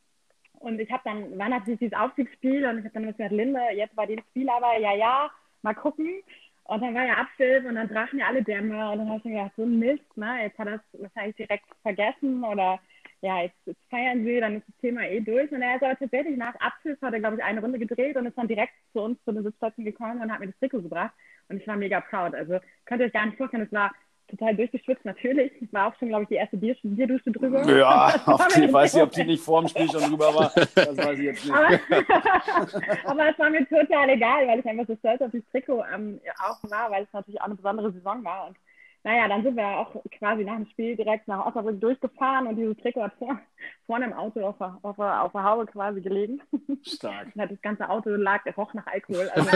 Und 0.55 0.79
ich 0.81 0.91
habe 0.91 1.03
dann, 1.05 1.39
war 1.39 1.49
natürlich 1.49 1.79
dieses 1.79 1.97
Aufstiegsspiel 1.97 2.67
und 2.67 2.79
ich 2.79 2.85
habe 2.85 2.95
dann 2.95 3.07
gesagt, 3.07 3.33
Linde, 3.33 3.61
jetzt 3.75 3.95
bei 3.95 4.07
dem 4.07 4.21
Spiel 4.31 4.49
aber, 4.51 4.79
ja, 4.79 4.95
ja, 4.95 5.31
mal 5.63 5.75
gucken. 5.75 6.23
Und 6.69 6.83
dann 6.83 6.95
war 6.95 7.07
ja 7.07 7.15
Abpfiff 7.15 7.65
und 7.65 7.77
dann 7.77 7.89
brachen 7.89 8.19
ja 8.19 8.27
alle 8.27 8.43
Dämme 8.43 8.91
und 8.91 8.99
dann 8.99 9.09
habe 9.09 9.19
ich 9.19 9.25
mir 9.25 9.39
gedacht, 9.39 9.53
so 9.57 9.63
ein 9.65 9.79
Mist, 9.79 10.17
ne? 10.19 10.43
Jetzt 10.43 10.59
hat 10.59 10.69
er 10.69 10.75
es 10.75 11.01
wahrscheinlich 11.01 11.37
direkt 11.37 11.65
vergessen 11.81 12.45
oder 12.45 12.79
ja, 13.23 13.41
jetzt, 13.41 13.57
jetzt, 13.65 13.81
feiern 13.89 14.23
sie, 14.23 14.39
dann 14.39 14.57
ist 14.57 14.69
das 14.69 14.77
Thema 14.77 15.09
eh 15.09 15.21
durch. 15.21 15.51
Und 15.51 15.63
er 15.63 15.77
ist 15.77 15.83
aber 15.83 15.97
tatsächlich 15.97 16.37
nach 16.37 16.55
Abpfiff, 16.57 17.01
hat 17.01 17.15
er, 17.15 17.21
glaube 17.21 17.37
ich, 17.37 17.43
eine 17.43 17.63
Runde 17.63 17.79
gedreht 17.79 18.17
und 18.17 18.27
ist 18.27 18.37
dann 18.37 18.49
direkt 18.49 18.75
zu 18.93 19.01
uns 19.01 19.19
zu 19.25 19.33
den 19.33 19.45
Sitzplätzen 19.45 19.85
gekommen 19.85 20.21
und 20.21 20.31
hat 20.31 20.41
mir 20.41 20.49
das 20.49 20.59
Trikot 20.59 20.83
gebracht. 20.83 21.15
Und 21.49 21.57
ich 21.57 21.67
war 21.67 21.77
mega 21.77 22.03
proud. 22.03 22.35
Also 22.35 22.59
könnt 22.85 23.01
ihr 23.01 23.07
euch 23.07 23.13
gar 23.15 23.25
nicht 23.25 23.39
vorstellen, 23.39 23.63
es 23.65 23.73
war 23.73 23.95
total 24.29 24.55
durchgeschwitzt, 24.57 25.05
natürlich. 25.05 25.53
War 25.73 25.89
auch 25.89 25.99
schon, 25.99 26.09
glaube 26.09 26.25
ich, 26.25 26.29
die 26.29 26.35
erste 26.35 26.57
Bier 26.57 26.77
Bierdusche 26.83 27.31
drüber. 27.31 27.65
Ja, 27.67 28.15
ich 28.17 28.73
weiß 28.73 28.95
nicht, 28.95 29.03
ob 29.03 29.11
die 29.13 29.25
nicht 29.25 29.43
vor 29.43 29.61
dem 29.61 29.69
Spiel 29.69 29.91
schon 29.91 30.03
drüber 30.03 30.35
war. 30.35 30.53
Das 30.55 30.97
weiß 30.97 31.19
ich 31.19 31.25
jetzt 31.25 31.45
nicht. 31.45 31.55
Aber, 31.55 31.69
aber 33.05 33.31
es 33.31 33.39
war 33.39 33.51
mir 33.51 33.69
total 33.69 34.11
egal, 34.11 34.47
weil 34.47 34.61
ich 34.61 34.67
einfach 34.67 34.87
so 34.87 34.97
stolz 34.97 35.21
auf 35.21 35.31
das 35.33 35.43
Trikot 35.51 35.85
ähm, 35.95 36.21
auch 36.39 36.59
war, 36.71 36.91
weil 36.91 37.05
es 37.05 37.13
natürlich 37.13 37.41
auch 37.41 37.47
eine 37.47 37.57
besondere 37.57 37.93
Saison 37.93 38.25
war. 38.25 38.49
Und 38.49 38.57
naja, 39.05 39.29
dann 39.29 39.43
sind 39.43 39.57
wir 39.57 39.67
auch 39.67 39.95
quasi 40.19 40.45
nach 40.45 40.57
dem 40.57 40.67
Spiel 40.67 40.97
direkt 40.97 41.29
nach 41.29 41.47
Osnabrück 41.47 41.81
durchgefahren 41.81 42.47
und 42.47 42.57
dieses 42.57 42.77
Trikot 42.79 43.03
hat 43.03 43.15
vor, 43.19 43.39
vorne 43.87 44.07
im 44.07 44.13
Auto 44.13 44.45
auf 44.45 44.59
der, 44.59 44.79
auf, 44.83 44.97
der, 44.97 45.23
auf 45.23 45.33
der 45.33 45.45
Haube 45.45 45.67
quasi 45.67 46.01
gelegen. 46.01 46.43
Stark. 46.83 47.29
Und 47.35 47.51
das 47.51 47.63
ganze 47.63 47.89
Auto 47.89 48.11
lag, 48.11 48.45
roch 48.57 48.75
nach 48.75 48.87
Alkohol. 48.87 49.29
Also, 49.31 49.51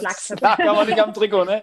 lag, 0.00 0.40
lag 0.40 0.58
aber 0.58 0.84
nicht 0.84 0.98
am 0.98 1.12
Trikot, 1.12 1.44
ne? 1.44 1.62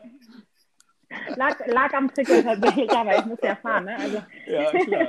Lag, 1.36 1.68
lag 1.68 1.94
am 1.94 2.14
Trikot 2.14 2.42
tatsächlich, 2.42 2.92
aber 2.92 3.18
ich 3.18 3.26
muss 3.26 3.40
ja 3.42 3.56
fahren. 3.56 3.86
Ne? 3.86 3.98
Also, 3.98 4.18
ja, 4.48 4.72
klar. 4.72 5.08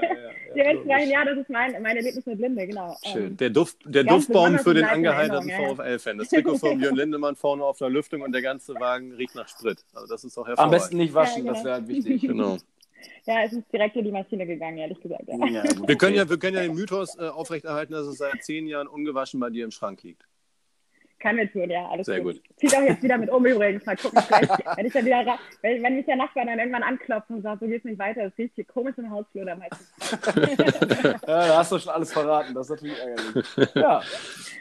Ja, 0.54 0.72
ja, 0.72 0.98
ja, 1.04 1.24
das 1.24 1.38
ist 1.38 1.50
mein, 1.50 1.72
mein 1.82 1.96
Erlebnis 1.96 2.24
mit 2.26 2.38
Linde, 2.38 2.66
genau. 2.66 2.96
Schön. 3.04 3.26
Ähm, 3.26 3.36
der, 3.36 3.50
Duft, 3.50 3.78
der 3.84 4.04
Duftbaum 4.04 4.58
für 4.58 4.74
den 4.74 4.84
angeheiterten 4.84 5.50
VfL-Fan. 5.50 6.18
Das 6.18 6.28
Trikot 6.28 6.58
von 6.58 6.78
Björn 6.78 6.96
Lindemann 6.96 7.36
vorne 7.36 7.64
auf 7.64 7.78
der 7.78 7.90
Lüftung 7.90 8.22
und 8.22 8.32
der 8.32 8.42
ganze 8.42 8.74
Wagen 8.74 9.12
riecht 9.12 9.34
nach 9.34 9.48
Sprit. 9.48 9.84
Also 9.92 10.06
das 10.06 10.24
ist 10.24 10.38
auch 10.38 10.46
hervorragend. 10.46 10.74
Am 10.74 10.78
besten 10.78 10.96
nicht 10.96 11.14
waschen, 11.14 11.44
ja, 11.44 11.52
genau. 11.52 11.54
das 11.54 11.64
wäre 11.64 11.88
wichtig. 11.88 12.22
Genau. 12.34 12.56
Ja, 13.26 13.42
es 13.44 13.52
ist 13.52 13.70
direkt 13.72 13.96
in 13.96 14.04
die 14.04 14.12
Maschine 14.12 14.46
gegangen, 14.46 14.78
ehrlich 14.78 15.00
gesagt. 15.00 15.24
Ja. 15.26 15.46
Ja, 15.46 15.62
wir, 15.86 15.96
können 15.96 16.14
ja, 16.14 16.28
wir 16.28 16.38
können 16.38 16.56
ja 16.56 16.62
den 16.62 16.74
Mythos 16.74 17.16
äh, 17.18 17.28
aufrechterhalten, 17.28 17.92
dass 17.92 18.06
es 18.06 18.18
seit 18.18 18.42
zehn 18.42 18.66
Jahren 18.66 18.86
ungewaschen 18.86 19.40
bei 19.40 19.50
dir 19.50 19.64
im 19.64 19.70
Schrank 19.70 20.02
liegt. 20.02 20.26
Kann 21.24 21.38
wir 21.38 21.50
tun, 21.50 21.70
ja, 21.70 21.88
alles 21.88 22.04
Sehr 22.04 22.20
gut. 22.20 22.34
gut. 22.34 22.58
Zieht 22.58 22.76
auch 22.76 22.82
jetzt 22.82 23.02
wieder 23.02 23.16
mit 23.16 23.30
um 23.30 23.46
übrigens. 23.46 23.86
Mal 23.86 23.96
gucken, 23.96 24.22
wenn 24.76 24.84
ich 24.84 24.92
dann 24.92 25.06
wieder, 25.06 25.38
wenn, 25.62 25.82
wenn 25.82 25.96
mich 25.96 26.04
der 26.04 26.16
Nachbar 26.16 26.44
dann 26.44 26.58
irgendwann 26.58 26.82
anklopft 26.82 27.30
und 27.30 27.40
sagt, 27.40 27.60
so 27.60 27.66
geht's 27.66 27.86
nicht 27.86 27.98
weiter, 27.98 28.24
das 28.24 28.36
riecht 28.36 28.54
hier 28.56 28.66
komisch 28.66 28.98
im 28.98 29.10
Hausflur, 29.10 29.46
dann 29.46 29.58
meistens. 29.58 29.90
ja, 31.04 31.18
da 31.22 31.56
hast 31.56 31.72
du 31.72 31.78
schon 31.78 31.94
alles 31.94 32.12
verraten, 32.12 32.52
das 32.52 32.68
ist 32.68 32.72
natürlich 32.72 32.98
ärgerlich. 32.98 33.74
Ja, 33.74 34.02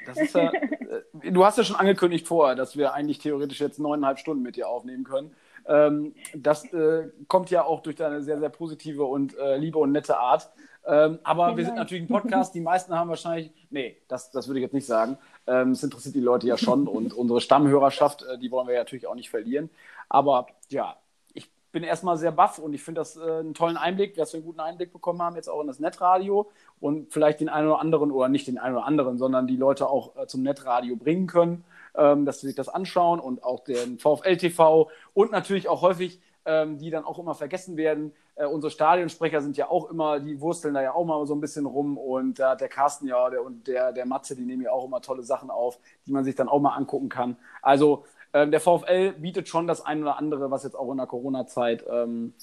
das 0.05 0.17
ist 0.17 0.35
ja, 0.35 0.53
äh, 0.53 1.31
du 1.31 1.43
hast 1.43 1.57
ja 1.57 1.65
schon 1.65 1.75
angekündigt 1.75 2.25
vorher, 2.29 2.55
dass 2.55 2.77
wir 2.77 2.93
eigentlich 2.93 3.17
theoretisch 3.17 3.59
jetzt 3.59 3.79
neuneinhalb 3.79 4.19
Stunden 4.19 4.41
mit 4.41 4.55
dir 4.55 4.69
aufnehmen 4.69 5.03
können. 5.03 5.35
Ähm, 5.67 6.15
das 6.33 6.63
äh, 6.71 7.09
kommt 7.27 7.49
ja 7.49 7.65
auch 7.65 7.81
durch 7.81 7.97
deine 7.97 8.21
sehr, 8.21 8.39
sehr 8.39 8.49
positive 8.49 9.03
und 9.03 9.37
äh, 9.37 9.57
liebe 9.57 9.79
und 9.79 9.91
nette 9.91 10.17
Art. 10.17 10.49
Ähm, 10.85 11.19
aber 11.23 11.47
Vielen 11.47 11.57
wir 11.57 11.65
sind 11.65 11.75
natürlich 11.75 12.03
ein 12.03 12.07
Podcast. 12.07 12.55
Die 12.55 12.61
meisten 12.61 12.93
haben 12.93 13.09
wahrscheinlich, 13.09 13.51
nee, 13.69 13.97
das, 14.07 14.31
das 14.31 14.47
würde 14.47 14.59
ich 14.59 14.63
jetzt 14.63 14.73
nicht 14.73 14.85
sagen. 14.85 15.17
Ähm, 15.47 15.71
es 15.71 15.83
interessiert 15.83 16.15
die 16.15 16.19
Leute 16.19 16.47
ja 16.47 16.57
schon 16.57 16.87
und 16.87 17.13
unsere 17.17 17.41
Stammhörerschaft, 17.41 18.23
äh, 18.23 18.37
die 18.37 18.51
wollen 18.51 18.67
wir 18.67 18.75
ja 18.75 18.81
natürlich 18.81 19.07
auch 19.07 19.15
nicht 19.15 19.29
verlieren. 19.29 19.69
Aber 20.09 20.47
ja, 20.69 20.97
ich 21.33 21.51
bin 21.71 21.83
erstmal 21.83 22.17
sehr 22.17 22.31
baff 22.31 22.59
und 22.59 22.73
ich 22.73 22.83
finde 22.83 23.01
das 23.01 23.17
äh, 23.17 23.21
einen 23.21 23.53
tollen 23.53 23.77
Einblick, 23.77 24.15
dass 24.15 24.33
wir 24.33 24.39
einen 24.39 24.45
guten 24.45 24.59
Einblick 24.59 24.93
bekommen 24.93 25.21
haben, 25.21 25.35
jetzt 25.35 25.49
auch 25.49 25.61
in 25.61 25.67
das 25.67 25.79
Netradio 25.79 26.49
und 26.79 27.11
vielleicht 27.11 27.39
den 27.39 27.49
einen 27.49 27.67
oder 27.67 27.79
anderen 27.79 28.11
oder 28.11 28.29
nicht 28.29 28.47
den 28.47 28.57
einen 28.57 28.75
oder 28.75 28.85
anderen, 28.85 29.17
sondern 29.17 29.47
die 29.47 29.57
Leute 29.57 29.89
auch 29.89 30.15
äh, 30.15 30.27
zum 30.27 30.43
Netradio 30.43 30.95
bringen 30.95 31.27
können, 31.27 31.65
ähm, 31.95 32.25
dass 32.25 32.41
sie 32.41 32.47
sich 32.47 32.55
das 32.55 32.69
anschauen 32.69 33.19
und 33.19 33.43
auch 33.43 33.63
den 33.63 33.99
VfL 33.99 34.37
TV 34.37 34.89
und 35.13 35.31
natürlich 35.31 35.67
auch 35.67 35.81
häufig 35.81 36.19
ähm, 36.45 36.77
die 36.77 36.89
dann 36.89 37.05
auch 37.05 37.19
immer 37.19 37.35
vergessen 37.35 37.77
werden. 37.77 38.13
Äh, 38.35 38.45
unsere 38.45 38.71
Stadionsprecher 38.71 39.41
sind 39.41 39.57
ja 39.57 39.69
auch 39.69 39.89
immer, 39.89 40.19
die 40.19 40.41
wursteln 40.41 40.73
da 40.73 40.81
ja 40.81 40.93
auch 40.93 41.05
mal 41.05 41.25
so 41.25 41.35
ein 41.35 41.41
bisschen 41.41 41.65
rum 41.65 41.97
und 41.97 42.39
da 42.39 42.53
äh, 42.53 42.57
der 42.57 42.69
Carsten 42.69 43.07
ja 43.07 43.29
der, 43.29 43.43
und 43.43 43.67
der, 43.67 43.91
der 43.91 44.05
Matze, 44.05 44.35
die 44.35 44.45
nehmen 44.45 44.63
ja 44.63 44.71
auch 44.71 44.85
immer 44.85 45.01
tolle 45.01 45.23
Sachen 45.23 45.49
auf, 45.49 45.79
die 46.05 46.11
man 46.11 46.23
sich 46.23 46.35
dann 46.35 46.49
auch 46.49 46.59
mal 46.59 46.75
angucken 46.75 47.09
kann. 47.09 47.37
Also 47.61 48.05
ähm, 48.33 48.51
der 48.51 48.59
VfL 48.59 49.13
bietet 49.13 49.47
schon 49.47 49.67
das 49.67 49.85
ein 49.85 50.01
oder 50.01 50.17
andere, 50.17 50.49
was 50.51 50.63
jetzt 50.63 50.75
auch 50.75 50.91
in 50.91 50.97
der 50.97 51.07
Corona-Zeit 51.07 51.85
ähm, 51.89 52.33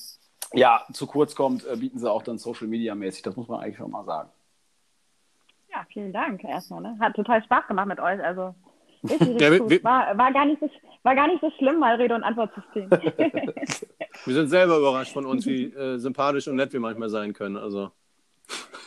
ja, 0.52 0.84
zu 0.92 1.06
kurz 1.06 1.34
kommt, 1.34 1.66
äh, 1.66 1.76
bieten 1.76 1.98
sie 1.98 2.10
auch 2.10 2.22
dann 2.22 2.38
Social 2.38 2.66
Media 2.66 2.94
mäßig. 2.94 3.22
Das 3.22 3.36
muss 3.36 3.48
man 3.48 3.60
eigentlich 3.60 3.76
schon 3.76 3.90
mal 3.90 4.04
sagen. 4.04 4.30
Ja, 5.72 5.86
vielen 5.92 6.12
Dank 6.12 6.42
erstmal. 6.42 6.80
Ne? 6.80 6.96
Hat 6.98 7.14
total 7.14 7.42
Spaß 7.44 7.66
gemacht 7.68 7.86
mit 7.86 8.00
euch. 8.00 8.22
Also 8.22 8.54
Richtig 9.02 9.40
ja, 9.40 9.50
wir, 9.50 9.84
war, 9.84 10.16
war, 10.18 10.32
gar 10.32 10.44
nicht 10.44 10.60
so, 10.60 10.68
war 11.02 11.14
gar 11.14 11.26
nicht 11.26 11.40
so 11.40 11.50
schlimm, 11.58 11.78
mal 11.78 11.96
Rede- 11.96 12.14
und 12.14 12.22
Antwortsystem. 12.22 12.90
wir 14.24 14.34
sind 14.34 14.48
selber 14.48 14.78
überrascht 14.78 15.12
von 15.12 15.24
uns, 15.24 15.46
wie 15.46 15.64
äh, 15.64 15.98
sympathisch 15.98 16.48
und 16.48 16.56
nett 16.56 16.72
wir 16.72 16.80
manchmal 16.80 17.08
sein 17.08 17.32
können. 17.32 17.56
Also. 17.56 17.90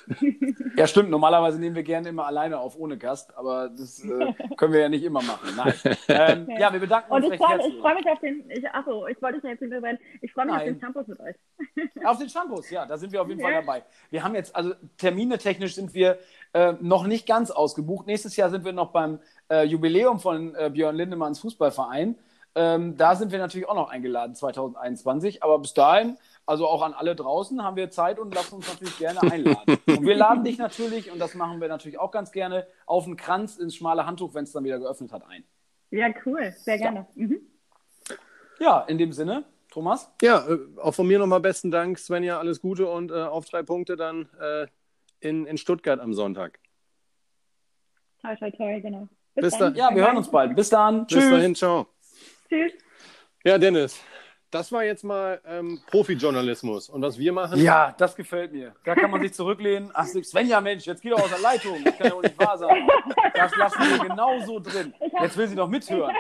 Ja, 0.76 0.88
stimmt. 0.88 1.10
Normalerweise 1.10 1.60
nehmen 1.60 1.76
wir 1.76 1.84
gerne 1.84 2.10
immer 2.10 2.26
alleine 2.26 2.58
auf 2.58 2.78
ohne 2.78 2.98
Gast, 2.98 3.38
aber 3.38 3.70
das 3.70 4.04
äh, 4.04 4.34
können 4.58 4.74
wir 4.74 4.82
ja 4.82 4.90
nicht 4.90 5.04
immer 5.04 5.22
machen. 5.22 5.50
Nein. 5.56 5.74
Ähm, 6.08 6.48
ja. 6.50 6.60
ja. 6.60 6.74
wir 6.74 6.80
bedanken 6.80 7.12
uns. 7.12 7.26
Und 7.26 7.32
ich 7.32 7.40
freue 7.40 7.58
mich, 7.58 7.80
freu 7.80 7.94
mich, 7.94 8.08
auf 8.08 8.20
den. 8.20 8.50
Ich, 8.50 8.68
achso, 8.68 9.08
ich 9.08 9.22
wollte 9.22 9.40
dich 9.40 9.50
jetzt 9.50 9.62
nicht. 9.62 9.72
Ich 10.22 10.34
freue 10.34 10.46
mich 10.46 10.56
Nein. 10.56 10.62
auf 10.62 10.64
den 10.64 10.80
Shampoos 10.80 11.08
mit 11.08 11.20
euch. 11.20 11.36
Auf 12.04 12.18
den 12.18 12.30
Shampoos, 12.30 12.70
ja, 12.70 12.86
da 12.86 12.98
sind 12.98 13.12
wir 13.12 13.22
auf 13.22 13.28
jeden 13.28 13.40
ja. 13.40 13.46
Fall 13.46 13.54
dabei. 13.54 13.84
Wir 14.10 14.24
haben 14.24 14.36
jetzt, 14.36 14.56
also 14.56 14.74
termine 14.98 15.38
technisch 15.38 15.76
sind 15.76 15.94
wir 15.94 16.18
äh, 16.54 16.74
noch 16.82 17.06
nicht 17.06 17.28
ganz 17.28 17.52
ausgebucht. 17.52 18.08
Nächstes 18.08 18.36
Jahr 18.36 18.50
sind 18.50 18.66
wir 18.66 18.74
noch 18.74 18.92
beim 18.92 19.20
äh, 19.50 19.64
Jubiläum 19.64 20.20
von 20.20 20.56
äh, 20.56 20.70
Björn 20.70 20.96
Lindemanns 20.96 21.40
Fußballverein. 21.40 22.16
Ähm, 22.56 22.98
da 22.98 23.16
sind 23.16 23.32
wir 23.32 23.40
natürlich 23.40 23.68
auch 23.68 23.76
noch 23.76 23.90
eingeladen 23.90 24.36
2021. 24.36 25.44
Aber 25.44 25.60
bis 25.60 25.74
dahin, 25.74 26.18
also 26.46 26.68
auch 26.68 26.82
an 26.82 26.94
alle 26.94 27.16
draußen, 27.16 27.64
haben 27.64 27.76
wir 27.76 27.90
Zeit 27.90 28.20
und 28.20 28.34
lassen 28.36 28.56
uns 28.56 28.68
natürlich 28.68 28.98
gerne 28.98 29.22
einladen. 29.24 29.78
und 29.88 30.06
wir 30.06 30.16
laden 30.16 30.44
dich 30.44 30.58
natürlich, 30.58 31.12
und 31.12 31.20
das 31.20 31.34
machen 31.36 31.62
wir 31.62 31.68
natürlich 31.68 32.00
auch 32.00 32.12
ganz 32.12 32.32
gerne, 32.32 32.68
auf 32.86 33.06
einen 33.06 33.18
Kranz 33.18 33.58
ins 33.58 33.76
schmale 33.76 34.06
Handtuch, 34.06 34.34
wenn 34.34 34.44
es 34.44 34.52
dann 34.52 34.64
wieder 34.64 34.80
geöffnet 34.80 35.12
hat, 35.12 35.24
ein. 35.28 35.44
Ja, 35.90 36.10
cool. 36.26 36.52
Sehr 36.58 36.78
gerne. 36.78 37.08
Ja, 37.16 37.24
mhm. 37.24 37.42
ja 38.60 38.82
in 38.82 38.98
dem 38.98 39.14
Sinne. 39.14 39.46
Thomas? 39.74 40.14
Ja, 40.22 40.48
äh, 40.48 40.60
auch 40.78 40.94
von 40.94 41.08
mir 41.08 41.18
nochmal 41.18 41.40
besten 41.40 41.72
Dank, 41.72 41.98
Svenja, 41.98 42.38
alles 42.38 42.62
Gute 42.62 42.88
und 42.88 43.10
äh, 43.10 43.16
auf 43.16 43.46
drei 43.46 43.64
Punkte 43.64 43.96
dann 43.96 44.30
äh, 44.40 44.68
in, 45.20 45.48
in 45.48 45.58
Stuttgart 45.58 46.00
am 46.00 46.14
Sonntag. 46.14 46.60
Toi, 48.22 48.36
toi, 48.36 48.52
toi, 48.52 48.80
genau. 48.80 49.10
Bis, 49.36 49.46
Bis 49.46 49.58
dann. 49.58 49.76
Ja, 49.76 49.90
wir 49.94 50.04
hören 50.04 50.18
uns 50.18 50.30
bald. 50.30 50.56
Bis 50.56 50.70
dann. 50.70 51.08
Tschüss. 51.08 51.24
Bis 51.24 51.32
dahin, 51.32 51.56
ciao. 51.56 51.88
Tschüss. 52.50 52.72
Ja, 53.44 53.58
Dennis, 53.58 54.00
das 54.52 54.72
war 54.72 54.84
jetzt 54.84 55.04
mal 55.04 55.42
ähm, 55.48 55.82
Profi-Journalismus. 55.88 56.90
Und 56.90 57.02
was 57.02 57.18
wir 57.18 57.34
machen. 57.34 57.60
Ja, 57.60 57.96
das 57.98 58.16
gefällt 58.16 58.54
mir. 58.54 58.76
Da 58.86 58.94
kann 58.94 59.10
man 59.10 59.22
sich 59.22 59.34
zurücklehnen. 59.34 59.90
Ach, 59.94 60.06
Svenja, 60.06 60.62
Mensch, 60.62 60.86
jetzt 60.86 61.02
geh 61.02 61.10
doch 61.10 61.22
aus 61.22 61.32
der 61.32 61.40
Leitung. 61.40 61.84
Das 61.84 61.98
kann 61.98 62.08
ja 62.08 62.16
wohl 62.16 62.22
nicht 62.22 62.40
wahr 62.40 62.58
sein. 62.58 62.88
Das 63.34 63.56
lassen 63.56 63.82
wir 63.82 64.08
genau 64.08 64.40
so 64.46 64.60
drin. 64.60 64.94
Jetzt 65.22 65.38
will 65.38 65.48
sie 65.48 65.56
noch 65.56 65.68
mithören. 65.68 66.14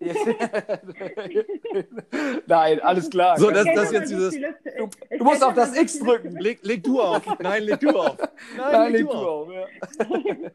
Nein, 2.46 2.80
alles 2.80 3.08
klar. 3.08 3.38
So, 3.38 3.50
das, 3.50 3.66
das 3.74 3.92
jetzt 3.92 4.10
dieses. 4.10 4.34
Du, 4.34 4.90
du 5.18 5.24
musst 5.24 5.44
auf 5.44 5.54
das 5.54 5.76
X 5.76 5.98
drücken. 5.98 6.36
Leg, 6.38 6.58
leg 6.62 6.82
du 6.82 7.00
auf. 7.00 7.22
Nein, 7.38 7.62
leg 7.62 7.80
du 7.80 7.90
auf. 7.90 8.16
Nein, 8.56 8.56
Nein 8.72 8.92
leg, 8.92 9.02
leg, 9.02 9.10
du 9.10 9.16
auf. 9.16 9.48
auf 9.48 9.54
ja. 9.54 9.66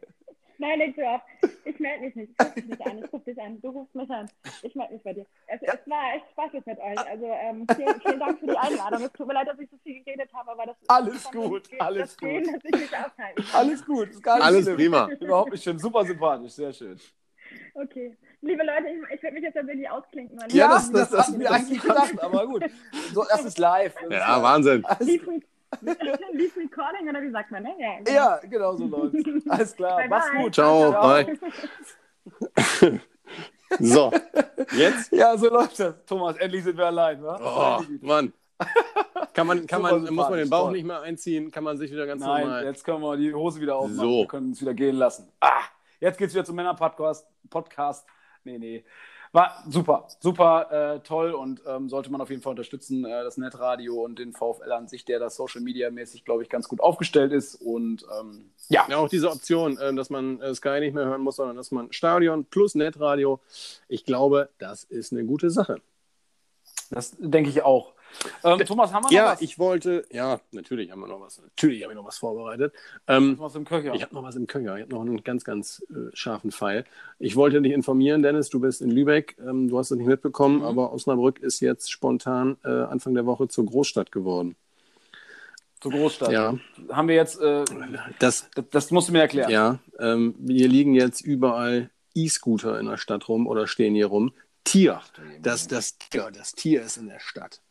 Nein, 0.57 0.79
leg 0.79 0.95
du 0.95 1.07
auf. 1.07 1.21
Ich 1.65 1.79
melde 1.79 2.05
mich 2.05 2.15
nicht. 2.15 2.31
Ich 2.31 2.45
rufe 2.45 2.55
dich 2.55 2.65
nicht 2.65 2.85
an. 2.85 2.97
Ich 2.97 3.13
rufe 3.13 3.25
dich 3.25 3.41
an. 3.41 3.61
Du 3.61 3.69
rufst 3.69 3.95
mich 3.95 4.09
an. 4.09 4.29
Ich 4.61 4.75
melde 4.75 4.93
mich 4.93 5.03
bei 5.03 5.13
dir. 5.13 5.25
Es, 5.47 5.61
ja. 5.61 5.73
es, 5.73 5.89
war 5.89 6.15
echt 6.15 6.29
Spaß 6.31 6.53
jetzt 6.53 6.67
mit 6.67 6.79
euch. 6.79 6.99
Also 7.09 7.25
ähm, 7.25 7.67
vielen, 7.75 8.01
vielen, 8.01 8.19
Dank 8.19 8.39
für 8.39 8.47
die 8.47 8.57
Einladung. 8.57 9.03
Es 9.03 9.11
tut 9.13 9.27
mir 9.27 9.33
leid, 9.33 9.47
dass 9.47 9.59
ich 9.59 9.69
so 9.69 9.77
viel 9.83 10.03
geredet 10.03 10.33
habe, 10.33 10.51
aber 10.51 10.65
das 10.65 10.81
ist 10.81 10.89
alles 10.89 11.31
gut. 11.31 11.69
Alles 11.79 12.17
gut. 12.17 12.29
Gehen, 12.29 12.53
dass 12.53 12.63
ich 12.63 12.71
mich 12.71 12.97
aufhalten 12.97 13.45
Alles 13.53 13.85
gut. 13.85 14.09
Ist 14.09 14.23
gar 14.23 14.35
nicht 14.37 14.45
alles 14.45 14.63
schlimm. 14.63 14.75
prima. 14.77 15.09
Überhaupt 15.19 15.51
nicht 15.51 15.63
schön. 15.63 15.79
Super 15.79 16.05
sympathisch. 16.05 16.53
Sehr 16.53 16.73
schön. 16.73 16.99
Okay. 17.73 18.17
Liebe 18.41 18.63
Leute, 18.63 18.87
ich, 18.87 19.15
ich 19.15 19.23
werde 19.23 19.35
mich 19.35 19.43
jetzt 19.43 19.53
tatsächlich 19.53 19.89
ausklinken. 19.89 20.39
Ja, 20.49 20.69
das, 20.69 20.91
das, 20.91 21.09
das, 21.11 21.27
hatten 21.27 21.39
wir 21.39 21.51
eigentlich 21.51 21.81
gedacht, 21.81 22.21
aber 22.21 22.47
gut. 22.47 22.63
So, 23.13 23.23
das 23.29 23.45
ist 23.45 23.59
live. 23.59 23.93
Das 24.09 24.11
ja, 24.11 24.37
ist 24.37 24.43
Wahnsinn. 24.43 24.85
Leave 25.81 26.57
Recording 26.57 27.09
oder 27.09 27.21
wie 27.21 27.31
sagt 27.31 27.51
man, 27.51 27.63
ne? 27.63 27.73
Ja, 27.79 27.97
genau, 27.99 28.11
ja, 28.11 28.37
genau 28.37 28.75
so 28.75 28.85
läuft 28.87 29.15
Alles 29.49 29.75
klar, 29.75 29.97
Bye, 29.97 30.09
mach's 30.09 30.31
bye. 30.31 30.43
gut. 30.43 30.55
Ciao, 30.55 30.91
bye. 30.91 31.39
so, 33.79 34.11
jetzt? 34.75 35.11
Ja, 35.11 35.37
so 35.37 35.49
läuft 35.49 35.79
das. 35.79 35.95
Thomas, 36.05 36.37
endlich 36.37 36.63
sind 36.63 36.77
wir 36.77 36.87
allein, 36.87 37.23
wa? 37.23 37.79
Oh, 37.79 37.83
Mann. 38.01 38.33
Kann 39.33 39.47
man, 39.47 39.65
kann 39.65 39.81
man, 39.81 40.01
muss 40.01 40.29
man 40.29 40.33
den 40.33 40.49
Bauch 40.49 40.65
sympathisch, 40.65 40.73
nicht 40.73 40.85
mehr 40.85 41.01
einziehen, 41.01 41.51
kann 41.51 41.63
man 41.63 41.77
sich 41.77 41.91
wieder 41.91 42.05
ganz 42.05 42.21
Nein, 42.21 42.43
normal. 42.43 42.65
jetzt 42.65 42.83
können 42.83 43.01
wir 43.01 43.17
die 43.17 43.33
Hose 43.33 43.61
wieder 43.61 43.75
aufmachen. 43.77 43.95
So. 43.95 44.19
Wir 44.19 44.27
können 44.27 44.47
uns 44.47 44.61
wieder 44.61 44.73
gehen 44.73 44.97
lassen. 44.97 45.31
Ah, 45.39 45.61
jetzt 45.99 46.17
geht's 46.17 46.33
wieder 46.33 46.43
zum 46.43 46.57
Männer-Podcast. 46.57 47.25
Podcast. 47.49 48.05
Nee, 48.43 48.57
nee. 48.57 48.85
War 49.33 49.63
super, 49.69 50.07
super 50.19 50.95
äh, 50.95 50.99
toll 50.99 51.31
und 51.31 51.61
ähm, 51.65 51.87
sollte 51.87 52.11
man 52.11 52.19
auf 52.19 52.29
jeden 52.29 52.41
Fall 52.41 52.51
unterstützen, 52.51 53.05
äh, 53.05 53.23
das 53.23 53.37
Netradio 53.37 54.03
und 54.03 54.19
den 54.19 54.33
VfL 54.33 54.71
an 54.73 54.89
sich, 54.89 55.05
der 55.05 55.19
da 55.19 55.29
Social 55.29 55.61
Media 55.61 55.89
mäßig, 55.89 56.25
glaube 56.25 56.43
ich, 56.43 56.49
ganz 56.49 56.67
gut 56.67 56.81
aufgestellt 56.81 57.31
ist. 57.31 57.55
Und 57.55 58.05
ähm, 58.19 58.51
ja. 58.67 58.85
Ja, 58.89 58.97
auch 58.97 59.07
diese 59.07 59.29
Option, 59.31 59.77
äh, 59.77 59.93
dass 59.93 60.09
man 60.09 60.41
äh, 60.41 60.53
Sky 60.53 60.81
nicht 60.81 60.93
mehr 60.93 61.05
hören 61.05 61.21
muss, 61.21 61.37
sondern 61.37 61.55
dass 61.55 61.71
man 61.71 61.93
Stadion 61.93 62.43
plus 62.43 62.75
Netradio, 62.75 63.39
ich 63.87 64.03
glaube, 64.03 64.49
das 64.57 64.83
ist 64.83 65.13
eine 65.13 65.23
gute 65.23 65.49
Sache. 65.49 65.81
Das 66.89 67.15
denke 67.17 67.49
ich 67.49 67.63
auch. 67.63 67.93
Ähm, 68.43 68.59
Thomas, 68.65 68.91
haben 68.93 69.03
wir 69.03 69.07
noch 69.07 69.11
Ja, 69.11 69.25
was? 69.33 69.41
ich 69.41 69.57
wollte, 69.59 70.05
ja, 70.11 70.39
natürlich 70.51 70.91
haben 70.91 70.99
wir 71.01 71.07
noch 71.07 71.21
was. 71.21 71.39
Natürlich 71.41 71.83
habe 71.83 71.93
ich 71.93 71.97
noch 71.97 72.05
was 72.05 72.17
vorbereitet. 72.17 72.73
Ähm, 73.07 73.37
was 73.39 73.55
im 73.55 73.65
Köcher. 73.65 73.93
Ich 73.93 74.01
habe 74.03 74.13
noch 74.13 74.23
was 74.23 74.35
im 74.35 74.47
Köcher. 74.47 74.75
Ich 74.77 74.83
habe 74.83 74.93
noch 74.93 75.01
einen 75.01 75.23
ganz, 75.23 75.43
ganz 75.43 75.83
äh, 75.89 76.15
scharfen 76.15 76.51
Pfeil. 76.51 76.85
Ich 77.19 77.35
wollte 77.35 77.61
dich 77.61 77.73
informieren, 77.73 78.21
Dennis, 78.23 78.49
du 78.49 78.59
bist 78.59 78.81
in 78.81 78.91
Lübeck. 78.91 79.37
Ähm, 79.39 79.67
du 79.69 79.77
hast 79.77 79.91
es 79.91 79.97
nicht 79.97 80.07
mitbekommen, 80.07 80.57
Mhm. 80.59 80.63
aber 80.65 80.93
Osnabrück 80.93 81.39
ist 81.39 81.59
jetzt 81.59 81.91
spontan 81.91 82.57
äh, 82.63 82.69
Anfang 82.69 83.13
der 83.13 83.25
Woche 83.25 83.47
zur 83.47 83.65
Großstadt 83.65 84.11
geworden. 84.11 84.55
Zur 85.79 85.91
Großstadt. 85.91 86.31
Ja. 86.31 86.57
Haben 86.91 87.07
wir 87.07 87.15
jetzt, 87.15 87.39
äh, 87.41 87.63
Das, 88.19 88.47
das, 88.53 88.65
das 88.69 88.91
musst 88.91 89.07
du 89.09 89.13
mir 89.13 89.21
erklären. 89.21 89.49
ja, 89.49 89.79
ähm, 89.99 90.35
hier 90.45 90.67
liegen 90.67 90.93
jetzt 90.93 91.21
überall 91.21 91.89
E-Scooter 92.13 92.79
in 92.79 92.85
der 92.85 92.97
Stadt 92.97 93.27
rum 93.27 93.47
oder 93.47 93.65
stehen 93.67 93.95
hier 93.95 94.07
rum. 94.07 94.31
Tier. 94.63 95.01
Das, 95.41 95.67
das, 95.67 95.97
Tier, 95.97 96.29
das 96.31 96.51
Tier 96.53 96.83
ist 96.83 96.97
in 96.97 97.07
der 97.07 97.19
Stadt. 97.19 97.61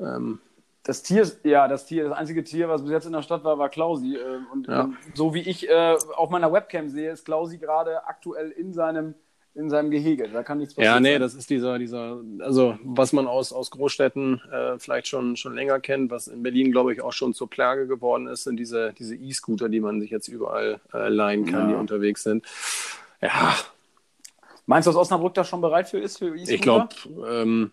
Ähm, 0.00 0.40
Das 0.84 1.02
Tier, 1.02 1.30
ja, 1.44 1.68
das 1.68 1.84
Tier, 1.86 2.08
das 2.08 2.16
einzige 2.16 2.42
Tier, 2.42 2.68
was 2.68 2.82
bis 2.82 2.90
jetzt 2.90 3.04
in 3.06 3.12
der 3.12 3.22
Stadt 3.22 3.44
war, 3.44 3.58
war 3.58 3.68
Klausi. 3.68 4.16
Äh, 4.16 4.38
Und 4.52 4.66
Ja. 4.66 4.84
ähm, 4.84 4.96
so 5.14 5.34
wie 5.34 5.40
ich 5.40 5.68
äh, 5.68 5.96
auf 6.16 6.30
meiner 6.30 6.52
Webcam 6.52 6.88
sehe, 6.88 7.10
ist 7.12 7.24
Klausi 7.26 7.58
gerade 7.58 8.06
aktuell 8.06 8.50
in 8.50 8.72
seinem, 8.72 9.14
in 9.54 9.68
seinem 9.68 9.90
Gehege. 9.90 10.28
Da 10.32 10.42
kann 10.42 10.56
nichts 10.58 10.74
Ja, 10.76 10.98
nee, 10.98 11.12
sein. 11.12 11.20
das 11.20 11.34
ist 11.34 11.50
dieser, 11.50 11.78
dieser, 11.78 12.20
also 12.38 12.78
was 12.82 13.12
man 13.12 13.26
aus, 13.26 13.52
aus 13.52 13.70
Großstädten 13.70 14.40
äh, 14.50 14.78
vielleicht 14.78 15.06
schon, 15.08 15.36
schon 15.36 15.54
länger 15.54 15.80
kennt, 15.80 16.10
was 16.10 16.28
in 16.28 16.42
Berlin, 16.42 16.72
glaube 16.72 16.92
ich, 16.94 17.02
auch 17.02 17.12
schon 17.12 17.34
zur 17.34 17.50
Plage 17.50 17.86
geworden 17.86 18.26
ist, 18.26 18.44
sind 18.44 18.56
diese, 18.56 18.94
diese 18.94 19.16
E-Scooter, 19.16 19.68
die 19.68 19.80
man 19.80 20.00
sich 20.00 20.10
jetzt 20.10 20.28
überall 20.28 20.80
äh, 20.94 21.08
leihen 21.08 21.44
kann, 21.44 21.68
Ja. 21.68 21.68
die 21.68 21.80
unterwegs 21.80 22.22
sind. 22.22 22.46
Ja, 23.20 23.54
Meinst 24.66 24.86
du, 24.86 24.92
dass 24.92 24.98
Osnabrück 25.00 25.34
da 25.34 25.42
schon 25.44 25.60
bereit 25.60 25.88
für 25.88 25.98
ist? 25.98 26.18
Für 26.18 26.28
E-Scooter? 26.28 26.54
ich 26.54 26.60
glaube, 26.62 26.88
ähm, 27.28 27.72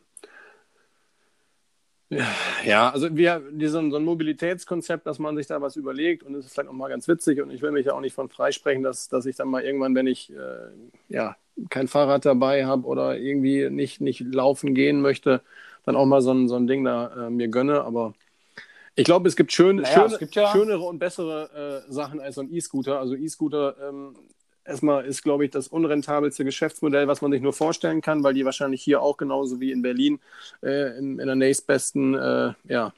ja, 2.66 2.90
also 2.90 3.16
wir, 3.16 3.42
so, 3.70 3.80
ein- 3.80 3.92
so 3.92 3.98
ein 3.98 4.06
Mobilitätskonzept, 4.06 5.06
dass 5.06 5.20
man 5.20 5.36
sich 5.36 5.48
da 5.48 5.62
was 5.62 5.76
überlegt 5.76 6.24
und 6.24 6.36
es 6.36 6.46
ist 6.46 6.54
vielleicht 6.54 6.70
auch 6.70 6.74
mal 6.74 6.88
ganz 6.90 7.08
witzig 7.08 7.42
und 7.42 7.52
ich 7.52 7.62
will 7.62 7.72
mich 7.72 7.86
ja 7.88 7.94
auch 7.94 8.02
nicht 8.02 8.14
von 8.14 8.30
freisprechen, 8.30 8.84
dass, 8.84 9.10
dass 9.10 9.26
ich 9.26 9.36
dann 9.36 9.50
mal 9.50 9.64
irgendwann, 9.64 9.94
wenn 9.96 10.08
ich 10.08 10.32
äh, 10.32 10.36
ja, 11.10 11.36
kein 11.70 11.88
Fahrrad 11.88 12.26
dabei 12.26 12.66
habe 12.66 12.88
oder 12.88 13.18
irgendwie 13.18 13.70
nicht, 13.70 14.00
nicht 14.00 14.22
laufen 14.22 14.74
gehen 14.74 15.02
möchte, 15.02 15.42
dann 15.86 15.96
auch 15.96 16.06
mal 16.06 16.22
so 16.22 16.32
ein, 16.34 16.48
so 16.48 16.56
ein 16.56 16.68
Ding 16.68 16.84
da 16.86 17.28
äh, 17.28 17.30
mir 17.30 17.50
gönne, 17.50 17.82
aber 17.84 18.14
ich 18.96 19.06
glaube, 19.06 19.28
es 19.28 19.36
gibt 19.36 19.52
schön, 19.52 19.78
Naja, 19.78 19.94
schöne, 19.94 20.14
es 20.14 20.20
gibt 20.20 20.36
ja- 20.36 20.52
schönere 20.52 20.82
und 20.82 21.00
bessere 21.00 21.84
äh, 21.88 21.92
Sachen 21.92 22.20
als 22.20 22.36
so 22.36 22.42
ein 22.42 22.52
E-Scooter. 22.54 23.00
Also 23.00 23.16
E-Scooter 23.16 23.76
ähm, 23.90 24.16
erstmal 24.68 25.06
ist, 25.06 25.24
glaube 25.24 25.46
ich, 25.46 25.52
das 25.52 25.68
unrentabelste 25.68 26.44
Geschäftsmodell, 26.44 27.08
was 27.08 27.22
man 27.22 27.32
sich 27.32 27.42
nur 27.42 27.54
vorstellen 27.54 28.02
kann, 28.02 28.24
weil 28.24 28.34
die 28.34 28.46
wahrscheinlich 28.46 28.84
hier 28.84 29.02
auch 29.02 29.18
genauso 29.18 29.60
wie 29.60 29.72
in 29.72 29.82
Berlin 29.82 30.20
äh, 30.62 30.98
in, 30.98 31.20
in 31.20 31.26
der 31.26 31.36
nächstbesten, 31.36 32.14
äh, 32.16 32.54
ja, 32.68 32.94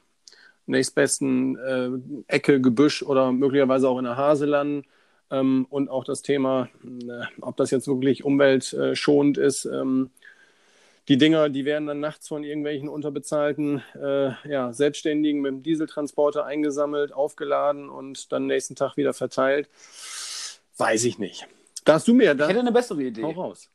nächstbesten 0.66 1.56
äh, 1.56 1.90
Ecke, 2.26 2.60
Gebüsch 2.60 3.02
oder 3.02 3.32
möglicherweise 3.32 3.88
auch 3.88 3.98
in 3.98 4.04
der 4.04 4.16
Hase 4.16 4.46
landen. 4.46 4.84
Ähm, 5.30 5.66
und 5.70 5.88
auch 5.88 6.04
das 6.04 6.22
Thema, 6.22 6.68
äh, 6.84 7.24
ob 7.40 7.56
das 7.56 7.70
jetzt 7.70 7.86
wirklich 7.86 8.24
umweltschonend 8.24 9.38
ist. 9.38 9.64
Ähm, 9.64 10.10
die 11.08 11.18
Dinger, 11.18 11.48
die 11.48 11.64
werden 11.64 11.86
dann 11.86 12.00
nachts 12.00 12.28
von 12.28 12.44
irgendwelchen 12.44 12.88
unterbezahlten 12.88 13.82
äh, 14.00 14.30
ja, 14.48 14.72
Selbstständigen 14.72 15.40
mit 15.40 15.50
dem 15.50 15.62
Dieseltransporter 15.62 16.44
eingesammelt, 16.44 17.12
aufgeladen 17.12 17.88
und 17.88 18.30
dann 18.32 18.46
nächsten 18.46 18.76
Tag 18.76 18.96
wieder 18.96 19.12
verteilt. 19.12 19.68
Weiß 20.76 21.04
ich 21.04 21.18
nicht. 21.18 21.48
Da 21.84 21.94
hast 21.94 22.08
du 22.08 22.14
mir 22.14 22.32
Ich 22.32 22.38
dann. 22.38 22.48
hätte 22.48 22.60
eine 22.60 22.72
bessere 22.72 23.02
Idee. 23.02 23.22
Hau 23.22 23.30
raus. 23.30 23.70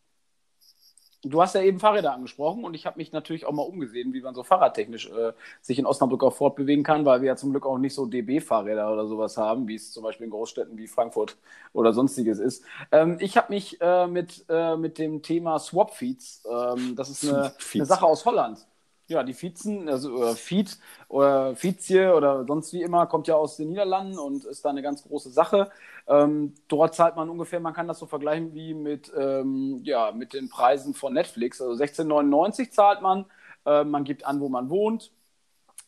Du 1.28 1.42
hast 1.42 1.56
ja 1.56 1.62
eben 1.62 1.80
Fahrräder 1.80 2.14
angesprochen 2.14 2.64
und 2.64 2.76
ich 2.76 2.86
habe 2.86 2.98
mich 3.00 3.12
natürlich 3.12 3.48
auch 3.48 3.52
mal 3.52 3.64
umgesehen, 3.64 4.14
wie 4.14 4.22
man 4.22 4.36
so 4.36 4.44
fahrradtechnisch 4.44 5.10
äh, 5.10 5.34
sich 5.60 5.80
in 5.80 5.88
Osnabrück 5.88 6.24
auch 6.24 6.36
fortbewegen 6.36 6.84
kann, 6.84 7.04
weil 7.04 7.22
wir 7.22 7.30
ja 7.30 7.36
zum 7.36 7.50
Glück 7.50 7.66
auch 7.66 7.80
nicht 7.80 7.96
so 7.96 8.06
DB-Fahrräder 8.06 8.94
oder 8.94 9.08
sowas 9.08 9.36
haben, 9.36 9.68
wie 9.68 9.74
es 9.74 9.92
zum 9.92 10.04
Beispiel 10.04 10.26
in 10.26 10.30
Großstädten 10.32 10.78
wie 10.78 10.86
Frankfurt 10.86 11.36
oder 11.74 11.94
sonstiges 11.94 12.38
ist. 12.38 12.64
Ähm, 12.92 13.18
ich 13.20 13.38
habe 13.38 13.52
mich 13.52 13.82
äh, 13.82 14.06
mit, 14.06 14.46
äh, 14.50 14.78
mit 14.78 15.00
dem 15.00 15.24
Thema 15.24 15.58
Swap-Feeds, 15.58 16.44
ähm, 16.48 16.96
das 16.96 17.10
ist 17.10 17.28
eine, 17.28 17.54
eine 17.74 17.86
Sache 17.88 18.06
aus 18.06 18.24
Holland. 18.26 18.60
Ja, 19.08 19.22
die 19.22 19.34
Feetzen, 19.36 19.88
also 19.88 20.24
äh, 20.24 20.36
Feed 20.36 20.80
oder 21.10 21.56
Feedzie 21.56 22.08
oder 22.16 22.44
sonst 22.48 22.74
wie 22.74 22.82
immer, 22.82 23.06
kommt 23.06 23.28
ja 23.28 23.36
aus 23.36 23.56
den 23.56 23.68
Niederlanden 23.70 24.18
und 24.18 24.46
ist 24.46 24.66
da 24.66 24.70
eine 24.72 24.82
ganz 24.82 25.04
große 25.04 25.30
Sache. 25.30 25.70
Ähm, 26.08 26.56
dort 26.68 26.96
zahlt 26.96 27.16
man 27.16 27.30
ungefähr, 27.30 27.60
man 27.60 27.74
kann 27.76 27.88
das 27.88 28.00
so 28.00 28.08
vergleichen 28.08 28.56
wie 28.56 28.74
mit, 28.74 29.12
ähm, 29.16 29.80
ja, 29.84 30.12
mit 30.12 30.34
den 30.34 30.50
Preisen 30.50 30.96
von 30.96 31.14
Netflix. 31.14 31.62
Also 31.62 31.76
16,99 31.76 32.72
zahlt 32.72 33.02
man, 33.04 33.26
äh, 33.68 33.84
man 33.84 34.06
gibt 34.06 34.26
an, 34.26 34.40
wo 34.40 34.50
man 34.50 34.70
wohnt. 34.72 35.12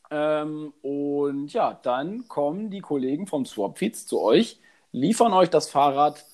Ähm, 0.09 0.73
und 0.81 1.51
ja, 1.53 1.73
dann 1.83 2.27
kommen 2.27 2.69
die 2.71 2.79
Kollegen 2.81 3.27
vom 3.27 3.45
Swapfeeds 3.45 4.05
zu 4.07 4.21
euch, 4.21 4.59
liefern 4.91 5.33
euch 5.33 5.49
das 5.49 5.69
Fahrrad 5.69 6.25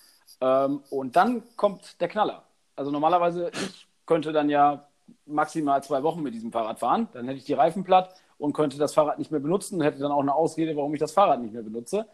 ähm, 0.41 0.83
und 0.91 1.15
dann 1.15 1.43
kommt 1.55 1.99
der 2.01 2.07
Knaller. 2.07 2.43
Also 2.75 2.91
normalerweise, 2.91 3.51
ich 3.59 3.87
könnte 4.05 4.31
dann 4.33 4.49
ja 4.49 4.87
maximal 5.25 5.83
zwei 5.83 6.03
Wochen 6.03 6.21
mit 6.21 6.33
diesem 6.33 6.51
Fahrrad 6.51 6.79
fahren, 6.79 7.07
dann 7.13 7.25
hätte 7.25 7.37
ich 7.37 7.45
die 7.45 7.53
Reifen 7.53 7.83
platt 7.83 8.13
und 8.37 8.53
könnte 8.53 8.77
das 8.77 8.93
Fahrrad 8.93 9.19
nicht 9.19 9.31
mehr 9.31 9.39
benutzen, 9.39 9.81
hätte 9.81 9.99
dann 9.99 10.11
auch 10.11 10.21
eine 10.21 10.35
Ausrede, 10.35 10.75
warum 10.75 10.93
ich 10.93 10.99
das 10.99 11.11
Fahrrad 11.11 11.41
nicht 11.41 11.53
mehr 11.53 11.63
benutze. 11.63 12.07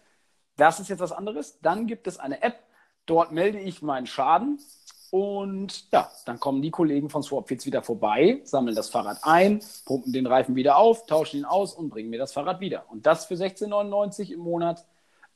Das 0.57 0.79
ist 0.79 0.89
jetzt 0.89 0.99
was 0.99 1.11
anderes. 1.11 1.59
Dann 1.61 1.87
gibt 1.87 2.07
es 2.07 2.19
eine 2.19 2.41
App, 2.41 2.59
dort 3.05 3.31
melde 3.31 3.59
ich 3.59 3.81
meinen 3.81 4.05
Schaden 4.05 4.59
und 5.11 5.91
ja, 5.91 6.11
dann 6.25 6.39
kommen 6.39 6.61
die 6.61 6.69
Kollegen 6.69 7.09
von 7.09 7.23
Swapfits 7.23 7.65
wieder 7.65 7.81
vorbei, 7.81 8.41
sammeln 8.43 8.75
das 8.75 8.89
Fahrrad 8.89 9.19
ein, 9.23 9.61
pumpen 9.85 10.13
den 10.13 10.27
Reifen 10.27 10.55
wieder 10.55 10.77
auf, 10.77 11.05
tauschen 11.07 11.37
ihn 11.37 11.45
aus 11.45 11.73
und 11.73 11.89
bringen 11.89 12.09
mir 12.09 12.19
das 12.19 12.33
Fahrrad 12.33 12.59
wieder. 12.59 12.85
Und 12.89 13.05
das 13.05 13.25
für 13.25 13.33
16,99 13.33 14.31
im 14.31 14.39
Monat. 14.39 14.85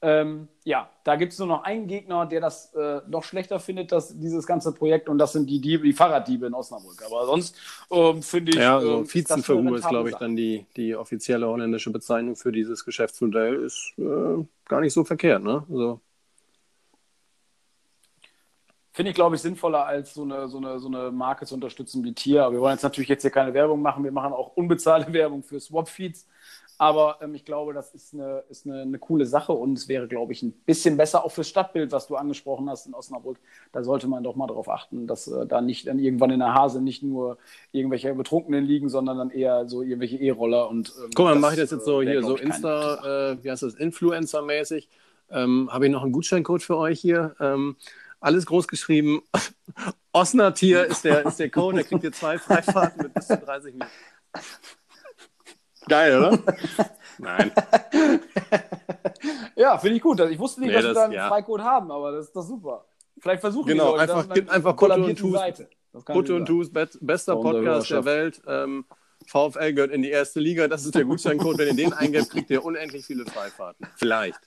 Ähm, 0.05 0.49
ja, 0.65 0.89
da 1.05 1.15
gibt 1.15 1.31
es 1.31 1.39
nur 1.39 1.47
noch 1.47 1.63
einen 1.63 1.87
Gegner, 1.87 2.25
der 2.25 2.41
das 2.41 2.73
äh, 2.73 2.99
noch 3.07 3.23
schlechter 3.23 3.57
findet, 3.61 3.93
dass 3.93 4.19
dieses 4.19 4.45
ganze 4.45 4.73
Projekt, 4.73 5.07
und 5.07 5.17
das 5.17 5.31
sind 5.31 5.49
die, 5.49 5.61
Diebe, 5.61 5.85
die 5.85 5.93
Fahrraddiebe 5.93 6.45
in 6.45 6.53
Osnabrück. 6.53 7.01
Aber 7.05 7.25
sonst 7.25 7.55
ähm, 7.89 8.21
finde 8.21 8.51
ich. 8.51 8.57
Ja, 8.57 8.81
ähm, 8.81 8.85
so 8.85 9.01
das 9.03 9.13
Vizenverhu 9.13 9.75
ist, 9.75 9.87
glaube 9.87 10.09
ich, 10.09 10.15
dann 10.17 10.35
die, 10.35 10.65
die 10.75 10.93
offizielle 10.93 11.47
holländische 11.47 11.89
Bezeichnung 11.89 12.35
für 12.35 12.51
dieses 12.51 12.83
Geschäftsmodell. 12.83 13.63
Ist 13.63 13.93
äh, 13.97 14.43
gar 14.65 14.81
nicht 14.81 14.91
so 14.91 15.05
verkehrt, 15.05 15.41
ne? 15.41 15.63
Also, 15.71 16.01
Finde 18.91 19.09
ich, 19.09 19.15
glaube 19.15 19.37
ich, 19.37 19.41
sinnvoller, 19.41 19.85
als 19.85 20.13
so 20.13 20.23
eine, 20.23 20.49
so, 20.49 20.57
eine, 20.57 20.79
so 20.79 20.87
eine 20.87 21.11
Marke 21.11 21.45
zu 21.45 21.55
unterstützen 21.55 22.03
wie 22.03 22.13
Tier. 22.13 22.43
Aber 22.43 22.55
wir 22.55 22.59
wollen 22.59 22.73
jetzt 22.73 22.83
natürlich 22.83 23.09
jetzt 23.09 23.21
hier 23.21 23.31
keine 23.31 23.53
Werbung 23.53 23.81
machen. 23.81 24.03
Wir 24.03 24.11
machen 24.11 24.33
auch 24.33 24.55
unbezahlte 24.57 25.13
Werbung 25.13 25.43
für 25.43 25.61
Swap-Feeds. 25.61 26.27
Aber 26.83 27.19
ähm, 27.21 27.33
ich 27.33 27.45
glaube, 27.45 27.73
das 27.73 27.95
ist, 27.95 28.13
eine, 28.13 28.43
ist 28.49 28.65
eine, 28.65 28.81
eine, 28.81 28.99
coole 28.99 29.25
Sache 29.25 29.53
und 29.53 29.77
es 29.77 29.87
wäre, 29.87 30.05
glaube 30.09 30.33
ich, 30.33 30.43
ein 30.43 30.51
bisschen 30.51 30.97
besser 30.97 31.23
auch 31.23 31.31
fürs 31.31 31.47
Stadtbild, 31.47 31.93
was 31.93 32.07
du 32.07 32.17
angesprochen 32.17 32.69
hast 32.69 32.87
in 32.87 32.93
Osnabrück. 32.93 33.37
Da 33.71 33.85
sollte 33.85 34.09
man 34.09 34.21
doch 34.21 34.35
mal 34.35 34.47
darauf 34.47 34.67
achten, 34.67 35.07
dass 35.07 35.29
äh, 35.29 35.47
da 35.47 35.61
nicht 35.61 35.87
dann 35.87 35.97
irgendwann 35.97 36.31
in 36.31 36.39
der 36.39 36.53
Hase 36.53 36.81
nicht 36.81 37.01
nur 37.01 37.37
irgendwelche 37.71 38.13
Betrunkenen 38.13 38.65
liegen, 38.65 38.89
sondern 38.89 39.17
dann 39.17 39.29
eher 39.29 39.65
so 39.69 39.81
irgendwelche 39.81 40.17
E-Roller 40.17 40.67
und. 40.67 40.93
Ähm, 41.01 41.11
Guck 41.15 41.23
mal, 41.23 41.35
mache 41.35 41.53
ich 41.53 41.61
das 41.61 41.71
jetzt 41.71 41.85
so 41.85 42.01
äh, 42.01 42.05
hier, 42.05 42.21
so 42.21 42.35
Insta, 42.35 43.31
äh, 43.31 43.37
wie 43.41 43.49
heißt 43.49 43.63
das, 43.63 43.75
Influencer-mäßig. 43.75 44.89
Ähm, 45.31 45.69
Habe 45.71 45.85
ich 45.85 45.91
noch 45.93 46.03
einen 46.03 46.11
Gutscheincode 46.11 46.63
für 46.63 46.75
euch 46.75 46.99
hier? 46.99 47.33
Ähm, 47.39 47.77
alles 48.19 48.45
groß 48.45 48.67
geschrieben. 48.67 49.21
Osnatier 50.11 50.85
ist 50.85 51.05
der, 51.05 51.25
ist 51.27 51.39
der 51.39 51.49
Code, 51.49 51.77
der 51.77 51.85
kriegt 51.85 52.03
ihr 52.03 52.11
zwei 52.11 52.37
Freifahrten 52.37 53.03
mit 53.03 53.13
bis 53.13 53.27
zu 53.27 53.37
30 53.37 53.73
Minuten. 53.73 53.91
Geil, 55.87 56.17
oder? 56.17 56.39
Nein. 57.17 57.51
ja, 59.55 59.77
finde 59.77 59.97
ich 59.97 60.01
gut. 60.01 60.19
Ich 60.19 60.39
wusste 60.39 60.61
nicht, 60.61 60.69
nee, 60.69 60.75
dass 60.75 60.83
das, 60.83 60.91
wir 60.91 60.95
da 60.95 61.03
einen 61.05 61.13
ja. 61.13 61.27
Freicode 61.27 61.63
haben, 61.63 61.91
aber 61.91 62.11
das 62.11 62.27
ist 62.27 62.35
doch 62.35 62.43
super. 62.43 62.85
Vielleicht 63.19 63.41
versuchen 63.41 63.67
genau, 63.67 63.93
wir 63.93 64.01
einfach, 64.01 64.29
gibt 64.29 64.49
einfach 64.49 64.75
Kutte 64.75 65.03
und 65.03 65.15
Tus. 65.17 65.39
Kutte 66.05 66.35
und 66.35 66.45
Tus, 66.45 66.71
bester 66.71 67.35
Podcast 67.35 67.91
der 67.91 68.05
Welt. 68.05 68.41
Ähm, 68.47 68.85
VfL 69.27 69.73
gehört 69.73 69.91
in 69.91 70.01
die 70.01 70.09
erste 70.09 70.39
Liga. 70.39 70.67
Das 70.67 70.85
ist 70.85 70.95
der 70.95 71.05
Gutscheincode. 71.05 71.57
Wenn 71.59 71.67
ihr 71.69 71.75
den 71.75 71.93
eingebt, 71.93 72.29
kriegt 72.29 72.49
ihr 72.49 72.63
unendlich 72.63 73.05
viele 73.05 73.25
Freifahrten. 73.25 73.87
Vielleicht. 73.95 74.39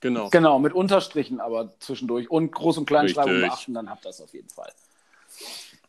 Genau. 0.00 0.28
Genau, 0.28 0.58
mit 0.58 0.74
Unterstrichen 0.74 1.40
aber 1.40 1.78
zwischendurch 1.78 2.30
und 2.30 2.54
Groß- 2.54 2.78
und 2.78 2.86
Kleinschreibung 2.86 3.40
beachten, 3.40 3.72
dann 3.72 3.88
habt 3.88 4.04
ihr 4.04 4.08
das 4.08 4.20
auf 4.20 4.34
jeden 4.34 4.50
Fall. 4.50 4.70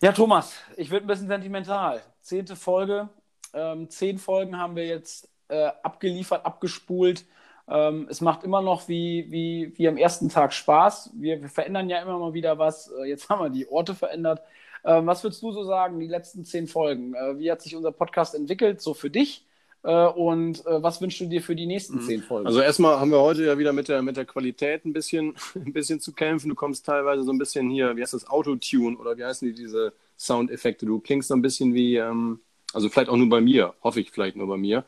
Ja, 0.01 0.13
Thomas, 0.13 0.53
ich 0.77 0.89
würde 0.89 1.05
ein 1.05 1.07
bisschen 1.07 1.27
sentimental. 1.27 2.01
Zehnte 2.21 2.55
Folge, 2.55 3.09
ähm, 3.55 3.89
zehn 3.89 4.17
Folgen 4.17 4.57
haben 4.57 4.75
wir 4.75 4.85
jetzt 4.85 5.29
äh, 5.47 5.71
abgeliefert, 5.81 6.45
abgespult. 6.45 7.25
Ähm, 7.67 8.07
es 8.09 8.21
macht 8.21 8.43
immer 8.43 8.61
noch 8.61 8.87
wie, 8.87 9.25
wie, 9.31 9.73
wie 9.75 9.87
am 9.87 9.97
ersten 9.97 10.29
Tag 10.29 10.53
Spaß. 10.53 11.11
Wir, 11.15 11.41
wir 11.41 11.49
verändern 11.49 11.89
ja 11.89 12.01
immer 12.01 12.19
mal 12.19 12.33
wieder 12.33 12.59
was. 12.59 12.91
Äh, 12.91 13.05
jetzt 13.09 13.29
haben 13.29 13.41
wir 13.41 13.49
die 13.49 13.67
Orte 13.67 13.95
verändert. 13.95 14.41
Ähm, 14.83 15.07
was 15.07 15.23
würdest 15.23 15.41
du 15.41 15.51
so 15.51 15.63
sagen, 15.63 15.99
die 15.99 16.07
letzten 16.07 16.45
zehn 16.45 16.67
Folgen? 16.67 17.15
Äh, 17.15 17.39
wie 17.39 17.51
hat 17.51 17.61
sich 17.61 17.75
unser 17.75 17.91
Podcast 17.91 18.35
entwickelt, 18.35 18.81
so 18.81 18.93
für 18.93 19.09
dich? 19.09 19.45
Äh, 19.83 20.07
und 20.07 20.65
äh, 20.65 20.83
was 20.83 21.01
wünschst 21.01 21.21
du 21.21 21.25
dir 21.25 21.41
für 21.41 21.55
die 21.55 21.65
nächsten 21.65 21.97
mhm. 21.97 22.01
zehn 22.01 22.21
Folgen? 22.21 22.45
Also 22.45 22.59
erstmal 22.59 22.99
haben 22.99 23.11
wir 23.11 23.21
heute 23.21 23.45
ja 23.45 23.57
wieder 23.57 23.73
mit 23.73 23.87
der, 23.87 24.01
mit 24.03 24.17
der 24.17 24.25
Qualität 24.25 24.85
ein 24.85 24.93
bisschen, 24.93 25.35
ein 25.55 25.73
bisschen 25.73 25.99
zu 25.99 26.11
kämpfen. 26.13 26.49
Du 26.49 26.55
kommst 26.55 26.85
teilweise 26.85 27.23
so 27.23 27.31
ein 27.31 27.39
bisschen 27.39 27.69
hier, 27.69 27.95
wie 27.95 28.01
heißt 28.01 28.13
das, 28.13 28.27
Autotune 28.27 28.97
oder 28.97 29.17
wie 29.17 29.23
heißen 29.23 29.47
die, 29.47 29.55
diese 29.55 29.93
Soundeffekte? 30.17 30.85
Du 30.85 30.99
klingst 30.99 31.29
so 31.29 31.35
ein 31.35 31.41
bisschen 31.41 31.73
wie, 31.73 31.97
ähm, 31.97 32.41
also 32.73 32.89
vielleicht 32.89 33.09
auch 33.09 33.17
nur 33.17 33.29
bei 33.29 33.41
mir, 33.41 33.73
hoffe 33.83 33.99
ich 33.99 34.11
vielleicht 34.11 34.35
nur 34.35 34.47
bei 34.47 34.57
mir. 34.57 34.83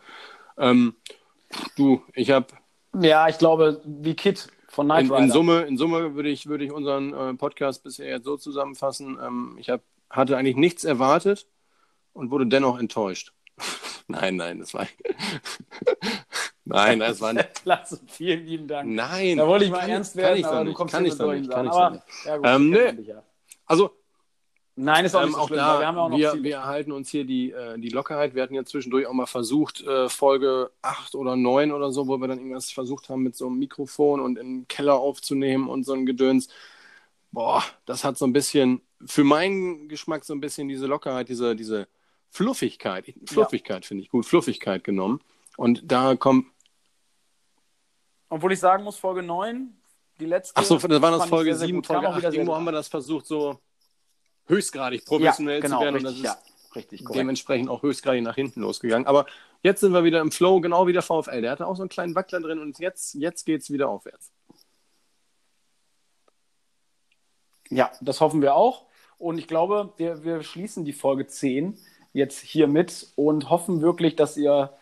Ähm, 0.58 0.96
du, 1.76 2.02
ich 2.14 2.32
habe. 2.32 2.48
Ja, 3.00 3.28
ich 3.28 3.38
glaube, 3.38 3.82
wie 3.86 4.16
Kit 4.16 4.48
von 4.68 4.88
Night. 4.88 5.06
In, 5.06 5.14
in 5.14 5.32
Summe, 5.32 5.62
in 5.62 5.78
Summe 5.78 6.16
würde 6.16 6.30
ich, 6.30 6.48
würde 6.48 6.66
ich 6.66 6.72
unseren 6.72 7.14
äh, 7.14 7.34
Podcast 7.36 7.84
bisher 7.84 8.08
jetzt 8.08 8.26
so 8.26 8.38
zusammenfassen. 8.38 9.18
Ähm, 9.22 9.58
ich 9.60 9.70
hab, 9.70 9.82
hatte 10.10 10.38
eigentlich 10.38 10.56
nichts 10.56 10.84
erwartet 10.84 11.48
und 12.14 12.32
wurde 12.32 12.48
dennoch 12.48 12.80
enttäuscht. 12.80 13.34
nein, 14.08 14.36
nein, 14.36 14.60
das 14.60 14.74
war. 14.74 14.88
nein, 16.66 17.00
das 17.00 17.22
war 17.22 17.34
nicht. 17.34 17.54
Klasse, 17.64 18.02
vielen 18.08 18.46
lieben 18.46 18.68
Dank. 18.68 18.90
Nein. 18.90 19.38
Da 19.38 19.48
wollte 19.48 19.66
ich 19.66 19.72
mal 19.72 19.82
kann, 19.82 19.90
ernst 19.90 20.16
werden, 20.16 20.46
aber 20.46 20.66
du 20.66 20.74
kommst 20.74 20.94
kann 20.94 21.06
ich 21.06 21.18
nicht. 21.18 21.50
Kann 21.50 21.66
ich 21.66 21.72
aber. 21.72 22.04
Ja, 22.26 22.38
gut, 22.38 22.46
ähm, 22.46 22.70
nee. 22.70 23.02
Ja. 23.04 23.24
Also, 23.66 23.92
Nein, 24.80 25.06
ist 25.06 25.16
auch 25.16 25.22
nicht 25.22 25.30
ähm, 25.30 25.34
so 25.34 25.40
auch 25.40 25.48
schlimm, 25.48 25.58
da, 25.58 25.80
wir 25.80 25.88
haben 25.88 25.98
auch 25.98 26.10
noch 26.10 26.18
wir, 26.20 26.44
wir 26.44 26.56
erhalten 26.58 26.92
uns 26.92 27.10
hier 27.10 27.26
die, 27.26 27.52
äh, 27.52 27.80
die 27.80 27.90
Lockerheit. 27.90 28.36
Wir 28.36 28.44
hatten 28.44 28.54
ja 28.54 28.64
zwischendurch 28.64 29.08
auch 29.08 29.14
mal 29.14 29.26
versucht, 29.26 29.82
äh, 29.82 30.08
Folge 30.08 30.70
8 30.84 31.16
oder 31.16 31.36
9 31.36 31.72
oder 31.72 31.92
so, 31.92 32.08
wo 32.08 32.18
wir 32.18 32.28
dann 32.28 32.38
irgendwas 32.38 32.70
versucht 32.70 33.10
haben, 33.10 33.24
mit 33.24 33.36
so 33.36 33.48
einem 33.48 33.58
Mikrofon 33.58 34.20
und 34.20 34.38
im 34.38 34.68
Keller 34.68 34.94
aufzunehmen 34.94 35.68
und 35.68 35.84
so 35.84 35.94
ein 35.94 36.06
Gedöns. 36.06 36.48
Boah, 37.32 37.64
das 37.88 38.04
hat 38.04 38.20
so 38.20 38.26
ein 38.26 38.34
bisschen, 38.34 38.82
für 39.04 39.24
meinen 39.24 39.90
Geschmack 39.90 40.24
so 40.24 40.36
ein 40.36 40.42
bisschen 40.42 40.68
diese 40.68 40.86
Lockerheit, 40.86 41.28
diese, 41.30 41.56
diese 41.56 41.88
Fluffigkeit, 42.30 43.12
Fluffigkeit 43.26 43.84
ja. 43.84 43.88
finde 43.88 44.04
ich 44.04 44.10
gut, 44.10 44.28
Fluffigkeit 44.28 44.84
genommen. 44.84 45.22
Und 45.58 45.92
da 45.92 46.16
kommt. 46.16 46.46
Obwohl 48.30 48.54
ich 48.54 48.60
sagen 48.60 48.84
muss, 48.84 48.98
Folge 48.98 49.24
9, 49.24 49.76
die 50.20 50.26
letzte. 50.26 50.56
Achso, 50.56 50.78
das 50.78 51.02
war 51.02 51.18
das 51.18 51.26
Folge 51.26 51.56
7, 51.56 51.84
Folge 51.84 52.10
8. 52.10 52.24
Irgendwo 52.26 52.54
haben 52.54 52.66
wir 52.66 52.72
das 52.72 52.90
versucht, 52.90 53.26
so 53.26 53.60
höchstgradig 54.48 55.06
professionell 55.06 55.56
ja, 55.56 55.62
genau, 55.62 55.80
zu 55.80 55.84
werden. 55.86 55.96
Richtig, 55.96 56.08
und 56.08 56.26
das 56.26 56.36
ist 56.36 56.44
ja, 56.44 56.76
richtig, 56.76 57.06
dementsprechend 57.14 57.70
auch 57.70 57.84
höchstgradig 57.84 58.24
nach 58.24 58.36
hinten 58.36 58.62
losgegangen. 58.62 59.08
Aber 59.08 59.26
jetzt 59.64 59.82
sind 59.82 59.94
wir 59.94 60.04
wieder 60.04 60.22
im 60.22 60.32
Flow, 60.32 60.62
genau 60.62 60.88
wie 60.88 60.94
der 60.94 61.02
VfL. 61.02 61.42
Der 61.42 61.52
hatte 61.52 61.68
auch 61.68 61.76
so 61.76 61.84
einen 61.84 61.90
kleinen 61.90 62.16
Wackler 62.16 62.40
drin 62.40 62.60
und 62.60 62.80
jetzt, 62.80 63.14
jetzt 63.16 63.46
geht 63.46 63.62
es 63.62 63.72
wieder 63.72 63.90
aufwärts. 63.90 64.32
Ja, 67.70 67.92
das 68.02 68.22
hoffen 68.22 68.42
wir 68.42 68.56
auch. 68.56 68.86
Und 69.18 69.38
ich 69.38 69.48
glaube, 69.48 69.94
wir, 69.98 70.24
wir 70.24 70.44
schließen 70.44 70.86
die 70.86 70.94
Folge 70.94 71.28
10 71.28 71.78
jetzt 72.14 72.40
hier 72.40 72.68
mit 72.68 73.08
und 73.16 73.50
hoffen 73.50 73.82
wirklich, 73.82 74.16
dass 74.16 74.38
ihr 74.38 74.77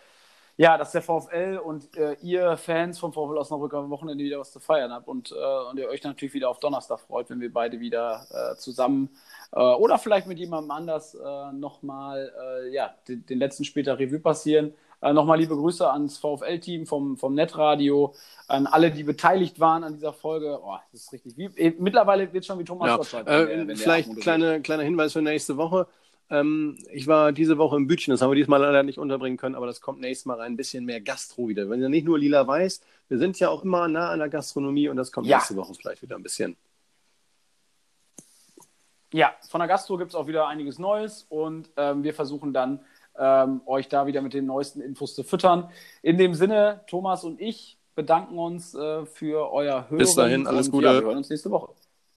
ja, 0.57 0.77
dass 0.77 0.91
der 0.93 1.01
VfL 1.01 1.59
und 1.63 1.95
äh, 1.97 2.15
ihr 2.21 2.55
Fans 2.55 2.97
vom 2.97 3.11
VfL 3.11 3.37
Osnabrück 3.37 3.73
am 3.73 3.89
Wochenende 3.89 4.23
wieder 4.23 4.39
was 4.39 4.51
zu 4.51 4.59
feiern 4.59 4.91
habt 4.91 5.07
und, 5.07 5.31
äh, 5.31 5.69
und 5.69 5.77
ihr 5.77 5.89
euch 5.89 6.03
natürlich 6.03 6.33
wieder 6.33 6.49
auf 6.49 6.59
Donnerstag 6.59 6.99
freut, 6.99 7.29
wenn 7.29 7.41
wir 7.41 7.51
beide 7.51 7.79
wieder 7.79 8.25
äh, 8.31 8.55
zusammen 8.55 9.09
äh, 9.51 9.59
oder 9.59 9.97
vielleicht 9.97 10.27
mit 10.27 10.39
jemandem 10.39 10.71
anders 10.71 11.15
äh, 11.15 11.51
nochmal 11.51 12.31
äh, 12.41 12.73
ja, 12.73 12.95
den, 13.07 13.25
den, 13.25 13.39
letzten 13.39 13.65
Spieltag 13.65 13.99
Revue 13.99 14.19
passieren. 14.19 14.73
Äh, 15.01 15.11
nochmal 15.11 15.39
liebe 15.39 15.57
Grüße 15.57 15.91
ans 15.91 16.17
VfL-Team 16.19 16.85
vom, 16.85 17.17
vom 17.17 17.33
Netradio, 17.33 18.13
an 18.47 18.65
alle, 18.65 18.91
die 18.91 19.03
beteiligt 19.03 19.59
waren 19.59 19.83
an 19.83 19.93
dieser 19.93 20.13
Folge. 20.13 20.59
Oh, 20.63 20.77
das 20.93 21.01
ist 21.01 21.11
richtig. 21.11 21.35
Wie, 21.35 21.75
mittlerweile 21.79 22.31
wird 22.31 22.43
es 22.43 22.47
schon 22.47 22.59
wie 22.59 22.63
Thomas 22.63 22.87
ja. 22.87 22.95
Gottschalk. 22.95 23.27
vielleicht 23.77 24.15
kleine, 24.21 24.61
kleiner 24.61 24.83
Hinweis 24.83 25.11
für 25.11 25.21
nächste 25.21 25.57
Woche. 25.57 25.87
Ähm, 26.29 26.77
ich 26.91 27.07
war 27.07 27.31
diese 27.31 27.57
Woche 27.57 27.75
im 27.75 27.87
Bütchen, 27.87 28.11
das 28.11 28.21
haben 28.21 28.31
wir 28.31 28.35
diesmal 28.35 28.61
leider 28.61 28.83
nicht 28.83 28.97
unterbringen 28.97 29.37
können, 29.37 29.55
aber 29.55 29.67
das 29.67 29.81
kommt 29.81 29.99
nächstes 30.01 30.25
Mal 30.25 30.39
rein. 30.39 30.53
Ein 30.53 30.57
bisschen 30.57 30.85
mehr 30.85 31.01
Gastro 31.01 31.47
wieder. 31.47 31.69
Wenn 31.69 31.81
ihr 31.81 31.89
nicht 31.89 32.05
nur 32.05 32.17
lila 32.17 32.47
weiß, 32.47 32.81
wir 33.09 33.17
sind 33.17 33.39
ja 33.39 33.49
auch 33.49 33.63
immer 33.63 33.87
nah 33.87 34.09
an 34.09 34.19
der 34.19 34.29
Gastronomie 34.29 34.89
und 34.89 34.97
das 34.97 35.11
kommt 35.11 35.27
ja. 35.27 35.37
nächste 35.37 35.55
Woche 35.55 35.73
vielleicht 35.75 36.01
wieder 36.01 36.15
ein 36.15 36.23
bisschen. 36.23 36.55
Ja, 39.13 39.33
von 39.49 39.59
der 39.59 39.67
Gastro 39.67 39.97
gibt 39.97 40.11
es 40.11 40.15
auch 40.15 40.27
wieder 40.27 40.47
einiges 40.47 40.79
Neues 40.79 41.25
und 41.29 41.69
ähm, 41.77 42.03
wir 42.03 42.13
versuchen 42.13 42.53
dann, 42.53 42.81
ähm, 43.17 43.61
euch 43.65 43.87
da 43.87 44.07
wieder 44.07 44.21
mit 44.21 44.33
den 44.33 44.45
neuesten 44.45 44.81
Infos 44.81 45.15
zu 45.15 45.23
füttern. 45.23 45.69
In 46.01 46.17
dem 46.17 46.33
Sinne, 46.33 46.81
Thomas 46.87 47.23
und 47.23 47.39
ich 47.39 47.77
bedanken 47.95 48.37
uns 48.37 48.73
äh, 48.73 49.05
für 49.05 49.51
euer 49.53 49.89
Hören. 49.89 49.97
Bis 49.97 50.15
dahin, 50.15 50.47
alles 50.47 50.69
Gute. 50.69 50.87
Ja, 50.87 50.93
wir 50.93 51.03
hören 51.03 51.17
uns 51.17 51.29
nächste 51.29 51.49
Woche. 51.49 51.73